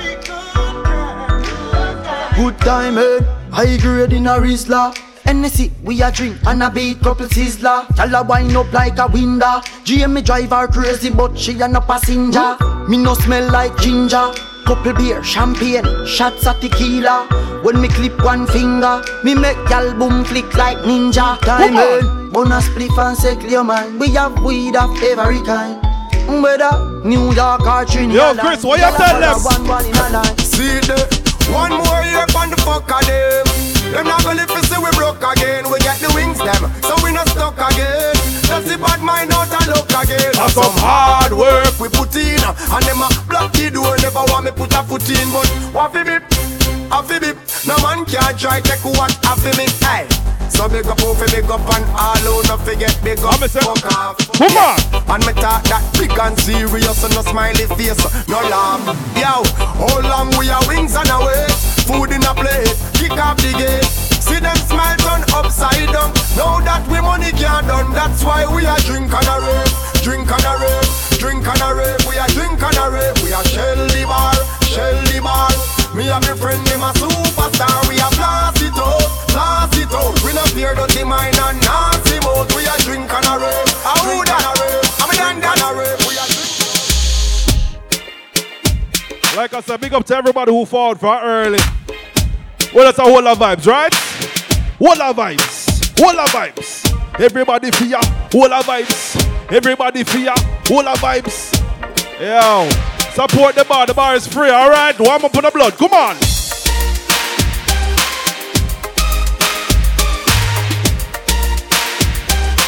Good 2.37 2.59
time, 2.59 2.99
eh? 2.99 3.21
High 3.51 3.77
grade 3.77 4.13
in 4.13 4.27
a 4.27 4.31
Rizla. 4.33 4.97
Hennessy, 5.25 5.71
we 5.83 6.03
a 6.03 6.11
drink 6.11 6.37
and 6.47 6.63
a 6.63 6.71
beat 6.71 7.01
couple 7.01 7.27
sizzler. 7.27 7.87
Tell 7.95 8.09
her 8.09 8.23
wind 8.25 8.57
up 8.57 8.73
like 8.73 8.99
a 8.99 9.07
window. 9.07 9.61
GM 9.85 10.13
me 10.15 10.23
drive 10.23 10.51
her 10.51 10.67
crazy, 10.67 11.11
but 11.11 11.39
she 11.39 11.61
a 11.61 11.69
no 11.69 11.81
passenger. 11.81 12.57
Me 12.89 12.97
no 12.99 13.15
smell 13.15 13.51
like 13.53 13.77
ginger. 13.79 14.33
Couple 14.65 14.93
beer, 14.95 15.23
champagne, 15.23 15.85
shots 16.07 16.47
of 16.47 16.61
tequila. 16.61 17.27
When 17.63 17.81
me 17.81 17.89
clip 17.89 18.23
one 18.25 18.47
finger, 18.47 19.03
me 19.25 19.35
make 19.35 19.57
y'all 19.69 19.93
boom 19.95 20.25
flick 20.25 20.55
like 20.55 20.79
ninja. 20.79 21.39
Time, 21.41 21.77
eh? 21.77 22.01
Bonus 22.31 22.69
spliff 22.69 22.97
and 22.99 23.17
say 23.17 23.37
clear 23.37 23.65
man. 23.65 23.99
We 23.99 24.11
have 24.11 24.41
weed 24.43 24.77
of 24.77 24.91
every 25.03 25.43
kind. 25.43 25.81
Whether 26.43 27.03
New 27.05 27.33
York 27.35 27.67
or 27.67 27.85
Trinidad. 27.85 28.37
Yo, 28.37 28.43
Chris, 28.43 28.65
what 28.65 28.79
you 28.79 28.97
tell 28.97 29.21
them? 29.21 29.43
One, 29.43 29.69
one 29.69 29.87
in 29.87 29.97
a 29.97 30.09
line. 30.11 30.39
See 30.39 30.81
the 30.81 30.97
one 31.53 31.71
more 31.73 32.03
year 32.03 32.27
on 32.37 32.51
the 32.51 32.57
fuck 32.65 32.91
of 32.91 33.07
them. 33.07 33.72
Them 33.93 34.09
not 34.09 34.25
gonna 34.25 34.41
live 34.41 34.49
to 34.49 34.61
see 34.65 34.81
we 34.81 34.89
broke 34.97 35.21
again. 35.21 35.69
We 35.69 35.77
get 35.85 36.01
the 36.01 36.09
wings 36.17 36.41
them, 36.41 36.65
so 36.81 36.97
we 37.05 37.13
not 37.13 37.29
stuck 37.29 37.61
again. 37.61 38.17
That's 38.49 38.65
the 38.65 38.81
bad 38.81 39.05
mind 39.05 39.37
out 39.37 39.53
and 39.53 39.69
look 39.69 39.93
again. 39.93 40.33
That's 40.33 40.57
some 40.57 40.73
hard 40.81 41.37
work 41.37 41.77
we 41.77 41.93
put 41.93 42.17
in, 42.17 42.41
and 42.41 42.83
them 42.89 43.05
a 43.05 43.09
block 43.29 43.53
the 43.53 43.69
door. 43.69 43.93
Never 44.01 44.25
want 44.33 44.49
me 44.49 44.51
put 44.57 44.73
a 44.73 44.81
foot 44.81 45.05
in, 45.13 45.29
but 45.29 45.45
what 45.77 45.93
fi 45.93 46.09
bip, 46.09 46.25
a 46.89 46.99
fi 47.05 47.21
bip. 47.21 47.37
No 47.69 47.77
man 47.85 48.09
can't 48.09 48.33
try 48.41 48.65
take 48.65 48.81
what 48.81 49.13
a 49.13 49.33
fi 49.37 49.53
me. 49.61 49.69
Hey. 49.85 50.09
So 50.49 50.69
big 50.69 50.87
up, 50.87 50.97
oh, 51.01 51.13
big 51.29 51.49
up 51.53 51.61
and 51.61 51.85
all 51.93 52.17
who 52.25 52.41
no 52.49 52.57
forget 52.65 52.97
big 53.05 53.21
up. 53.21 53.45
Fuck 53.45 53.93
off. 53.93 54.17
Come 54.41 54.57
on. 54.57 54.77
And 55.05 55.25
me 55.29 55.33
talk 55.37 55.65
that 55.69 55.85
big 56.01 56.17
and 56.17 56.37
serious 56.41 57.05
and 57.05 57.13
no 57.13 57.21
smiley 57.21 57.69
face, 57.77 58.05
no 58.29 58.41
laugh. 58.49 58.81
Yo, 59.21 59.45
how 59.77 60.01
long 60.01 60.33
we 60.41 60.49
are 60.49 60.65
wings 60.69 60.97
on 60.97 61.09
our 61.09 61.25
way? 61.25 61.72
Food 61.93 62.09
in 62.09 62.25
a 62.25 62.33
plate, 62.33 62.73
kick 62.97 63.13
off 63.21 63.37
the 63.37 63.53
gate. 63.53 63.85
See 64.17 64.41
them 64.41 64.57
smile 64.65 64.97
turn 65.05 65.29
upside 65.37 65.93
down. 65.93 66.09
Now 66.41 66.57
that 66.65 66.81
we 66.89 67.05
money 67.05 67.37
can't 67.37 67.69
done, 67.69 67.93
that's 67.93 68.25
why 68.25 68.49
we 68.49 68.65
are 68.65 68.81
drink 68.89 69.13
and 69.13 69.29
a 69.29 69.37
rave, 69.45 69.73
drink 70.01 70.25
and 70.25 70.41
a 70.41 70.55
rave, 70.57 70.89
drink 71.21 71.45
and 71.45 71.61
a 71.61 71.69
rave. 71.77 72.01
We 72.09 72.17
are 72.17 72.33
drink 72.33 72.65
and 72.65 72.81
a 72.81 72.89
rave. 72.89 73.13
We 73.21 73.37
are 73.37 73.45
shell 73.45 73.77
the 73.77 74.09
bar, 74.09 74.33
shell 74.73 74.97
the 75.13 75.21
bar. 75.21 75.53
Me 75.93 76.09
and 76.09 76.25
my 76.25 76.33
friend, 76.33 76.65
them 76.65 76.81
a 76.81 76.97
superstar. 76.97 77.77
We 77.85 78.01
are 78.01 78.13
blast 78.17 78.65
it 78.65 78.73
out, 78.73 79.05
blast 79.29 79.77
it 79.77 79.93
out. 79.93 80.17
We 80.25 80.33
no 80.33 80.49
fear 80.57 80.73
dirty 80.73 81.05
mind 81.05 81.37
and 81.45 81.61
nasty 81.61 82.17
mouth. 82.25 82.49
We 82.57 82.65
are 82.73 82.81
drink 82.89 83.13
and 83.13 83.29
a 83.29 83.37
rave, 83.37 83.69
drink 84.01 84.33
and 84.33 84.49
a 84.49 84.53
rave. 84.65 84.89
I'm 84.97 85.13
a 85.13 85.45
and 85.45 85.45
a 85.45 85.69
rave. 85.77 86.02
Like 89.37 89.55
I 89.55 89.61
said, 89.63 89.81
big 89.81 89.95
up 89.95 90.05
to 90.07 90.17
everybody 90.17 90.53
who 90.53 90.67
fought 90.67 91.01
for 91.01 91.19
early. 91.23 91.59
Well, 92.75 92.85
that's 92.85 92.99
a 92.99 93.03
whole 93.03 93.23
lot 93.23 93.33
of 93.33 93.39
vibes, 93.39 93.67
right? 93.67 93.93
Whole 94.79 94.97
lot 94.99 95.11
of 95.11 95.17
vibes. 95.17 95.99
Whole 95.99 96.15
lot 96.15 96.27
of 96.27 96.35
vibes. 96.35 97.21
Everybody 97.21 97.71
fear. 97.71 97.99
Whole 98.31 98.51
lot 98.51 98.61
of 98.61 98.67
vibes. 98.67 99.51
Everybody 99.51 100.05
fear. 100.05 100.35
Whole 100.67 100.85
lot 100.85 100.97
of 100.97 101.03
vibes. 101.03 101.55
Yo, 102.21 102.69
support 103.13 103.55
the 103.55 103.65
bar. 103.65 103.87
The 103.87 103.95
bar 103.95 104.17
is 104.17 104.27
free, 104.27 104.51
all 104.51 104.69
right? 104.69 104.95
Warm 105.01 105.25
up 105.25 105.35
on 105.35 105.45
the 105.45 105.51
blood. 105.51 105.79
Come 105.79 105.93
on. 105.93 106.17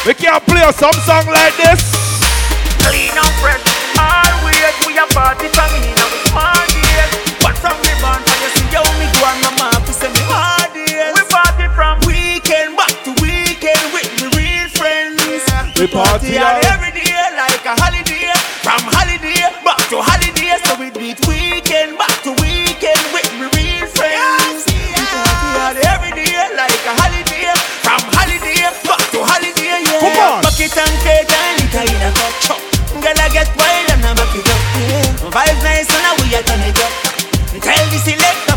We 0.05 0.13
can't 0.13 0.43
play 0.45 0.71
some 0.71 0.93
song 0.93 1.25
like 1.27 1.57
this. 1.57 1.81
Clean 2.85 3.09
and 3.09 3.33
fresh, 3.41 3.64
always 3.99 4.75
we 4.85 4.97
a 4.97 5.05
party 5.13 5.47
from 5.53 5.71
in 5.79 5.95
our 5.95 6.11
small 6.29 6.61
days. 6.73 7.11
What 7.43 7.55
song 7.61 7.77
we 7.83 7.91
born 8.01 8.19
for 8.23 8.35
you 8.43 8.49
see 8.55 8.67
how 8.75 8.85
me 8.99 9.07
go 9.15 9.23
and 9.25 9.39
to 9.87 9.93
send 9.93 10.13
me 10.13 10.23
hard 10.27 10.71
days. 10.75 11.13
We 11.15 11.23
party 11.31 11.67
from 11.75 11.95
weekend 12.07 12.75
back 12.77 12.93
to 13.07 13.11
weekend 13.23 13.85
with 13.95 14.09
me 14.19 14.27
real 14.35 14.67
friends. 14.75 15.19
We 15.79 15.87
party 15.87 16.37
every 16.37 16.84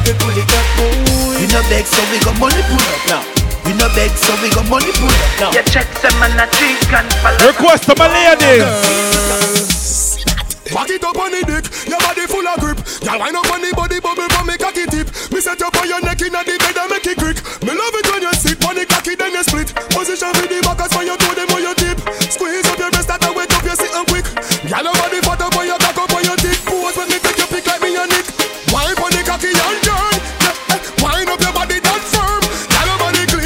selector 0.09 0.16
to 0.16 0.24
pull 0.24 0.36
it 0.36 0.48
up. 0.52 0.64
We 1.40 1.46
no 1.48 1.61
beg, 1.68 1.86
so 1.86 2.02
we 2.11 2.18
got 2.20 2.38
money 2.40 2.62
pull 2.68 2.80
up 2.80 3.02
now. 3.09 3.22
We 3.64 3.72
no 3.74 3.88
beg, 3.94 4.11
so 4.16 4.32
we 4.42 4.48
got 4.50 4.68
money 4.68 4.92
pull 4.96 5.09
up 5.09 5.40
now. 5.40 5.50
You 5.52 5.62
check 5.68 5.86
some 6.00 6.22
and 6.22 6.40
a 6.40 6.46
drink 6.56 6.92
and 6.92 7.12
follow. 7.20 7.46
Request 7.46 7.84
to 7.84 7.94
my 7.96 8.09
ladies. 8.09 8.64
Back 10.68 10.90
it 10.90 11.02
up 11.02 11.16
on 11.16 11.32
the 11.32 11.40
dick, 11.48 11.64
your 11.88 11.98
body 11.98 12.26
full 12.28 12.46
of 12.46 12.61
grip. 12.61 12.76
Y'all 13.00 13.18
wind 13.18 13.36
up 13.36 13.48
on 13.48 13.61
the 13.64 13.72
body 13.72 14.00
bubble 14.00 14.28
from 14.28 14.46
me 14.46 14.56
cocky 14.61 14.84
tip. 14.84 15.09
Me 15.32 15.40
set 15.40 15.62
up 15.62 15.74
on 15.80 15.88
your 15.88 16.00
neck 16.04 16.20
in 16.20 16.32
the 16.32 16.44
bed 16.44 16.76
and 16.76 16.90
make 16.92 17.06
it 17.09 17.16
creak. 17.16 17.40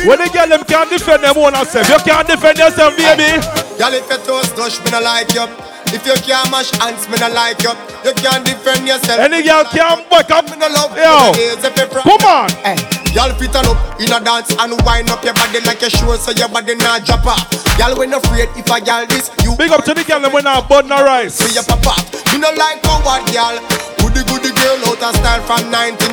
When 0.02 0.18
the 0.18 0.26
girl 0.34 0.50
them 0.50 0.64
can't 0.66 0.90
defend 0.90 1.22
them 1.22 1.38
own 1.38 1.54
self, 1.66 1.86
you 1.86 1.98
can't 2.02 2.26
defend 2.26 2.58
yourself, 2.58 2.98
baby. 2.98 3.38
Y'all 3.78 3.94
if 3.94 4.02
your 4.10 4.18
toes 4.26 4.50
touch, 4.50 4.82
me 4.82 4.90
no 4.90 4.98
like 4.98 5.30
you. 5.30 5.46
If 5.94 6.02
you 6.02 6.16
can't 6.26 6.50
mash 6.50 6.74
hands, 6.82 7.06
me 7.06 7.14
no 7.22 7.30
like 7.30 7.62
you. 7.62 7.70
You 8.02 8.10
can't 8.18 8.42
defend 8.42 8.82
yourself. 8.82 9.22
Any 9.22 9.46
girl 9.46 9.62
can't 9.70 10.02
back 10.10 10.26
up. 10.34 10.50
Me 10.50 10.58
no 10.58 10.66
love 10.74 10.90
Yo, 10.98 11.30
you. 11.38 11.54
You 11.54 11.86
come 12.02 12.24
on. 12.26 12.50
Hey. 12.66 12.74
Y'all 13.14 13.30
fit 13.38 13.54
on 13.54 13.68
up 13.68 13.78
in 14.00 14.10
a 14.10 14.18
dance 14.18 14.50
and 14.58 14.74
wind 14.82 15.06
up 15.12 15.22
your 15.22 15.34
body 15.38 15.60
like 15.62 15.82
a 15.84 15.90
show 15.90 16.16
so 16.16 16.32
your 16.32 16.48
body 16.48 16.74
not 16.82 17.04
drop 17.04 17.26
off. 17.26 17.46
Y'all 17.78 17.94
when 17.94 18.12
afraid 18.12 18.48
if 18.56 18.70
I 18.72 18.78
y'all 18.82 19.06
this 19.06 19.30
you. 19.44 19.54
Big 19.54 19.70
up 19.70 19.84
to 19.84 19.94
the 19.94 20.02
girl 20.02 20.18
them 20.18 20.32
when 20.32 20.46
I 20.46 20.66
bud 20.66 20.88
no 20.88 20.98
rice. 21.04 21.34
See 21.34 21.54
your 21.54 21.62
papa. 21.62 21.94
Me 22.32 22.40
no 22.40 22.50
like 22.58 22.82
coward 22.82 23.22
girl. 23.30 23.91
Goody 24.12 24.28
goody 24.28 24.52
girl 24.52 24.76
out 24.92 25.00
of 25.00 25.16
style 25.16 25.40
from 25.48 25.70
99. 25.72 26.12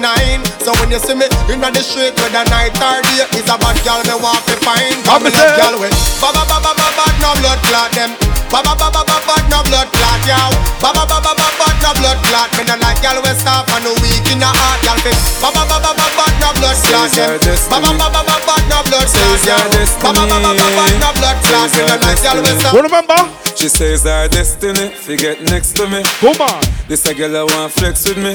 So 0.64 0.72
when 0.80 0.88
you 0.92 1.00
see 1.00 1.16
me 1.16 1.28
in 1.52 1.60
the 1.60 1.84
street 1.84 2.16
whether 2.24 2.48
night 2.48 2.72
or 2.80 3.04
day, 3.04 3.28
is 3.36 3.48
a 3.52 3.60
bad 3.60 3.76
girl 3.84 4.00
me 4.08 4.16
walk 4.24 4.40
me 4.48 4.56
fine. 4.64 4.96
Cause 5.04 5.20
me 5.20 5.30
love 5.36 5.60
girl 5.60 5.76
with 5.84 5.92
ba 6.24 6.32
ba 6.32 6.48
ba 6.48 6.58
ba 6.64 6.72
ba 6.80 6.88
ba 6.96 7.06
no 7.20 7.36
blood 7.44 7.60
clot 7.68 7.92
them. 7.92 8.39
Ba 8.50 8.66
ba 8.66 8.74
ba 8.74 8.90
ba 8.90 9.02
ba 9.06 9.18
ba 9.26 9.36
no 9.50 9.62
blood 9.70 9.88
clot 9.94 10.22
yow. 10.26 10.50
Ba 10.82 10.90
ba 10.94 11.06
ba 11.06 11.22
ba 11.22 11.32
ba 11.38 11.48
ba 11.58 11.68
no 11.82 11.90
blood 12.02 12.18
clot. 12.26 12.50
Me 12.58 12.64
no 12.66 12.76
like 12.82 12.98
girl 13.02 13.22
we 13.22 13.32
soft 13.38 13.70
and 13.70 13.84
no 13.86 13.94
weak 14.02 14.26
in 14.34 14.42
the 14.42 14.50
heart. 14.50 14.82
Girl 14.82 14.98
fit. 15.06 15.18
Ba 15.38 15.54
ba 15.54 15.64
ba 15.70 15.78
ba 15.78 15.92
ba 15.94 16.08
ba 16.18 16.26
no 16.42 16.50
blood 16.58 16.78
clot 16.82 17.10
them. 17.14 17.38
Ba 17.70 17.78
ba 17.78 17.92
ba 17.94 18.08
ba 18.10 18.22
ba 18.26 18.36
ba 18.46 18.56
no 18.70 18.78
blood 18.90 19.08
clot 19.14 19.40
yow. 19.46 19.70
Ba 20.02 20.10
ba 20.14 20.24
ba 20.26 20.38
ba 20.42 20.52
ba 20.58 20.68
ba 20.74 20.84
no 20.98 21.10
blood 21.14 21.38
clot. 21.46 21.70
Me 21.78 21.82
no 21.86 21.96
like 22.02 22.20
girl 22.26 22.40
we 22.42 22.52
soft. 22.58 22.74
remember? 22.74 23.20
She 23.56 23.68
says 23.68 24.06
our 24.08 24.28
destiny, 24.28 24.90
fi 24.90 25.16
get 25.16 25.42
next 25.44 25.76
to 25.78 25.86
me. 25.88 26.02
Come 26.24 26.42
on. 26.42 26.64
This 26.88 27.06
a 27.06 27.14
girl 27.14 27.36
I 27.38 27.44
want 27.44 27.72
flex 27.74 28.08
with 28.08 28.18
me, 28.18 28.34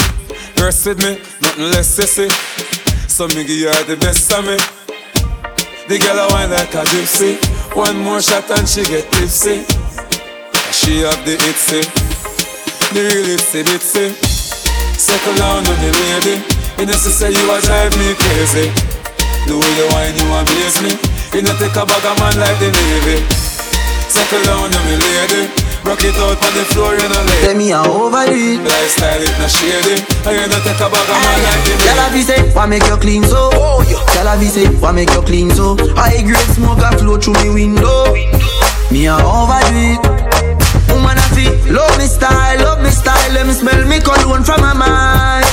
verse 0.55 0.85
with 0.87 0.99
me, 1.03 1.17
nothing 1.43 1.71
less 1.73 1.89
sissy. 1.91 2.29
So 3.09 3.27
me 3.29 3.43
give 3.43 3.57
you 3.57 3.69
her 3.69 3.85
the 3.85 3.97
best 3.97 4.31
of 4.33 4.45
me. 4.45 4.59
The 5.89 5.99
girl 5.99 6.19
I 6.21 6.27
want 6.31 6.51
like 6.53 6.75
a 6.75 6.85
gypsy. 6.87 7.41
One 7.75 7.99
more 8.05 8.21
shot 8.23 8.51
and 8.51 8.69
she 8.69 8.85
get 8.85 9.11
tipsy. 9.11 9.65
She 10.75 11.07
have 11.07 11.23
the 11.25 11.39
itsy, 11.39 11.87
the 12.91 13.07
real 13.07 13.39
itsy 13.39 13.63
bitsy. 13.63 14.11
Second 14.99 15.39
down 15.39 15.63
on 15.63 15.79
the 15.79 15.91
lady. 15.95 16.43
You 16.83 16.87
know 16.91 16.99
say 16.99 17.31
you 17.31 17.47
a 17.47 17.57
drive 17.63 17.95
me 17.95 18.11
crazy. 18.19 18.75
The 19.47 19.55
way 19.55 19.73
you 19.79 19.87
whine 19.95 20.19
you 20.19 20.27
amaze 20.35 20.83
me. 20.83 20.93
You 21.31 21.47
know 21.47 21.55
take 21.63 21.79
a 21.79 21.87
bag 21.87 22.03
of 22.03 22.19
man 22.19 22.35
like 22.43 22.59
the 22.59 22.75
navy. 22.75 23.23
Second 24.11 24.43
down 24.51 24.75
on 24.75 24.83
me 24.91 24.99
lady. 24.99 25.47
Rock 25.87 26.03
it 26.03 26.17
out 26.19 26.43
on 26.43 26.53
the 26.59 26.65
floor, 26.75 26.91
you 26.99 27.07
know 27.07 27.23
lady. 27.23 27.47
Tell 27.47 27.55
me 27.55 27.67
I 27.71 27.79
overdo 27.87 28.35
it. 28.35 28.67
Lifestyle 28.67 29.23
it 29.23 29.35
not 29.39 29.55
shady. 29.55 30.03
And 30.27 30.35
you 30.35 30.47
know 30.51 30.59
take 30.67 30.83
a 30.83 30.91
bag 30.91 31.07
of 31.07 31.19
man 31.23 31.39
like 31.47 31.63
the 31.71 31.73
Tell 31.87 31.99
her 32.03 32.11
navy. 32.11 32.23
say, 32.27 32.41
why 32.51 32.67
make 32.67 32.85
you 32.91 32.99
clean 32.99 33.23
so? 33.23 33.49
Tell 34.11 34.27
her 34.27 34.37
say, 34.43 34.67
why 34.83 34.91
make 34.91 35.15
you 35.15 35.23
clean 35.23 35.55
so? 35.55 35.79
High 35.95 36.27
grade 36.27 36.51
smoke 36.51 36.83
a 36.83 36.91
flow 36.99 37.15
through 37.17 37.39
me 37.47 37.55
window. 37.55 38.11
Me 38.91 39.07
a 39.07 39.15
overdo 39.23 40.03
it. 40.03 40.14
Woman 41.05 41.21
I 41.21 41.29
feel 41.37 41.53
love 41.69 41.99
me 42.01 42.07
style, 42.09 42.65
love 42.65 42.81
me 42.81 42.89
style. 42.89 43.33
Let 43.37 43.45
me 43.47 43.53
smell 43.53 43.85
me 43.85 44.01
cologne 44.01 44.43
from 44.43 44.63
my 44.65 44.73
mind. 44.73 45.45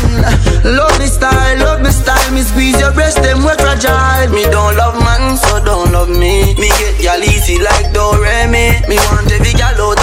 Love 0.64 0.95
me 0.97 1.08
style, 1.08 1.60
love 1.60 1.82
me 1.82 1.91
style. 1.91 2.32
Me 2.32 2.39
squeeze 2.39 2.80
your 2.80 2.93
breast, 2.93 3.20
them 3.20 3.43
we 3.43 3.52
fragile. 3.60 4.32
Me 4.32 4.47
don't 4.47 4.78
love 4.80 4.95
man, 5.04 5.36
so 5.36 5.60
don't 5.60 5.91
love 5.91 6.08
me. 6.08 6.56
Me 6.56 6.72
get 6.80 7.04
gal 7.04 7.20
easy 7.20 7.60
like 7.60 7.91
Doremi. 7.91 8.80
Me 8.88 8.95
want 9.12 9.28
every 9.28 9.52
gal 9.52 9.76
out 9.76 9.99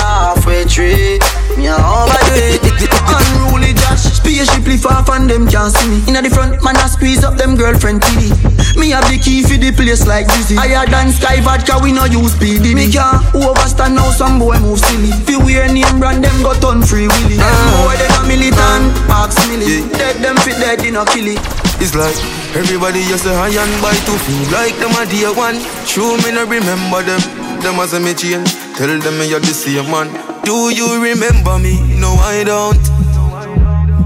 halfway 0.49 0.65
tree. 0.65 1.19
Me 1.57 1.67
a 1.67 1.77
overdo 1.77 2.57
it. 2.57 2.63
Unruly 3.09 3.75
Josh, 3.75 4.17
spaceship 4.17 4.65
lift 4.67 4.87
off 4.87 5.09
and 5.11 5.29
them 5.29 5.47
can't 5.47 5.75
see 5.75 5.89
me. 5.89 5.99
Inna 6.09 6.23
the 6.23 6.31
front, 6.31 6.63
man 6.63 6.77
I 6.77 6.87
squeeze 6.87 7.25
up 7.25 7.37
them 7.37 7.57
girlfriend 7.57 8.01
TD. 8.03 8.79
Me 8.79 8.91
have 8.91 9.05
the 9.11 9.19
key 9.19 9.43
for 9.43 9.59
the 9.59 9.73
place 9.73 10.07
like 10.07 10.27
Dizzy. 10.29 10.57
Higher 10.57 10.87
than 10.87 11.13
Sky 11.13 11.41
Vodka, 11.41 11.79
we 11.83 11.93
no 11.93 12.05
use 12.05 12.35
PD. 12.37 12.75
Me 12.75 12.91
can't 12.91 13.21
overstand 13.35 13.97
now, 13.97 14.11
some 14.11 14.39
boy 14.39 14.59
move 14.61 14.79
silly. 14.79 15.13
Fi 15.27 15.37
wear 15.37 15.69
name 15.73 15.99
brand, 15.99 16.25
them 16.25 16.43
got 16.43 16.63
on 16.65 16.83
free 16.83 17.09
willy. 17.09 17.37
Them 17.37 17.45
ah. 17.45 17.85
boy 17.85 17.97
they 17.99 18.09
a 18.09 18.21
militant, 18.25 18.95
ask 19.11 19.39
milli. 19.51 19.85
Dead 19.99 20.17
them 20.23 20.37
fit 20.37 20.57
dead, 20.57 20.81
they 20.81 20.91
no 20.91 21.05
kill 21.05 21.27
it. 21.27 21.58
It's 21.81 21.95
like 21.95 22.19
everybody 22.59 23.07
just 23.07 23.25
a 23.27 23.31
high 23.39 23.55
and 23.55 23.75
buy 23.79 23.95
to 23.95 24.15
feel 24.27 24.47
like 24.51 24.75
them 24.83 24.91
a 24.99 25.07
dear 25.07 25.31
one. 25.31 25.63
True, 25.87 26.19
me 26.27 26.35
no 26.35 26.43
remember 26.43 27.03
them. 27.07 27.23
Them 27.63 27.79
as 27.79 27.95
a 27.95 28.01
me 28.01 28.15
change. 28.15 28.51
Tell 28.75 28.91
them 28.91 29.15
me 29.19 29.31
you're 29.31 29.39
the 29.39 29.55
same 29.55 29.87
man. 29.87 30.11
Do 30.43 30.75
you 30.75 30.99
remember 30.99 31.59
me? 31.59 31.79
No, 31.99 32.19
I 32.19 32.43
don't. 32.43 32.83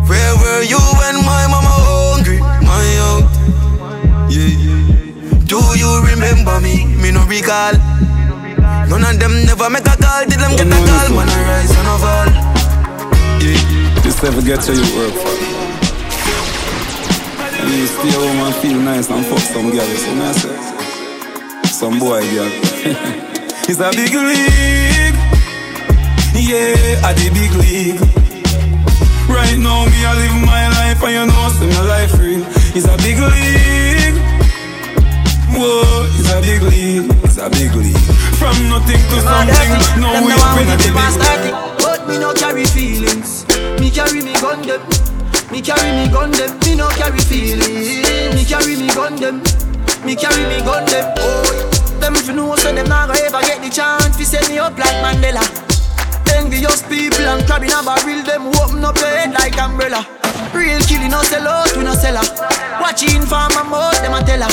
Where 0.04 0.34
were 0.36 0.64
you 0.68 0.80
when 1.00 1.16
my 1.24 1.48
mama 1.48 1.72
hungry? 1.72 2.40
My 2.40 2.84
out. 3.08 3.24
Yeah. 4.28 4.52
Do 5.48 5.60
you 5.72 5.90
remember 6.12 6.60
me? 6.60 6.84
Me 7.00 7.10
no 7.10 7.24
recall. 7.24 7.72
None 8.88 9.00
of 9.00 9.16
them 9.16 9.32
never 9.48 9.70
make 9.70 9.88
a 9.88 9.96
call. 9.96 10.28
Did 10.28 10.40
them 10.40 10.52
get 10.60 10.68
a 10.68 10.76
call? 10.76 11.08
Man, 11.16 11.24
I 11.24 11.40
rise 11.48 11.72
and 11.72 11.88
I 11.88 11.96
fall. 12.04 12.28
Yeah. 13.40 14.02
Just 14.04 14.22
never 14.22 14.42
get 14.42 14.60
to 14.68 14.76
your 14.76 14.92
work 14.92 15.16
for. 15.16 15.52
And 17.62 17.70
you 17.78 17.86
stay 17.86 18.10
home 18.10 18.42
and 18.42 18.54
feel 18.56 18.78
nice 18.80 19.08
and 19.08 19.24
fuck 19.24 19.38
some 19.38 19.70
girl. 19.70 19.86
So 19.86 20.14
me 20.14 20.22
I 20.22 20.32
say, 20.32 21.66
some 21.70 21.98
boy 22.00 22.20
girl. 22.34 22.50
it's 23.70 23.78
a 23.78 23.90
big 23.94 24.10
league. 24.10 25.14
Yeah, 26.34 27.06
at 27.06 27.14
the 27.14 27.30
big 27.30 27.54
league. 27.54 28.02
Right 29.30 29.56
now, 29.62 29.86
me 29.86 29.98
I 30.02 30.12
live 30.18 30.42
my 30.42 30.66
life 30.74 31.02
and 31.06 31.14
you 31.14 31.26
know, 31.30 31.48
see 31.54 31.70
my 31.70 31.86
life 31.86 32.18
real. 32.18 32.42
It's 32.74 32.90
a 32.90 32.96
big 32.98 33.22
league. 33.22 34.18
Whoa, 35.54 36.10
it's 36.18 36.34
a 36.34 36.40
big 36.42 36.62
league. 36.66 37.14
It's 37.22 37.38
a 37.38 37.48
big 37.48 37.72
league. 37.78 37.94
From 38.42 38.58
nothing 38.74 38.98
to 38.98 39.18
something. 39.22 40.02
No 40.02 40.10
Them 40.10 40.26
way 40.26 40.34
the 40.34 40.42
up 40.42 40.58
one 40.58 40.66
the 40.66 40.76
the 40.76 40.90
big 40.90 40.98
league. 40.98 41.78
But 41.78 42.08
me 42.08 42.18
no 42.18 42.34
carry 42.34 42.64
feelings. 42.64 43.46
Me 43.78 43.88
carry 43.88 44.20
me 44.20 44.34
gun 44.34 44.66
them. 44.66 45.11
Me 45.52 45.60
carry 45.60 45.92
me 45.92 46.08
gun 46.10 46.30
them. 46.30 46.58
Me 46.64 46.74
no 46.74 46.88
carry 46.96 47.20
feelings. 47.20 48.08
Me 48.32 48.42
carry 48.42 48.74
me 48.74 48.88
gun 48.88 49.16
them. 49.16 49.42
Me 50.02 50.16
carry 50.16 50.48
me 50.48 50.64
gun 50.64 50.86
them. 50.86 51.12
Oh, 51.18 51.44
them 52.00 52.16
if 52.16 52.26
you 52.26 52.32
know 52.32 52.56
so 52.56 52.72
them 52.72 52.88
not 52.88 53.08
gonna 53.08 53.20
ever 53.20 53.42
get 53.42 53.60
the 53.60 53.68
chance 53.68 54.16
to 54.16 54.24
set 54.24 54.48
me 54.48 54.58
up 54.58 54.78
like 54.78 54.96
Mandela. 55.04 55.44
Envious 56.32 56.80
people 56.88 57.28
and 57.28 57.44
crab 57.46 57.62
in 57.62 57.68
a 57.68 57.82
barrel, 57.84 58.22
them 58.24 58.48
open 58.64 58.82
up 58.82 58.96
your 58.96 59.08
head 59.08 59.34
like 59.34 59.60
umbrella. 59.60 60.00
Real 60.54 60.80
killing 60.88 61.10
no 61.10 61.20
sell 61.20 61.46
out, 61.46 61.76
we 61.76 61.84
no 61.84 61.92
sell 61.92 62.16
her. 62.16 62.80
Watching 62.80 63.20
for 63.20 63.44
my 63.52 63.62
mouth, 63.62 64.00
them 64.00 64.14
a 64.14 64.24
tell 64.24 64.40
her. 64.40 64.48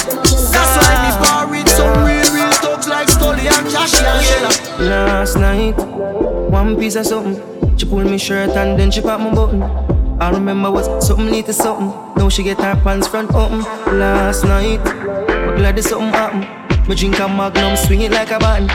That's 0.52 0.76
why 0.76 1.00
me 1.00 1.12
bar 1.24 1.48
with 1.50 1.70
some 1.70 2.04
real, 2.04 2.28
real 2.36 2.52
thugs 2.60 2.90
like 2.90 3.08
Stolly 3.08 3.48
and 3.48 3.68
Joshy 3.72 4.04
and 4.04 4.20
Shella. 4.28 4.90
Last 4.90 5.38
night, 5.38 5.78
one 6.52 6.76
piece 6.78 6.96
of 6.98 7.06
something. 7.06 7.40
She 7.78 7.86
pulled 7.86 8.12
me 8.12 8.18
shirt 8.18 8.50
and 8.50 8.78
then 8.78 8.92
she 8.92 9.00
popped 9.00 9.24
my 9.24 9.34
button. 9.34 10.09
I 10.22 10.32
remember 10.32 10.70
was 10.70 10.86
something 11.08 11.28
little 11.28 11.54
something. 11.54 11.88
Now 12.16 12.28
she 12.28 12.44
get 12.44 12.60
her 12.60 12.76
pants 12.84 13.08
front 13.08 13.34
open. 13.34 13.62
Last 13.98 14.44
night, 14.44 14.84
but 14.84 15.56
glad 15.56 15.76
there's 15.76 15.88
something 15.88 16.10
happen. 16.10 16.42
Me 16.90 16.96
drink 16.96 17.20
a 17.20 17.28
magnum, 17.28 17.78
swing 17.78 18.02
it 18.02 18.12
like 18.12 18.32
a 18.32 18.38
button. 18.40 18.70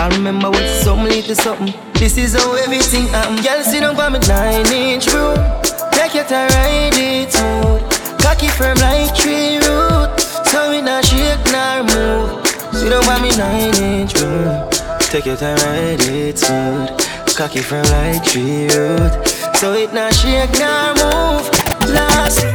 I 0.00 0.08
remember 0.10 0.50
was 0.50 0.68
something 0.82 1.06
little 1.06 1.34
something. 1.36 1.72
This 1.94 2.18
is 2.18 2.34
how 2.34 2.54
everything 2.54 3.06
happen. 3.08 3.36
Girl, 3.36 3.62
sit 3.62 3.82
down 3.82 3.94
by 3.96 4.08
me 4.08 4.18
nine 4.26 4.66
inch 4.72 5.06
room. 5.12 5.36
Take 5.92 6.14
your 6.14 6.24
time, 6.24 6.48
ride 6.48 6.98
it 6.98 7.30
smooth. 7.30 8.20
Cocky 8.20 8.48
firm 8.48 8.76
like 8.78 9.14
tree 9.14 9.58
root. 9.58 10.18
So 10.18 10.70
we 10.70 10.82
not 10.82 11.04
shake 11.04 11.38
nor 11.52 11.84
move. 11.84 12.46
Sit 12.74 12.90
down 12.90 13.04
by 13.06 13.22
me 13.22 13.30
nine 13.36 13.74
inch 13.76 14.14
room. 14.18 14.68
Take 14.98 15.26
your 15.26 15.36
time, 15.36 15.56
ride 15.58 16.00
it 16.00 16.36
smooth. 16.36 16.90
Cocky 17.36 17.60
firm 17.60 17.84
like 17.84 18.24
tree 18.24 18.66
root. 18.74 19.39
So 19.60 19.74
it 19.74 19.92
not 19.92 20.14
shake 20.14 20.58
nor 20.58 20.94
move. 20.94 21.44
Last 21.92 22.46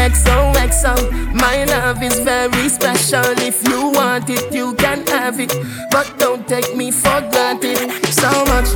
XOXO, 0.00 1.34
my 1.34 1.64
love 1.66 2.02
is 2.02 2.18
very 2.20 2.70
special. 2.70 3.22
If 3.36 3.68
you 3.68 3.90
want 3.90 4.30
it, 4.30 4.50
you 4.50 4.72
can 4.76 5.06
have 5.08 5.40
it. 5.40 5.52
But 5.90 6.14
don't 6.16 6.48
take 6.48 6.74
me 6.74 6.90
for 6.90 7.20
granted. 7.30 7.76
So 8.08 8.30
much, 8.46 8.68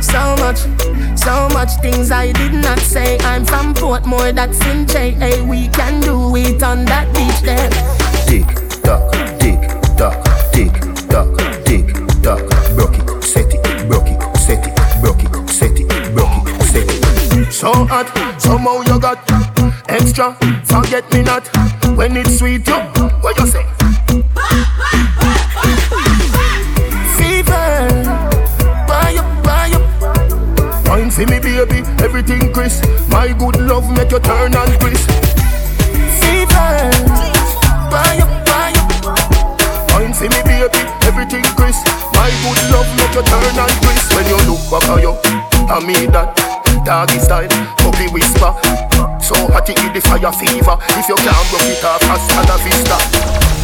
so 0.00 0.36
much, 0.38 0.58
so 1.18 1.48
much 1.48 1.70
things 1.82 2.12
I 2.12 2.30
did 2.30 2.52
not 2.52 2.78
say. 2.78 3.18
I'm 3.22 3.44
from 3.44 3.74
Portmore, 3.74 4.32
that's 4.32 4.64
in 4.66 4.86
JA. 4.86 5.42
We 5.42 5.66
can 5.66 6.00
do 6.00 6.36
it 6.36 6.62
on 6.62 6.84
that 6.84 7.12
beach 7.12 7.40
there. 7.42 7.70
Tick 8.30 8.46
tock, 8.84 9.10
tick 9.40 9.58
tock, 9.98 10.14
tick 10.52 10.70
tock, 11.10 11.36
tick 11.64 11.90
tock. 12.22 12.38
Broke 12.76 12.98
it, 13.00 13.24
set 13.24 13.52
it, 13.52 13.88
broke 13.88 14.06
it, 14.06 14.36
set 14.36 14.64
it, 14.64 15.02
broke 15.02 15.24
it, 15.24 15.50
set 15.50 15.80
it 15.80 15.91
so 17.62 17.86
hot. 17.86 18.10
Somehow 18.42 18.82
you 18.82 18.98
got 18.98 19.22
extra. 19.86 20.34
Forget 20.66 21.06
me 21.12 21.22
not 21.22 21.46
when 21.94 22.16
it's 22.16 22.38
sweet. 22.38 22.66
You 22.66 22.74
what 23.22 23.38
you 23.38 23.46
say? 23.46 23.62
Fever, 27.14 27.70
buy 28.90 29.14
up, 29.14 29.30
buy 29.46 29.70
up. 29.78 30.88
Wine 30.88 31.08
for 31.08 31.24
me, 31.30 31.38
baby. 31.38 31.86
Everything 32.02 32.52
crisp. 32.52 32.82
My 33.14 33.28
good 33.30 33.60
love 33.60 33.86
make 33.94 34.10
you 34.10 34.18
turn 34.18 34.56
and 34.58 34.72
crisp. 34.82 35.06
Fever, 36.18 36.74
buy 37.94 38.18
up, 38.24 38.32
buy 38.42 38.74
up. 38.74 38.90
Wine 39.94 40.12
for 40.12 40.26
me, 40.34 40.42
baby. 40.50 40.82
Everything 41.06 41.46
crisp. 41.54 41.86
My 42.18 42.26
good 42.42 42.58
love 42.74 42.90
make 42.98 43.14
you 43.14 43.22
turn 43.22 43.54
and 43.54 43.74
crisp. 43.86 44.10
When 44.18 44.26
you 44.26 44.38
look 44.50 44.62
back 44.66 44.90
on 44.90 44.98
you, 45.00 45.14
I 45.70 45.78
mean 45.78 46.10
that 46.10 46.51
doggy 46.84 47.18
style. 47.18 47.48
Puppy 47.78 48.08
whisper. 48.08 48.52
So 49.20 49.34
hot 49.52 49.68
it 49.68 49.94
the 49.94 50.00
fire 50.00 50.32
fever. 50.32 50.76
If 50.98 51.08
you 51.08 51.16
can't 51.16 51.52
rock 51.52 51.66
it 51.66 51.84
off, 51.84 52.02
hasta 52.02 52.42
la 52.48 52.56
vista. 52.58 53.61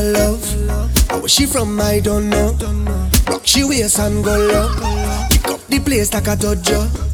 her 0.00 0.12
love. 0.12 1.20
Where 1.20 1.28
she 1.28 1.46
from, 1.46 1.80
I 1.80 2.00
don't 2.00 2.30
know. 2.30 2.56
Rock 3.28 3.42
she 3.44 3.64
waist 3.64 3.98
and 3.98 4.24
go 4.24 4.36
low. 4.36 4.68
Pick 5.30 5.48
up 5.48 5.60
the 5.66 5.80
place 5.80 6.12
like 6.12 6.28
a 6.28 6.36
dojo. 6.36 7.09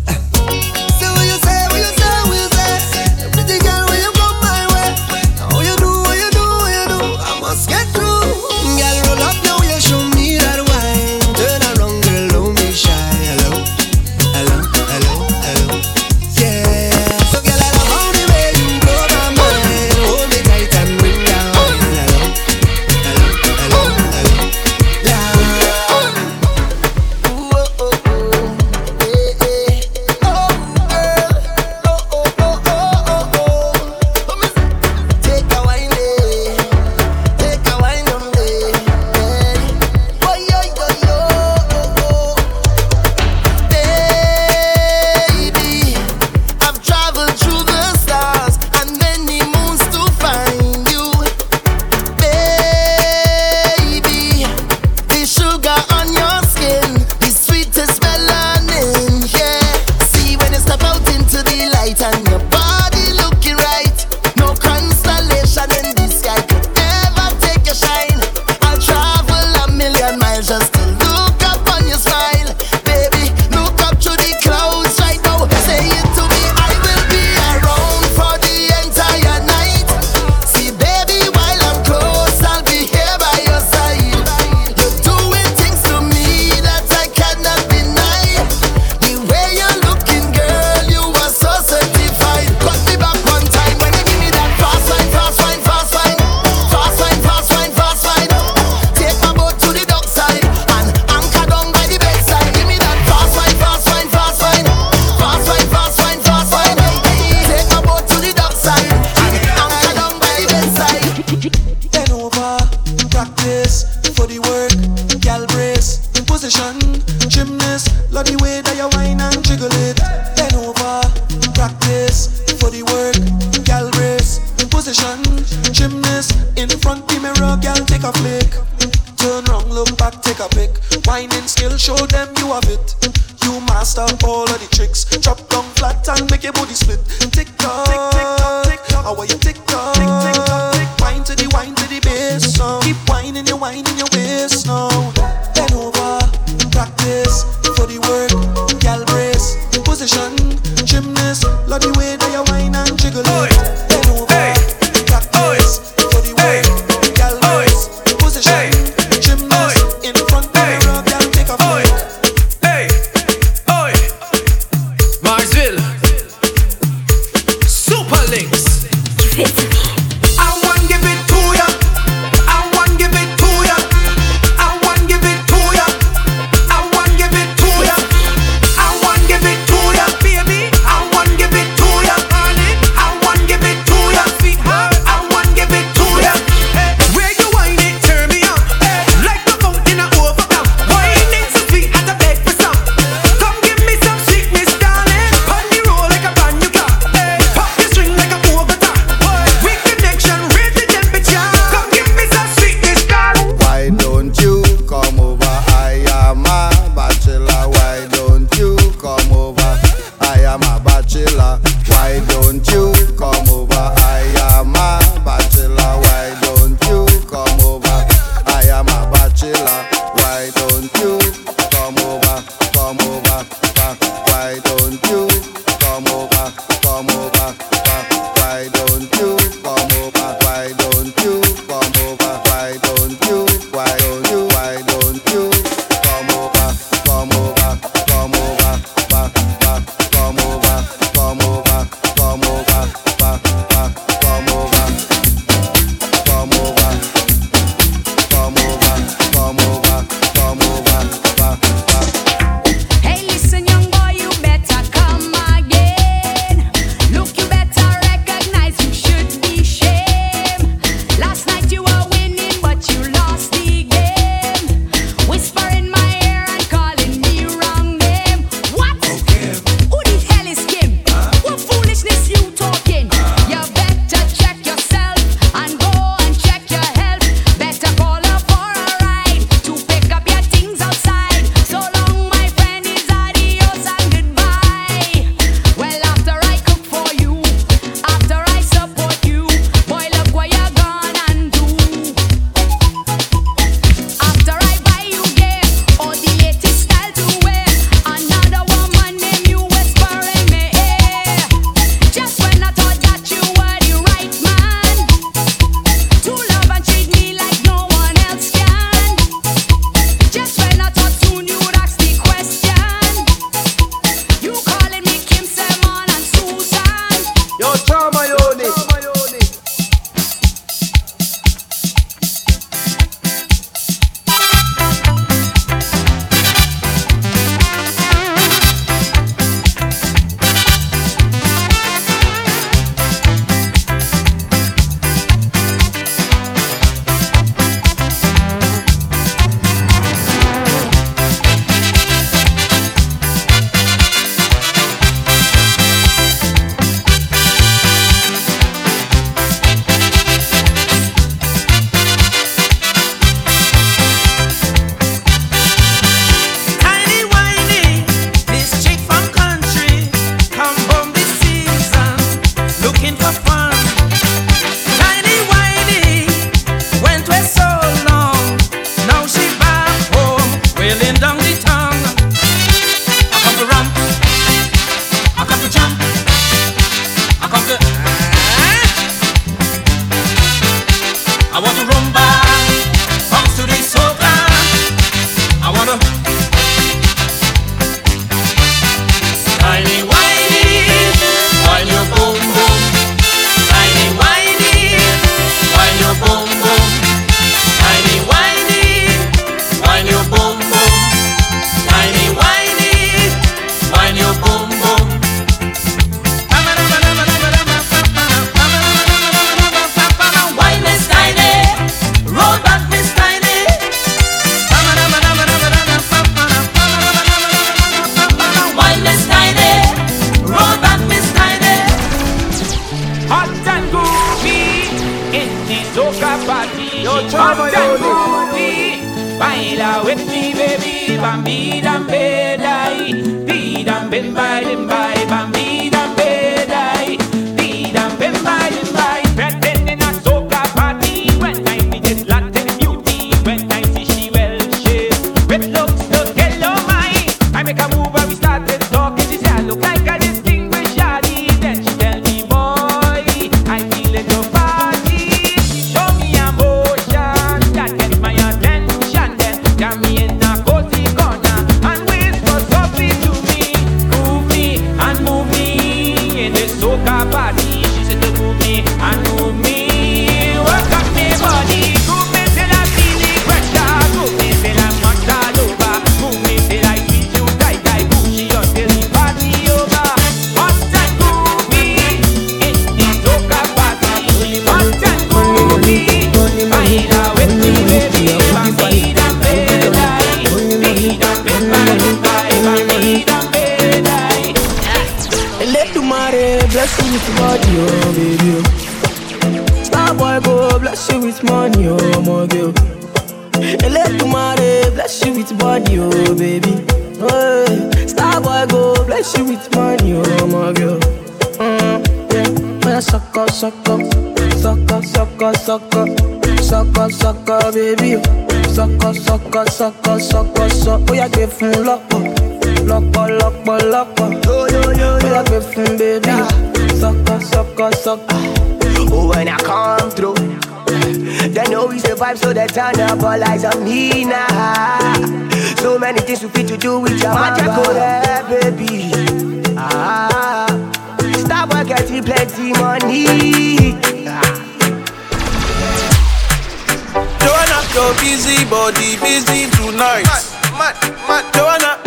Mad, 550.87 550.95
mad. 551.26 551.45
Joanna, 551.53 551.99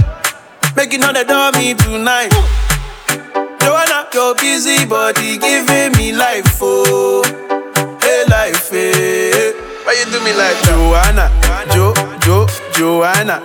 making 0.74 1.04
all 1.04 1.12
the 1.12 1.26
dummy 1.26 1.74
tonight. 1.76 2.32
Joanna, 3.60 4.08
your 4.14 4.36
busy 4.36 4.86
body 4.86 5.38
giving 5.38 5.92
me 5.98 6.14
life, 6.14 6.48
oh, 6.62 7.20
hey 8.00 8.24
life, 8.30 8.70
hey. 8.70 9.52
Why 9.84 10.00
you 10.00 10.06
do 10.08 10.24
me 10.24 10.32
like 10.32 10.56
Joanna, 10.64 11.28
Jo, 11.76 11.92
Jo, 12.24 12.48
Joanna? 12.72 13.44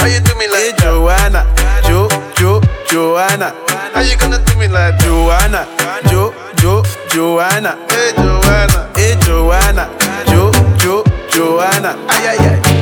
Why 0.00 0.08
you 0.08 0.20
do 0.24 0.34
me 0.40 0.48
like 0.48 0.72
hey, 0.72 0.72
Joanna, 0.80 1.44
Jo, 1.84 2.08
Jo, 2.40 2.62
Joanna? 2.88 3.52
How 3.92 4.00
you 4.00 4.16
gonna 4.16 4.42
do 4.42 4.56
me 4.56 4.68
like 4.68 4.96
Joanna, 5.00 5.68
Jo, 6.08 6.32
Jo, 6.56 6.82
Joanna? 7.10 7.76
Hey 7.90 8.12
Joanna, 8.16 8.88
hey 8.96 9.16
Joanna, 9.20 9.84
Jo, 10.32 10.50
Jo, 10.78 11.04
Joanna? 11.28 11.92
Ay 12.08 12.28
ay 12.28 12.38
ay. 12.38 12.81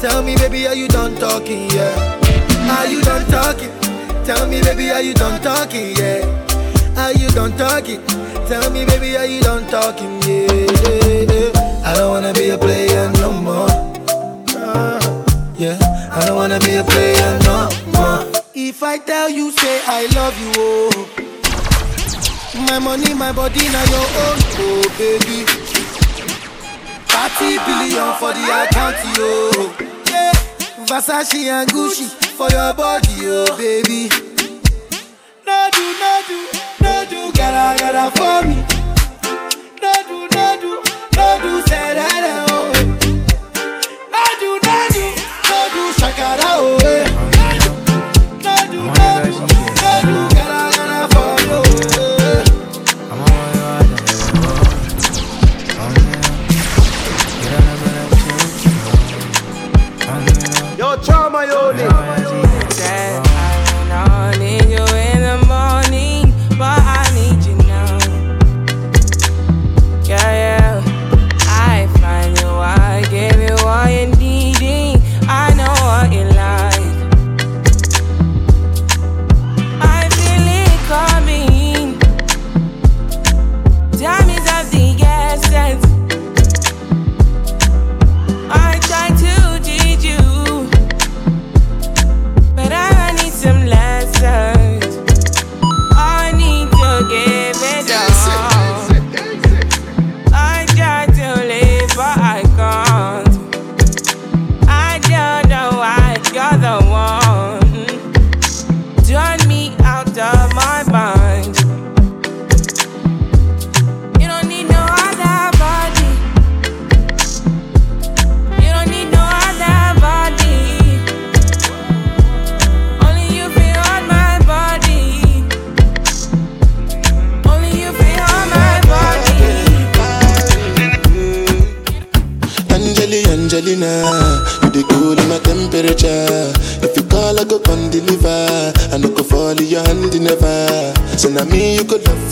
Tell 0.00 0.22
me, 0.22 0.34
baby, 0.36 0.66
are 0.66 0.74
you 0.74 0.88
done 0.88 1.14
talking? 1.16 1.70
Yeah. 1.70 2.78
Are 2.78 2.86
you 2.86 3.02
done 3.02 3.26
talking? 3.30 3.70
Tell 4.24 4.48
me, 4.48 4.62
baby, 4.62 4.90
are 4.90 5.02
you 5.02 5.12
done 5.14 5.40
talking? 5.42 5.94
Yeah. 5.96 6.24
Are 6.96 7.12
you 7.12 7.28
done 7.30 7.56
talking? 7.56 8.02
Tell 8.48 8.70
me, 8.70 8.86
baby, 8.86 9.16
are 9.16 9.26
you 9.26 9.42
done 9.42 9.66
talking? 9.68 10.20
Yeah. 10.22 11.52
I 11.84 11.94
don't 11.96 12.10
wanna 12.10 12.32
be 12.32 12.48
a 12.50 12.56
player 12.58 13.10
no 13.20 13.32
more. 13.32 13.68
Yeah. 15.58 15.76
I 16.12 16.24
don't 16.26 16.36
wanna 16.36 16.58
be 16.60 16.76
a 16.76 16.84
player 16.84 17.38
no 17.44 17.68
more. 17.92 18.42
If 18.54 18.82
I 18.82 18.98
tell 18.98 19.28
you, 19.28 19.50
say 19.52 19.82
I 19.86 20.06
love 20.14 20.38
you, 20.40 20.52
oh. 20.56 21.06
My 22.68 22.78
money, 22.78 23.12
my 23.12 23.32
body, 23.32 23.68
now 23.68 23.84
your 23.84 24.08
own, 24.24 24.38
oh 24.64 24.82
baby. 24.96 25.44
30 27.04 27.58
billion 27.66 28.14
for 28.18 28.32
the 28.32 28.44
account, 28.64 28.96
yo. 29.18 29.89
Versace 30.90 31.46
and 31.46 31.70
Gucci 31.70 32.08
for 32.36 32.50
your 32.50 32.74
body, 32.74 33.08
oh 33.22 33.56
baby. 33.56 34.08
No 35.46 35.68
do, 35.70 35.84
no 36.02 36.20
do, 36.26 36.38
no 36.82 37.04
do, 37.08 37.30
for 38.10 38.42
me. 38.44 38.56
No 39.80 39.92
do, 40.08 40.26
no 40.34 40.58
do, 40.60 40.82
no 41.14 41.38
do, 41.42 41.62
say 41.68 41.94
that, 41.94 42.46
oh. 42.50 42.72
No 44.10 44.24
do, 44.40 44.50
no 44.66 44.88
do, 44.90 45.04
no 45.48 45.58
do, 45.74 45.82
shakara, 45.94 46.58
oh. 46.58 47.09
mayoni 61.30 61.82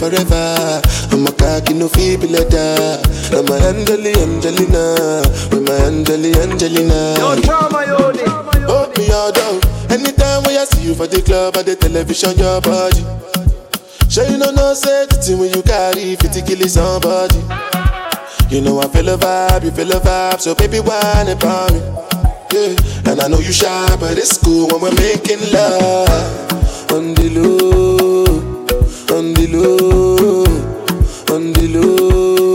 forever. 0.08 0.80
I'm 1.12 1.26
a 1.26 1.32
cocky 1.32 1.74
no 1.74 1.88
feeble 1.88 2.28
letter. 2.28 3.00
I'm 3.32 3.48
a 3.48 3.56
Angeli, 3.68 4.12
Angelina, 4.16 5.22
with 5.50 5.66
my 5.66 5.74
Angeli, 5.86 6.32
Angelina. 6.34 7.16
Yo, 7.18 7.36
Chama 7.44 7.86
Yoni. 7.86 8.24
Hold 8.66 8.96
me 8.96 9.10
all 9.10 9.32
down. 9.32 9.60
Anytime 9.90 10.42
when 10.44 10.56
I 10.56 10.64
see 10.64 10.88
you 10.88 10.94
for 10.94 11.06
the 11.06 11.22
club 11.22 11.56
or 11.56 11.62
the 11.62 11.76
television, 11.76 12.36
your 12.38 12.60
body. 12.60 13.04
Sure 14.08 14.26
you 14.26 14.38
know 14.38 14.50
no 14.50 14.74
safety 14.74 15.34
when 15.34 15.52
you 15.52 15.62
carry 15.62 16.16
50 16.16 16.42
kill 16.42 16.68
somebody. 16.68 17.40
You 18.48 18.62
know 18.62 18.80
I 18.80 18.88
feel 18.88 19.08
a 19.10 19.18
vibe, 19.18 19.64
you 19.64 19.70
feel 19.70 19.92
a 19.92 20.00
vibe, 20.00 20.40
so 20.40 20.54
baby 20.54 20.80
whine 20.80 21.28
about 21.28 21.72
me. 21.72 21.80
Yeah, 22.50 23.12
and 23.12 23.20
I 23.20 23.28
know 23.28 23.38
you 23.40 23.52
shy, 23.52 23.96
but 24.00 24.16
it's 24.16 24.38
cool 24.38 24.68
when 24.68 24.80
we're 24.80 24.94
making 24.96 25.40
love 25.52 26.48
on 26.92 27.12
the 27.12 27.28
low, 27.36 28.47
on 29.18 29.32
the 29.34 29.48
low, 29.48 30.44
on 31.34 31.52
the 31.52 31.66
low, 31.74 32.47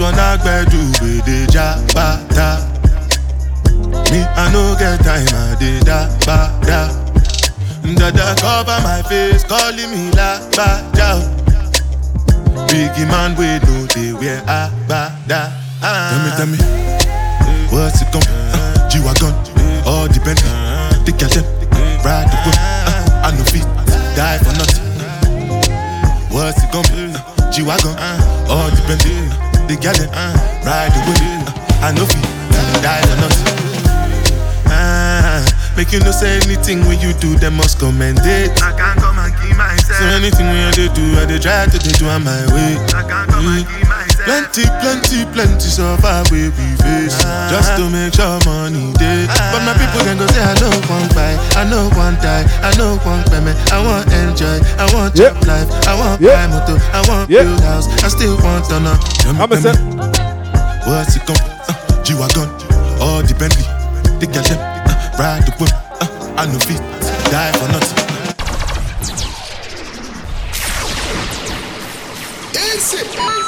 one 0.00 0.14
I 0.14 0.36
do 0.64 0.78
with 1.02 1.24
the 1.24 1.46
jabata. 1.52 2.66
Me, 4.10 4.20
I 4.22 4.50
no 4.52 4.74
get 4.78 5.00
time, 5.04 5.26
I 5.30 5.56
did 5.58 5.82
that, 5.86 6.10
ba, 6.26 6.50
da. 6.66 6.90
Dada 7.94 8.34
cover 8.40 8.80
my 8.82 9.02
face, 9.02 9.44
calling 9.44 9.90
me 9.90 10.10
la, 10.12 10.40
ba, 10.56 10.82
da. 10.94 11.20
Biggie 12.66 13.06
man, 13.06 13.36
we 13.36 13.46
know 13.66 13.86
they 13.94 14.12
wear 14.12 14.42
a 14.48 14.70
bada. 14.88 15.52
Tell 15.78 16.18
me, 16.24 16.30
tell 16.36 16.46
me, 16.46 16.58
eh. 16.58 17.68
what's 17.70 18.02
it 18.02 18.10
come? 18.10 18.22
Uh, 18.26 18.88
G-Wagon, 18.88 19.30
eh. 19.30 19.82
all 19.86 20.08
the 20.08 20.18
Bentley, 20.24 20.50
the 21.04 21.12
girl 21.14 21.28
them, 21.30 21.44
ride 22.02 22.26
the 22.30 22.38
whip. 22.42 22.56
Ah. 22.58 22.82
Uh, 22.88 23.26
I 23.26 23.36
no 23.36 23.44
fit, 23.44 23.66
die 24.16 24.38
for 24.38 24.54
nothing. 24.58 24.82
Eh. 24.98 26.34
What's 26.34 26.62
it 26.64 26.70
come? 26.72 26.88
Uh, 26.90 27.50
G-Wagon, 27.52 27.94
ah. 27.98 28.50
all 28.50 28.70
the 28.70 28.82
Bentley, 28.88 29.23
the 29.74 29.82
girl 29.82 29.94
them, 29.94 30.10
ride 30.62 30.94
whip. 31.06 31.18
Uh, 31.18 31.86
I 31.86 31.92
no 31.92 32.06
fit, 32.06 32.22
die 32.82 33.02
for 33.02 33.16
nothing. 33.20 33.46
Ah, 34.66 35.44
make 35.76 35.92
you 35.92 36.00
no 36.00 36.10
say 36.10 36.38
anything 36.46 36.80
when 36.86 37.00
you 37.00 37.12
do, 37.14 37.36
they 37.36 37.50
must 37.50 37.78
commend 37.78 38.20
it. 38.22 38.50
I 38.62 38.72
can't 38.72 38.98
come 38.98 39.18
and 39.18 39.34
keep 39.40 39.56
myself. 39.56 39.98
So 39.98 40.06
anything 40.06 40.46
when 40.46 40.70
they 40.74 40.88
do, 40.94 41.04
I 41.18 41.26
they 41.26 41.38
try 41.38 41.66
to 41.66 41.78
they 41.78 41.92
do 41.92 42.06
on 42.06 42.24
my 42.24 42.46
way. 42.54 42.76
I 42.94 43.02
can't 43.02 43.30
come 43.30 43.46
and 43.46 43.66
keep 43.66 43.88
myself. 43.88 43.93
Plenty, 44.24 44.64
plenty, 44.80 45.20
plenty 45.36 45.68
suffer 45.68 46.24
we 46.32 46.48
we 46.48 46.66
face. 46.80 47.20
Just 47.52 47.76
to 47.76 47.84
make 47.92 48.14
sure 48.16 48.40
money 48.48 48.92
day 48.96 49.28
But 49.52 49.60
my 49.68 49.76
people 49.76 50.00
can 50.00 50.16
go 50.16 50.26
say 50.32 50.40
I 50.40 50.56
know 50.64 50.72
one 50.88 51.08
buy 51.12 51.36
I 51.60 51.68
know 51.68 51.92
one 51.92 52.16
die, 52.24 52.48
I 52.64 52.72
know 52.80 52.96
one 53.04 53.20
payment 53.28 53.52
I 53.70 53.84
want 53.84 54.08
enjoy, 54.12 54.64
I 54.80 54.88
want 54.96 55.12
yep. 55.18 55.36
life 55.44 55.68
I 55.84 55.92
want 55.92 56.20
yep. 56.20 56.32
buy 56.32 56.46
motor, 56.48 56.80
I 56.96 57.04
want 57.08 57.28
yep. 57.28 57.44
build 57.44 57.60
house 57.60 57.86
I 58.02 58.08
still 58.08 58.36
want 58.40 58.64
to 58.72 58.80
know 58.80 58.96
Tell 59.20 59.32
me, 59.34 59.60
tell 59.60 59.76
me 59.76 60.24
What's 60.88 61.16
it 61.16 61.22
come? 61.28 61.36
Uh, 61.68 62.04
G-Wagon, 62.04 62.48
all 63.00 63.22
the 63.22 63.34
Bentley. 63.38 63.64
The 64.20 64.26
girl 64.28 64.44
them, 64.44 64.60
uh, 64.60 65.16
ride 65.18 65.44
the 65.44 65.52
whip 65.60 65.72
uh, 66.00 66.36
I 66.36 66.44
know 66.44 66.58
fit, 66.60 66.80
die 67.32 67.52
for 67.56 67.68
nothing. 67.72 68.04
Easy, 72.52 72.96
easy, 72.96 73.43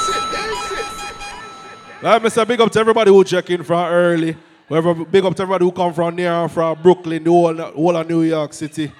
Like 1.99 2.25
I 2.25 2.27
said, 2.27 2.47
big 2.47 2.61
up 2.61 2.71
to 2.71 2.79
everybody 2.79 3.09
who 3.09 3.23
check 3.23 3.49
in 3.49 3.63
from 3.63 3.91
early. 3.91 4.37
Whoever, 4.69 4.93
big 4.93 5.25
up 5.25 5.35
to 5.35 5.41
everybody 5.41 5.65
who 5.65 5.71
come 5.71 5.93
from 5.93 6.15
near, 6.15 6.47
from 6.47 6.79
Brooklyn, 6.81 7.23
the 7.23 7.31
whole, 7.31 7.55
whole 7.55 7.95
of 7.95 8.07
New 8.07 8.21
York 8.21 8.53
City. 8.53 8.91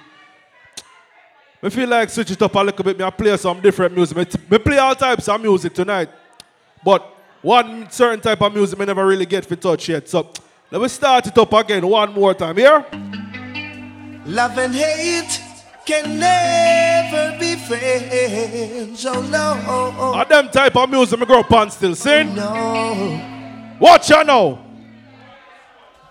I 1.62 1.68
feel 1.68 1.88
like 1.88 2.10
switch 2.10 2.32
it 2.32 2.42
up 2.42 2.54
a 2.54 2.58
little 2.58 2.84
bit. 2.84 2.98
Me 2.98 3.04
I 3.04 3.10
play 3.10 3.36
some 3.36 3.60
different 3.60 3.94
music. 3.94 4.16
Me, 4.16 4.24
me 4.50 4.58
play 4.58 4.78
all 4.78 4.96
types 4.96 5.28
of 5.28 5.40
music 5.40 5.74
tonight. 5.74 6.08
But 6.84 7.06
one 7.40 7.88
certain 7.90 8.20
type 8.20 8.40
of 8.42 8.52
music 8.52 8.76
me 8.78 8.86
never 8.86 9.06
really 9.06 9.26
get 9.26 9.46
for 9.46 9.54
touch 9.54 9.88
yet. 9.88 10.08
So 10.08 10.32
let 10.70 10.82
me 10.82 10.88
start 10.88 11.26
it 11.28 11.38
up 11.38 11.52
again 11.52 11.86
one 11.86 12.12
more 12.12 12.34
time. 12.34 12.56
Here? 12.56 12.84
Love 14.26 14.58
and 14.58 14.74
hate 14.74 15.47
can 15.88 16.18
never 16.18 17.38
be 17.40 17.56
friends. 17.56 19.06
Oh 19.06 19.22
no. 19.22 19.54
Are 20.12 20.26
them 20.26 20.50
type 20.50 20.76
of 20.76 20.90
music 20.90 21.18
me 21.18 21.24
grow 21.24 21.40
up 21.40 21.50
on 21.50 21.70
still 21.70 21.94
sing? 21.94 22.34
No. 22.34 23.78
Watch 23.80 24.10
out 24.10 24.26
now. 24.26 24.66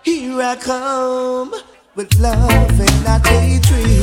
Here 0.02 0.42
I 0.42 0.56
come 0.56 1.54
with 1.94 2.18
love 2.18 2.80
and 2.80 3.04
not 3.04 3.24
hatred. 3.24 4.02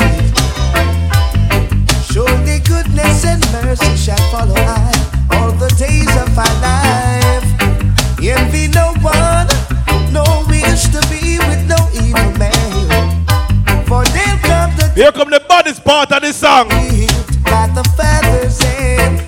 Surely 2.10 2.60
goodness 2.60 3.26
and 3.26 3.44
mercy 3.52 3.98
shall 3.98 4.32
follow 4.32 4.56
I 4.56 4.94
all 5.32 5.52
the 5.52 5.68
days 5.78 6.16
of 6.24 6.34
my 6.38 6.52
life. 6.64 7.50
Envy 8.24 8.70
no 8.70 8.94
one, 9.02 9.48
no 10.14 10.24
wish 10.48 10.84
to 10.96 11.02
be 11.10 11.25
come 15.16 15.30
the 15.30 15.40
Here 15.40 15.46
come 15.46 15.46
the 15.46 15.46
baddest 15.48 15.84
part 15.84 16.12
of 16.12 16.22
the 16.22 16.34
song. 16.34 16.68
By 16.70 17.68
the 17.74 17.84
feathers 17.96 18.60
and 18.66 19.22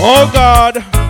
Alright. 0.00 0.78
Whoa, 0.80 1.07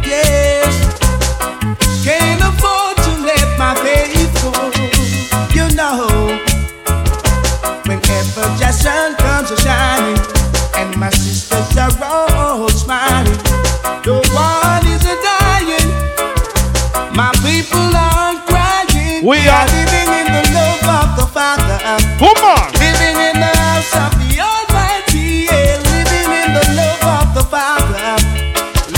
We 19.29 19.37
are- 19.47 19.67
living 19.67 20.11
in 20.21 20.27
the 20.37 20.45
love 20.59 20.85
of 21.01 21.09
the 21.21 21.27
Father. 21.37 21.79
Come 22.23 22.43
on. 22.55 22.67
Living 22.85 23.17
in 23.29 23.37
the 23.45 23.53
house 23.65 23.93
of 24.05 24.13
the 24.23 24.31
Almighty, 24.53 25.27
yeah. 25.51 25.77
living 25.93 26.31
in 26.43 26.49
the 26.59 26.67
love 26.81 27.05
of 27.19 27.27
the 27.37 27.45
Father, 27.55 28.09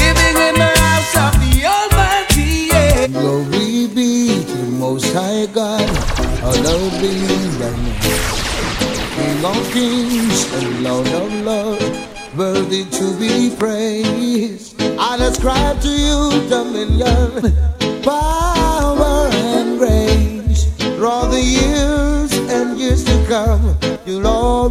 living 0.02 0.36
in 0.48 0.54
the 0.64 0.72
house 0.84 1.14
of 1.24 1.32
the 1.42 1.54
Almighty, 1.76 2.68
yeah. 2.72 3.06
Glory 3.08 3.88
be 3.96 4.10
to 4.50 4.56
the 4.56 4.70
Most 4.84 5.12
High 5.12 5.46
God, 5.46 5.88
hallowed 6.44 6.92
be 7.02 7.12
thy 7.60 7.72
name. 7.84 7.98
King 9.16 9.44
of 9.52 9.62
kings 9.74 10.40
and 10.58 10.84
Lord 10.84 11.08
of 11.08 11.32
lords, 11.48 11.98
worthy 12.36 12.84
to 12.98 13.06
be 13.18 13.50
praised. 13.62 14.80
I 14.96 15.16
ascribe 15.28 15.80
to 15.80 15.88
you 16.06 16.20
dominion, 16.48 17.30
power 18.04 18.49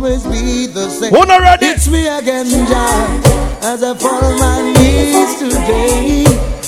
always 0.09 0.23
be 0.25 0.65
the 0.65 0.89
same. 0.89 1.13
Who 1.13 1.25
not 1.25 1.41
ready? 1.41 1.67
It's 1.67 1.87
me 1.87 2.07
again, 2.07 2.47
Jah, 2.47 3.61
as 3.61 3.83
I 3.83 3.93
fall 3.95 4.23
on 4.23 4.39
my 4.39 4.73
knees 4.73 5.37
today. 5.37 6.23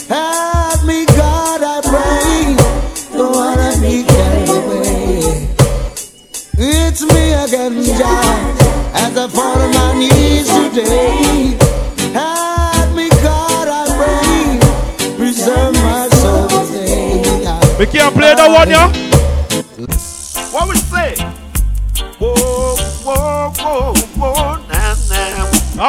Help 0.08 0.86
me, 0.86 1.06
God, 1.06 1.62
I 1.64 1.82
pray. 1.82 3.18
Don't 3.18 3.34
wanna 3.34 3.74
be 3.82 4.04
carried 4.04 4.50
away. 4.50 5.48
It's 6.58 7.02
me 7.02 7.34
again, 7.34 7.84
Jah, 7.98 8.94
as 8.94 9.18
I 9.18 9.28
fall 9.28 9.58
on 9.58 9.74
my 9.74 9.94
knees 9.98 10.48
today. 10.48 11.58
Help 12.14 12.96
me, 12.96 13.10
God, 13.26 13.68
I 13.68 13.84
pray. 13.98 15.18
Preserve 15.18 15.74
my 15.74 16.08
soul 16.10 16.48
today. 16.48 17.78
We 17.80 17.86
can't 17.88 18.14
play 18.14 18.36
that 18.36 18.50
one, 18.52 18.70
yeah? 18.70 19.11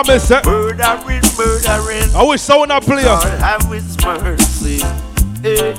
I 0.03 0.15
miss 0.15 0.31
it. 0.31 0.45
Murdering, 0.45 1.23
murdering. 1.39 2.15
I 2.17 2.25
wish 2.27 2.41
someone 2.41 2.69
not 2.69 2.83
play. 2.83 3.05
Lord 3.05 3.23
have 3.23 3.63
his 3.71 3.97
mercy. 4.05 4.81
Eh. 5.45 5.77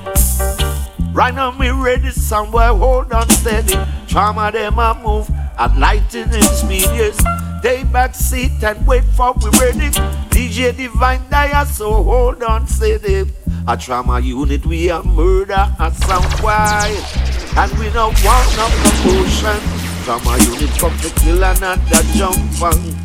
Right 1.12 1.34
now 1.34 1.52
me 1.52 1.70
ready 1.72 2.10
somewhere, 2.10 2.74
hold 2.74 3.12
on 3.12 3.28
steady. 3.30 3.76
Trauma 4.08 4.52
them 4.52 4.80
a 4.80 4.98
move 5.04 5.30
at 5.58 5.78
lightning 5.78 6.32
speed, 6.32 6.88
yes. 6.96 7.22
Take 7.62 7.92
back 7.92 8.16
seat 8.16 8.64
and 8.64 8.86
wait 8.88 9.04
for 9.04 9.34
we 9.34 9.50
ready. 9.60 9.90
DJ 10.30 10.76
Divine 10.76 11.22
Dia, 11.30 11.66
so 11.66 11.92
hold 12.04 12.44
on 12.44 12.66
steady. 12.68 13.30
A 13.68 13.76
trauma 13.76 14.22
unit, 14.22 14.66
we 14.66 14.90
a 14.90 15.04
murder 15.04 15.68
a 15.80 15.94
sound 15.94 16.26
quiet. 16.36 17.18
And 17.58 17.72
we 17.78 17.92
no 17.92 18.08
want 18.24 18.56
no 18.56 18.70
commotion. 18.84 19.60
Trauma 20.06 20.38
unit 20.44 20.70
come 20.80 20.98
to 21.00 21.10
kill 21.20 21.44
another 21.44 22.04
jump 22.14 22.38
bang. 22.60 23.03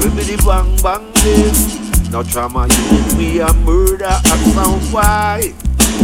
Ribbidi 0.00 0.36
bang 0.44 0.76
bang 0.82 1.12
this. 1.22 2.10
No 2.10 2.22
trauma 2.22 2.68
unit, 2.68 3.12
we 3.18 3.40
a 3.40 3.52
murder 3.64 4.06
a 4.06 4.36
sound 4.54 4.82
quiet. 4.90 5.54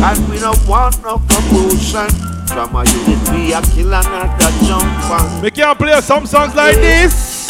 And 0.02 0.28
we 0.28 0.40
no 0.40 0.52
want 0.66 1.00
no 1.02 1.20
commotion. 1.28 2.08
Trauma 2.46 2.84
unit, 2.84 3.28
we 3.30 3.52
a 3.52 3.62
kill 3.62 3.94
another 3.94 4.50
jump 4.66 4.84
bang. 5.08 5.42
We 5.42 5.50
can't 5.50 5.78
play 5.78 6.00
some 6.00 6.26
songs 6.26 6.54
like 6.54 6.76
this. 6.76 7.46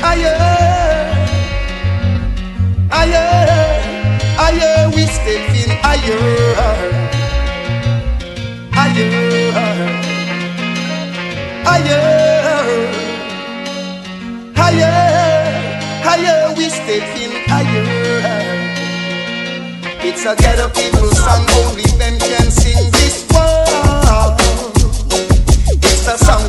Higher, 0.00 0.38
higher, 2.90 3.82
higher, 4.38 4.88
we 4.94 5.06
still 5.06 5.42
feel 5.50 5.74
higher, 5.82 6.54
higher, 8.72 9.10
higher, 11.64 12.35
still 16.86 17.32
higher. 17.50 17.82
It's 20.06 20.24
a 20.24 20.36
ghetto 20.36 20.68
people 20.68 21.10
song, 21.10 21.44
only 21.58 21.82
them 21.98 22.16
can 22.18 22.50
sing 22.50 22.90
this 22.92 23.26
one. 23.30 24.36
It's 25.82 26.06
the 26.06 26.16
song 26.16 26.45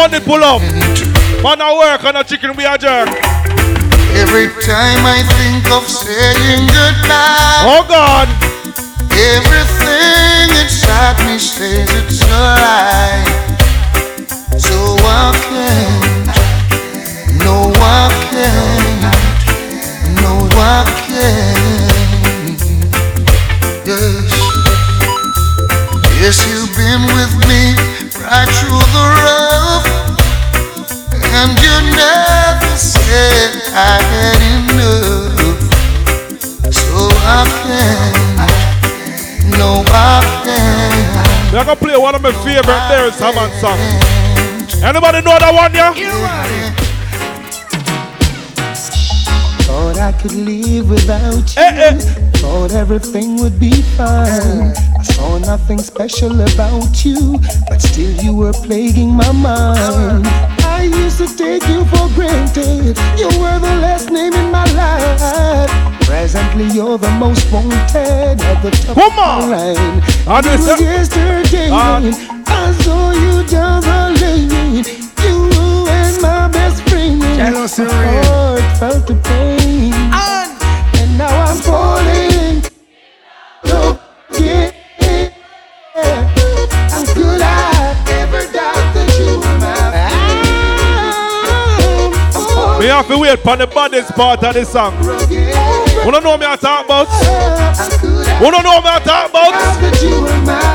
On 0.00 0.10
the 0.10 0.18
pull 0.22 0.42
up. 0.42 0.62
Man, 1.42 1.60
I 1.60 1.76
work 1.76 2.04
on 2.04 2.16
a 2.16 2.24
chicken 2.24 2.56
we 2.56 2.64
are 2.64 2.78
jerk. 2.78 3.08
Every 4.16 4.48
time 4.64 5.04
I 5.04 5.20
think 5.36 5.59
said 33.10 33.50
I 33.74 33.98
had 34.12 34.40
enough. 34.54 35.58
So 36.70 37.10
I 37.26 37.42
can't, 37.66 38.14
no, 39.58 39.82
I 39.86 40.22
can't. 40.44 41.52
We're 41.52 41.64
gonna 41.64 41.76
play 41.76 41.96
one 41.96 42.14
of 42.14 42.22
my 42.22 42.32
favorite 42.44 42.84
Beres 42.88 43.18
Hammond 43.18 43.52
songs. 43.58 44.82
Anybody 44.82 45.20
know 45.26 45.36
that 45.42 45.52
one, 45.52 45.74
yeah? 45.74 45.92
Thought 49.66 49.98
I 49.98 50.12
could 50.12 50.34
live 50.34 50.88
without 50.88 51.56
you. 51.56 51.62
Eh, 51.62 51.90
eh. 51.90 51.98
Thought 52.38 52.72
everything 52.72 53.40
would 53.40 53.58
be 53.58 53.82
fine. 53.98 54.72
I 54.98 55.02
saw 55.02 55.38
nothing 55.38 55.78
special 55.78 56.40
about 56.40 57.04
you, 57.04 57.40
but 57.68 57.82
still 57.82 58.12
you 58.24 58.34
were 58.34 58.52
plaguing 58.52 59.10
my 59.10 59.32
mind. 59.32 60.59
I 60.80 60.84
used 60.84 61.18
to 61.18 61.28
take 61.36 61.62
you 61.68 61.84
for 61.92 62.08
granted. 62.14 62.96
You 63.20 63.28
were 63.38 63.58
the 63.58 63.76
last 63.84 64.10
name 64.10 64.32
in 64.32 64.50
my 64.50 64.64
life. 64.72 65.70
Presently, 66.06 66.68
you're 66.74 66.96
the 66.96 67.10
most 67.24 67.52
wanted 67.52 68.40
at 68.40 68.62
the 68.62 68.70
top 68.70 68.96
of 68.96 69.12
my 69.14 69.44
line. 69.44 70.00
I 70.26 70.38
It 70.38 70.46
was 70.58 70.80
yesterday. 70.80 71.68
I 71.70 72.72
saw 72.80 73.12
you 73.12 73.46
down 73.46 73.82
the 73.82 74.00
lane. 74.22 74.86
You 75.22 75.36
and 75.98 76.22
my 76.22 76.48
best 76.48 76.82
friend. 76.88 77.20
Jealousy 77.20 77.82
My 77.84 78.22
heart 78.24 78.78
felt 78.78 79.06
the 79.06 79.16
pain. 79.16 79.92
And 79.92 81.18
now 81.18 81.44
I'm 81.44 81.58
falling. 81.58 82.62
So, 83.66 84.00
yeah. 84.42 84.69
Me 92.80 92.86
have 92.86 93.06
to 93.08 93.18
wait 93.18 93.38
for 93.40 93.58
the 93.58 93.66
baddest 93.66 94.12
part 94.12 94.42
of 94.42 94.54
the 94.54 94.64
song. 94.64 94.94
You 95.04 96.10
don't 96.10 96.24
know 96.24 96.38
me 96.38 96.46
I 96.46 96.56
talk 96.56 96.86
about? 96.86 97.08
You 98.40 98.50
don't 98.50 98.64
know 98.64 98.80
me 98.80 98.88
I 98.88 99.00
talk 99.04 99.28
about? 99.28 99.52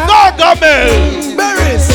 Gargamel! 0.05 1.35
Berries. 1.35 1.89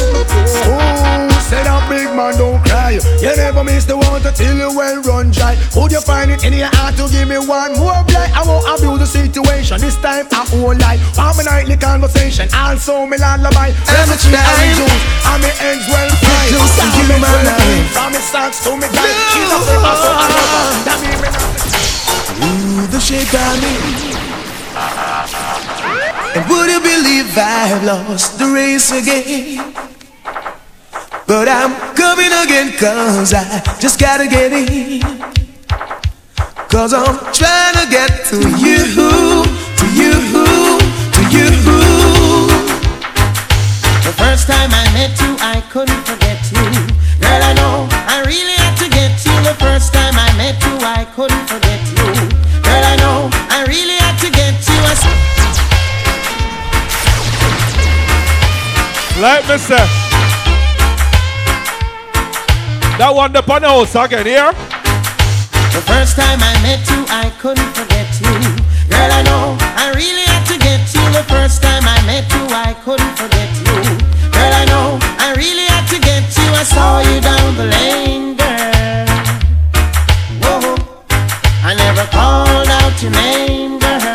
Oh, 0.67 1.47
say 1.49 1.63
that 1.63 1.87
big 1.89 2.09
man 2.17 2.37
don't 2.37 2.70
You 2.91 3.37
never 3.37 3.63
miss 3.63 3.85
the 3.85 3.97
water 3.97 4.33
till 4.35 4.57
you 4.57 4.75
well 4.75 4.99
run 5.03 5.31
dry. 5.31 5.55
Would 5.77 5.93
you 5.93 6.01
find 6.01 6.31
it 6.31 6.43
in 6.43 6.55
your 6.55 6.75
heart 6.75 6.99
to 6.99 7.07
give 7.07 7.29
me 7.29 7.39
one 7.39 7.79
more 7.79 8.03
blight? 8.11 8.35
I 8.35 8.43
won't 8.43 8.67
abuse 8.67 8.99
the 8.99 9.07
situation. 9.07 9.79
This 9.79 9.95
time 10.03 10.27
I 10.35 10.43
won't 10.51 10.83
lie. 10.83 10.99
Want 11.15 11.39
my 11.39 11.47
nightly 11.47 11.77
conversation. 11.77 12.51
Also 12.51 13.07
me 13.07 13.15
lullaby. 13.15 13.71
Every 13.95 14.19
time 14.19 14.75
juice. 14.75 15.03
And 15.23 15.39
me 15.39 15.51
ends 15.63 15.87
well 15.87 16.11
to 16.11 16.87
give 16.99 17.15
my 17.15 17.31
life. 17.47 17.95
From 17.95 18.11
me 18.11 18.19
socks 18.19 18.59
to 18.67 18.75
me 18.75 18.91
guy. 18.91 19.07
She's 19.31 19.47
a 19.47 19.59
so 19.63 20.11
I 20.11 20.27
never. 20.27 20.67
That 20.83 20.99
mean 20.99 21.19
me. 21.23 21.31
Ooh, 22.43 22.91
the 22.91 22.99
shape 22.99 23.31
me. 23.63 24.11
And 26.35 26.43
would 26.51 26.71
you 26.71 26.81
believe 26.83 27.39
I've 27.39 27.85
lost 27.85 28.39
the 28.39 28.47
race 28.51 28.91
again? 28.91 29.90
But 31.31 31.47
I'm 31.47 31.71
coming 31.95 32.27
again 32.43 32.75
cause 32.77 33.33
I 33.33 33.63
just 33.79 34.01
gotta 34.01 34.27
get 34.27 34.51
in. 34.51 34.99
Cause 36.67 36.93
I'm 36.93 37.15
trying 37.31 37.79
to 37.79 37.87
get 37.87 38.27
to 38.35 38.39
you, 38.59 38.83
to 39.79 39.87
you, 39.95 40.11
to 41.15 41.23
you. 41.31 41.47
The 44.03 44.11
first 44.19 44.51
time 44.51 44.75
I 44.75 44.83
met 44.91 45.15
you, 45.23 45.39
I 45.39 45.63
couldn't 45.71 46.03
forget 46.03 46.43
you. 46.51 46.67
Girl, 47.23 47.43
I 47.47 47.55
know 47.55 47.87
I 48.11 48.27
really 48.27 48.59
had 48.59 48.75
to 48.83 48.91
get 48.91 49.15
you. 49.25 49.31
The 49.47 49.55
first 49.55 49.95
time 49.95 50.19
I 50.19 50.35
met 50.35 50.59
you, 50.67 50.83
I 50.83 51.07
couldn't 51.15 51.47
forget 51.47 51.79
you. 51.95 52.11
Girl, 52.59 52.85
I 52.91 52.97
know 52.99 53.31
I 53.55 53.63
really 53.69 54.03
had 54.03 54.19
to 54.19 54.31
get 54.35 54.59
you. 54.67 54.83
I... 54.83 54.99
Like 59.23 59.47
myself. 59.47 60.10
That 63.01 63.15
one 63.17 63.33
the 63.33 63.41
pan 63.41 63.63
house 63.63 63.97
again, 63.97 64.29
here. 64.29 64.53
The 65.73 65.81
first 65.89 66.21
time 66.21 66.37
I 66.37 66.53
met 66.61 66.85
you, 66.85 67.01
I 67.09 67.33
couldn't 67.41 67.73
forget 67.73 68.05
you. 68.21 68.29
Girl, 68.93 69.09
I 69.09 69.25
know 69.25 69.57
I 69.81 69.89
really 69.97 70.29
had 70.29 70.45
to 70.53 70.61
get 70.61 70.85
you. 70.93 71.01
The 71.17 71.25
first 71.25 71.65
time 71.65 71.81
I 71.89 71.97
met 72.05 72.29
you, 72.29 72.45
I 72.53 72.77
couldn't 72.85 73.17
forget 73.17 73.49
you. 73.57 73.97
Girl, 74.37 74.53
I 74.53 74.69
know 74.69 75.01
I 75.17 75.33
really 75.33 75.65
had 75.65 75.89
to 75.97 75.99
get 76.05 76.29
you. 76.29 76.45
I 76.53 76.61
saw 76.61 77.01
you 77.01 77.25
down 77.25 77.57
the 77.57 77.73
lane, 77.73 78.37
girl. 78.37 79.09
Whoa, 80.45 80.77
I 81.65 81.73
never 81.73 82.05
called 82.13 82.69
out 82.69 83.01
your 83.01 83.17
name, 83.17 83.81
girl. 83.81 84.13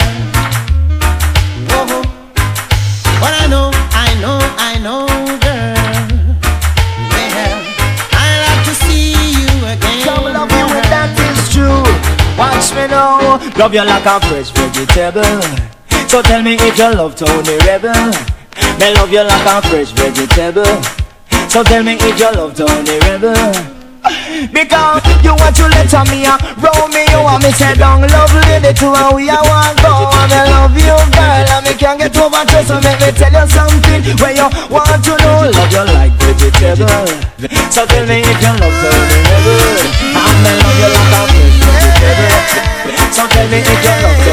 Whoa, 1.73 2.05
but 3.17 3.33
I 3.33 3.49
know, 3.49 3.73
I 3.97 4.13
know, 4.21 4.37
I 4.61 4.77
know, 4.77 5.09
girl. 5.41 5.54
know. 12.87 13.39
Love 13.57 13.73
you 13.73 13.83
like 13.83 14.05
a 14.05 14.19
fresh 14.27 14.51
vegetable. 14.51 15.41
So 16.07 16.21
tell 16.21 16.41
me 16.41 16.55
if 16.55 16.77
you 16.77 16.89
love 16.93 17.15
Tony 17.15 17.57
Rebel. 17.65 17.93
Me 18.79 18.93
love 18.93 19.11
you 19.11 19.23
like 19.23 19.45
a 19.45 19.61
fresh 19.67 19.91
vegetable. 19.91 20.65
So 21.49 21.63
tell 21.63 21.83
me 21.83 21.93
if 21.99 22.19
you 22.19 22.31
love 22.31 22.55
Tony 22.55 22.99
Rebel. 23.07 23.75
Because 24.51 25.01
you 25.23 25.33
want 25.33 25.55
to 25.55 25.65
let 25.65 25.89
me 26.11 26.25
a 26.29 26.37
roll 26.61 26.87
me, 26.93 27.07
you 27.09 27.21
want 27.23 27.41
me 27.41 27.51
say 27.51 27.73
down 27.73 28.01
lovely 28.05 28.59
the 28.61 28.69
two 28.75 28.93
and 28.93 29.15
we 29.15 29.29
are 29.29 29.41
one 29.41 29.75
go 29.81 30.05
and 30.13 30.29
I 30.29 30.45
love 30.45 30.77
you 30.77 30.93
girl 30.93 31.49
and 31.49 31.65
me 31.65 31.73
can't 31.73 31.97
get 31.97 32.15
over 32.17 32.43
you. 32.45 32.61
so 32.67 32.77
make 32.85 33.01
me 33.01 33.09
tell 33.17 33.33
you 33.33 33.47
something 33.49 34.01
where 34.21 34.35
you 34.35 34.47
want 34.69 35.01
to 35.03 35.13
know. 35.17 35.49
Love 35.49 35.71
you 35.73 35.85
like 35.89 36.13
vegetable. 36.21 37.07
So 37.71 37.85
tell 37.87 38.05
me 38.05 38.21
if 38.21 38.41
you 38.43 38.53
love 38.61 38.75
to 38.77 38.89
the 39.09 40.14
Tiny 43.45 43.57
Angel 43.57 44.24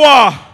우! 0.00 0.49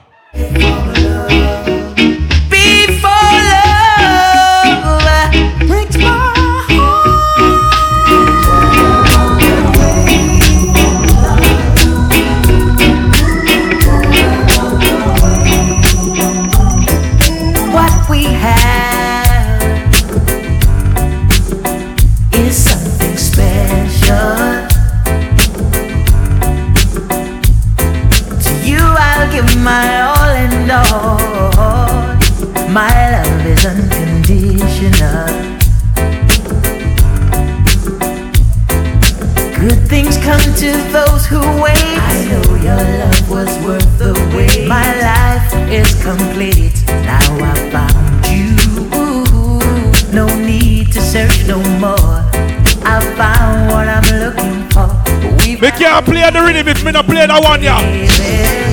We 55.67 55.73
can't 55.73 56.07
play 56.07 56.23
the 56.31 56.43
rhythm 56.43 56.69
if 56.69 56.85
me 56.85 56.93
not 56.93 57.07
play 57.07 57.27
that 57.27 57.43
one, 57.43 57.61
yeah. 57.61 58.66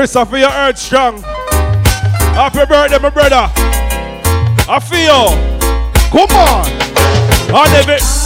Christopher, 0.00 0.38
your 0.38 0.48
earth 0.48 0.78
strong. 0.78 1.20
Happy 2.32 2.64
birthday, 2.64 2.98
my 2.98 3.10
brother. 3.10 3.52
I 4.66 4.80
feel. 4.80 5.36
Come 6.08 6.34
on. 6.38 7.54
On 7.54 7.70
David. 7.70 8.19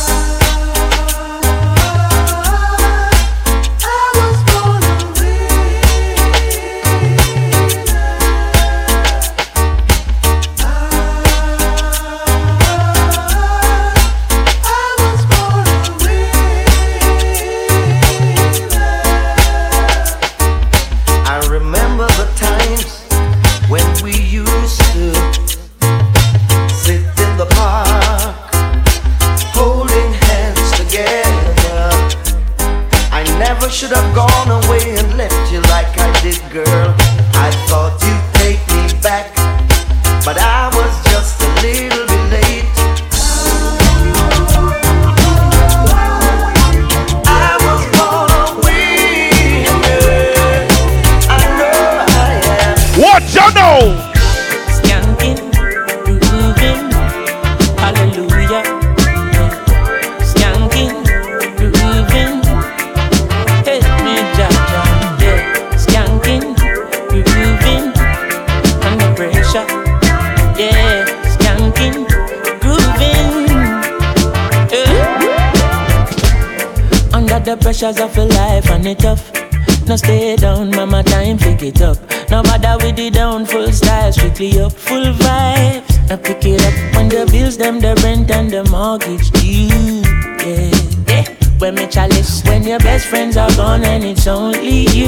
Your 92.75 92.81
best 92.81 93.07
friends 93.07 93.37
are 93.37 93.55
gone 93.55 93.85
and 93.85 94.03
it's 94.03 94.27
only 94.27 94.89
you. 94.91 95.07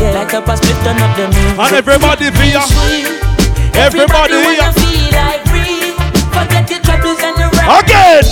Yeah, 0.00 0.24
like 0.24 0.32
a 0.32 0.56
split, 0.56 0.76
turn 0.82 0.96
up 0.96 1.14
the 1.14 1.28
music. 1.28 1.58
And 1.58 1.74
everybody 1.76 2.30
feel. 2.30 2.62
Everybody 3.76 4.32
wanna 4.40 4.56
here. 4.56 4.72
feel 4.72 5.12
like 5.12 5.44
free. 5.52 5.92
Forget 6.32 6.70
your 6.70 6.80
troubles 6.80 7.20
and 7.20 7.36
the 7.36 7.48
rest. 7.52 7.68
Again. 7.84 8.24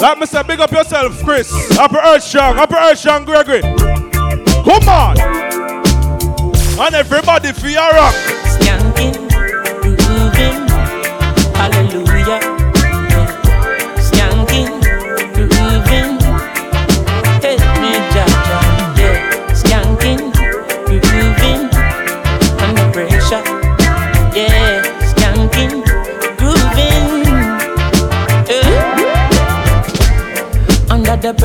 Let 0.00 0.18
me 0.18 0.26
say, 0.26 0.42
big 0.42 0.58
up 0.58 0.72
yourself, 0.72 1.22
Chris. 1.22 1.48
Upper 1.78 1.98
Earth 1.98 2.24
Strong, 2.24 2.58
Upper 2.58 2.74
Earth 2.74 2.98
Strong, 2.98 3.26
Gregory. 3.26 3.62
Come 3.62 4.88
on. 4.88 5.16
And 6.80 6.94
everybody 6.94 7.52
feel 7.52 7.70
your 7.70 7.90
rock. 7.92 8.27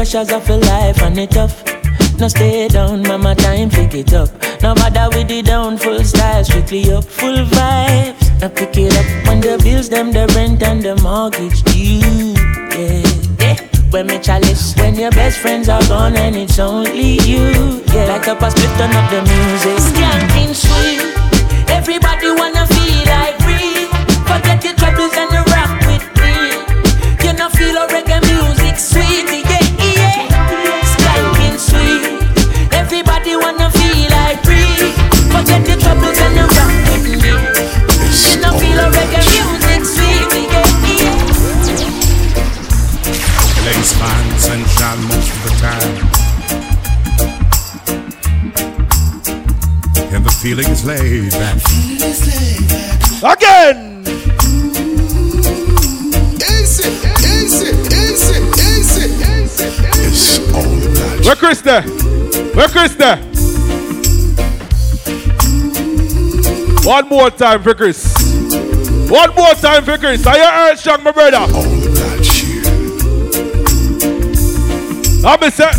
Pressures 0.04 0.34
of 0.34 0.50
a 0.50 0.58
life 0.58 1.02
and 1.02 1.18
it 1.18 1.32
tough. 1.32 1.64
No 2.20 2.28
stay 2.28 2.68
down, 2.68 3.04
mama, 3.04 3.34
time 3.36 3.70
pick 3.70 3.94
it 3.94 4.12
up. 4.12 4.28
No 4.62 4.76
bother 4.76 5.08
with 5.16 5.30
the 5.30 5.42
down, 5.42 5.78
full 5.78 6.04
style, 6.04 6.44
strictly 6.44 6.92
up, 6.92 7.06
full 7.06 7.46
vibes. 7.46 8.42
Now 8.42 8.50
pick 8.50 8.76
it 8.76 8.92
up 8.98 9.08
when 9.26 9.40
the 9.40 9.58
bills, 9.64 9.88
them, 9.88 10.12
the 10.12 10.28
rent 10.36 10.62
and 10.62 10.84
the 10.84 10.98
mortgage 10.98 11.64
due. 11.72 12.36
Yeah, 12.76 13.08
yeah. 13.40 13.56
When 13.92 14.08
me 14.08 14.20
chalice, 14.20 14.76
when 14.76 14.96
your 14.96 15.12
best 15.12 15.40
friends 15.40 15.70
are 15.70 15.84
gone 15.88 16.18
and 16.18 16.36
it's 16.36 16.60
only 16.60 17.14
you. 17.24 17.80
Yeah, 17.96 18.12
like 18.12 18.28
a 18.28 18.36
split, 18.52 18.76
turn 18.76 18.92
up 18.92 19.08
the 19.10 19.22
music. 19.24 19.80
Skanking 19.88 20.52
sweet, 20.52 21.00
everybody 21.72 22.30
wanna 22.36 22.68
feel 22.68 23.06
like 23.08 23.40
free. 23.40 23.88
Forget 24.28 24.66
your 24.66 24.76
troubles 24.76 25.16
and 25.16 25.32
rock 25.48 25.72
with 25.88 26.06
me. 26.20 26.36
You 27.24 27.32
know 27.40 27.48
feel 27.48 27.78
a 27.78 28.03
LA's 43.66 43.94
fine 43.94 44.40
sunshine 44.40 45.02
most 45.08 45.32
of 45.32 45.40
the 45.44 45.50
time. 45.62 45.96
And 50.14 50.26
the 50.26 50.32
feeling 50.42 50.68
is 50.68 50.84
laid 50.84 51.32
back. 51.32 51.56
Again. 53.24 54.04
Easy, 56.44 56.90
easy, 57.24 57.72
easy, 57.96 58.40
easy, 58.68 59.08
easy. 59.32 59.68
It's 60.08 60.40
all 60.54 60.82
about 60.84 61.26
Where 61.26 61.36
Chris 61.38 61.62
there? 61.62 61.84
Where 62.54 62.68
Chris 62.68 62.96
there? 62.96 63.18
One 66.84 67.08
more 67.08 67.30
time 67.32 67.64
for 67.64 67.74
Chris. 67.74 68.14
One 69.10 69.34
more 69.36 69.54
time 69.54 69.86
for 69.86 69.98
Chris. 69.98 70.28
Are 70.28 70.38
you 70.38 70.44
Earth 70.44 70.80
Strong, 70.80 71.04
my 71.04 71.12
brother? 71.12 71.38
All 71.38 71.73
Let 75.24 75.40
me 75.40 75.50
say. 75.50 75.72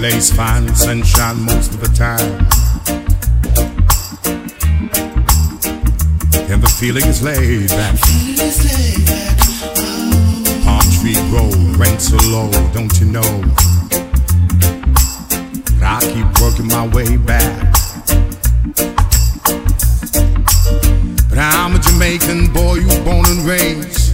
LA's 0.00 0.32
fine 0.32 0.74
sunshine 0.74 1.40
most 1.42 1.74
of 1.74 1.80
the 1.80 1.86
time. 1.94 2.18
And 6.50 6.60
the 6.60 6.66
feeling 6.66 7.04
is 7.06 7.22
laid 7.22 7.68
back. 7.68 7.94
Palm 10.64 10.82
Tree 10.98 11.14
Road, 11.30 11.76
rent 11.76 12.00
so 12.00 12.16
low, 12.28 12.50
don't 12.72 12.98
you 12.98 13.06
know? 13.06 13.44
But 15.78 15.84
I 15.84 16.00
keep 16.12 16.42
working 16.42 16.66
my 16.66 16.88
way 16.88 17.16
back. 17.16 17.72
But 21.28 21.38
I'm 21.38 21.76
a 21.76 21.78
Jamaican 21.78 22.52
boy, 22.52 22.74
you 22.74 23.04
born 23.04 23.24
and 23.26 23.46
raised. 23.46 24.07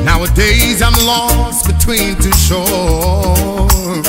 Nowadays 0.00 0.80
I'm 0.80 0.94
lost 1.04 1.66
between 1.66 2.16
two 2.16 2.32
shores. 2.32 4.06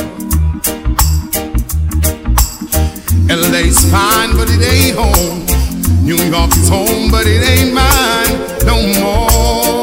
LA's 3.30 3.92
fine, 3.92 4.36
but 4.38 4.48
it 4.50 4.62
ain't 4.64 4.96
home. 4.98 5.46
New 6.06 6.16
York's 6.16 6.68
home, 6.68 7.12
but 7.12 7.26
it 7.28 7.44
ain't 7.44 7.74
mine 7.74 8.66
no 8.66 8.78
more. 9.00 9.83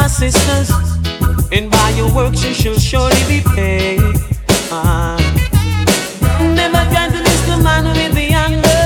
My 0.00 0.06
sisters. 0.08 0.70
And 1.52 1.70
by 1.70 1.88
your 1.96 2.10
works 2.12 2.44
you 2.44 2.52
shall 2.52 2.78
surely 2.78 3.22
be 3.32 3.40
paid. 3.54 4.00
Ah. 4.70 5.16
Never 6.58 6.82
to 6.92 7.20
the 7.50 7.56
man 7.66 7.84
with 7.98 8.14
the 8.20 8.28
anger, 8.46 8.84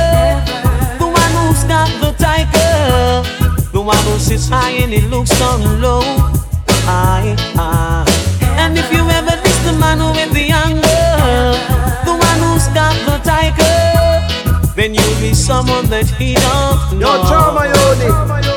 the 1.03 1.09
one 1.23 1.33
who's 1.39 1.63
got 1.75 1.91
the 2.03 2.11
tiger. 2.27 2.71
The 3.77 3.83
one 3.93 4.03
who 4.07 4.19
sits 4.19 4.49
high 4.49 4.75
and 4.83 4.93
he 4.93 5.01
looks 5.15 5.33
down 5.39 5.81
low. 5.81 6.05
Aye, 6.87 7.35
aye. 7.57 8.07
And 8.63 8.79
if 8.79 8.89
you 8.93 9.03
ever 9.19 9.37
miss 9.45 9.59
the 9.69 9.75
man 9.83 9.99
with 10.17 10.33
the 10.39 10.47
anger, 10.67 11.07
the 12.09 12.15
one 12.29 12.41
who's 12.45 12.67
got 12.79 12.95
the 13.09 13.17
tiger, 13.31 13.79
then 14.77 14.95
you'll 14.95 15.21
be 15.21 15.35
someone 15.35 15.87
that 15.87 16.07
he 16.21 16.35
don't 16.35 17.01
know. 17.01 17.17
Yo, 17.17 17.29
Trauma 17.29 17.65
Unit. 17.67 18.50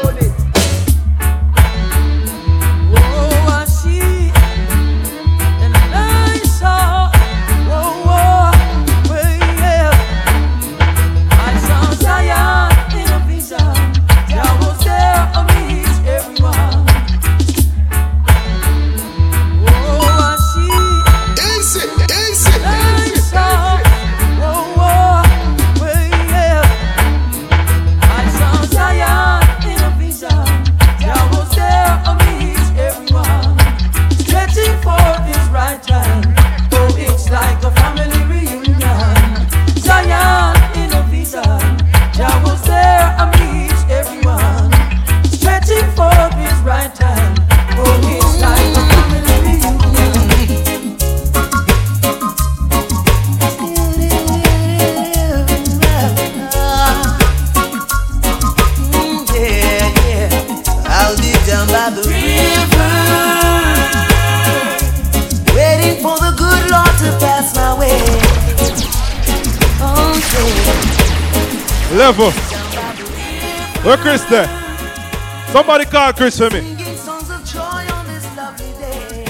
Lovely 78.35 78.71
day. 78.79 79.25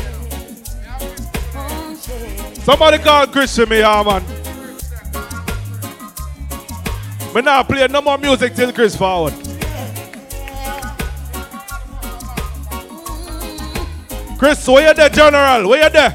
Oh, 1.55 1.97
yeah. 2.07 2.53
Somebody 2.63 2.97
call 2.99 3.27
Chris 3.27 3.55
for 3.55 3.65
me, 3.65 3.79
yeah, 3.79 4.03
man. 4.03 4.23
Me 7.33 7.41
not 7.41 7.67
play 7.67 7.87
no 7.87 8.01
more 8.01 8.17
music 8.17 8.53
till 8.53 8.71
Chris 8.71 8.95
forward. 8.95 9.33
Chris, 14.37 14.67
where 14.67 14.89
you 14.89 14.93
there, 14.93 15.09
General? 15.09 15.69
Where 15.69 15.83
you 15.83 15.89
there? 15.89 16.11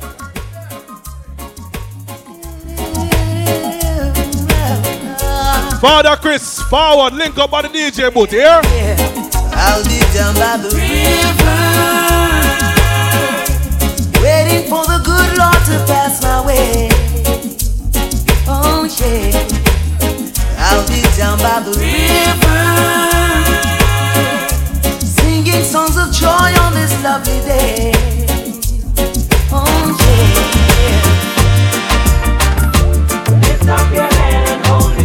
Father 5.81 6.17
Chris, 6.17 6.61
forward, 6.63 7.15
link 7.15 7.39
up 7.39 7.53
on 7.53 7.63
the 7.63 7.69
DJ 7.69 8.13
booth, 8.13 8.31
here? 8.31 8.61
Be 9.85 9.98
down 10.19 10.35
by 10.35 10.57
the 10.57 10.69
river, 10.75 11.61
waiting 14.21 14.67
for 14.69 14.83
the 14.91 14.99
good 15.05 15.31
Lord 15.39 15.63
to 15.71 15.79
pass 15.87 16.21
my 16.21 16.45
way. 16.45 16.89
Oh 18.49 18.83
yeah, 18.99 19.31
I'll 20.59 20.85
be 20.89 21.03
down 21.17 21.39
by 21.39 21.61
the 21.61 21.71
river, 21.79 22.65
singing 24.99 25.63
songs 25.63 25.97
of 25.97 26.11
joy 26.13 26.51
on 26.65 26.73
this 26.75 26.93
lovely 27.05 27.39
day. 27.47 27.93
Oh 29.53 29.97
yeah. 30.03 30.59
Lift 33.39 33.69
up 33.69 33.93
your 33.95 34.11
head 34.19 34.49
and 34.49 34.67
hold 34.67 34.98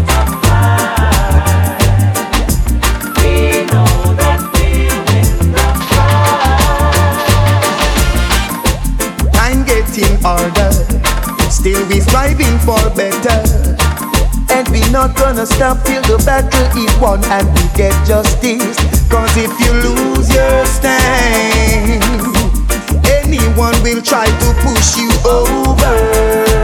harder, 10.24 10.72
still 11.52 11.86
we 11.88 12.00
striving 12.00 12.58
for 12.60 12.80
better. 12.96 13.44
And 14.50 14.68
we 14.70 14.80
not 14.92 15.16
gonna 15.18 15.46
stop 15.46 15.84
till 15.84 16.02
the 16.04 16.22
battle 16.26 16.68
is 16.78 16.94
won 17.00 17.24
and 17.26 17.48
we 17.54 17.64
get 17.76 17.94
justice. 18.08 18.78
Cause 19.10 19.36
if 19.36 19.52
you 19.60 19.72
lose 19.84 20.34
your 20.34 20.66
stand, 20.66 22.04
anyone 23.06 23.76
will 23.84 24.02
try 24.02 24.26
to 24.26 24.50
push 24.64 24.98
you 24.98 25.12
over 25.28 26.63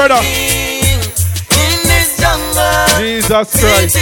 brother. 0.00 0.24
In 0.24 1.76
this 1.84 2.16
jungle, 2.16 2.88
Jesus 2.96 3.48
Christ. 3.60 4.00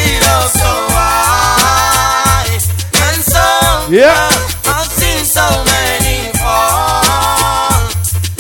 So 0.55 0.71
high, 0.95 2.59
so 3.19 3.43
yeah. 3.91 4.31
I've 4.67 4.87
seen 4.87 5.25
so 5.25 5.43
many 5.67 6.31
fall, 6.39 7.03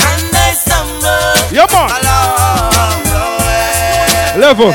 and 0.06 0.22
they 0.30 0.52
stumble. 0.54 1.34
Yeah, 1.50 1.66
man. 1.74 1.90
The 4.34 4.40
level. 4.40 4.72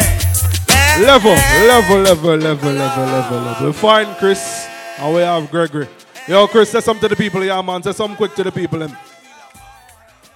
Level, 1.00 1.36
level, 1.66 1.98
level, 1.98 2.36
level, 2.38 2.72
level, 2.72 3.06
level, 3.06 3.40
level. 3.40 3.66
We 3.66 3.74
find 3.74 4.16
Chris 4.18 4.68
and 5.00 5.16
we 5.16 5.22
have 5.22 5.50
Gregory. 5.50 5.88
Yo, 6.28 6.48
Chris, 6.48 6.70
say 6.70 6.82
something 6.82 7.10
to 7.10 7.16
the 7.16 7.16
people, 7.16 7.44
yeah, 7.44 7.60
man. 7.64 7.82
Say 7.82 7.94
something 7.94 8.16
quick 8.16 8.36
to 8.36 8.44
the 8.44 8.52
people. 8.52 8.84
And 8.84 8.96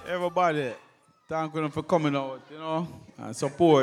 everybody. 0.08 0.74
Thank 1.30 1.54
them 1.54 1.70
for 1.70 1.84
coming 1.84 2.16
out, 2.16 2.40
you 2.50 2.58
know, 2.58 2.88
and 3.18 3.36
support. 3.36 3.76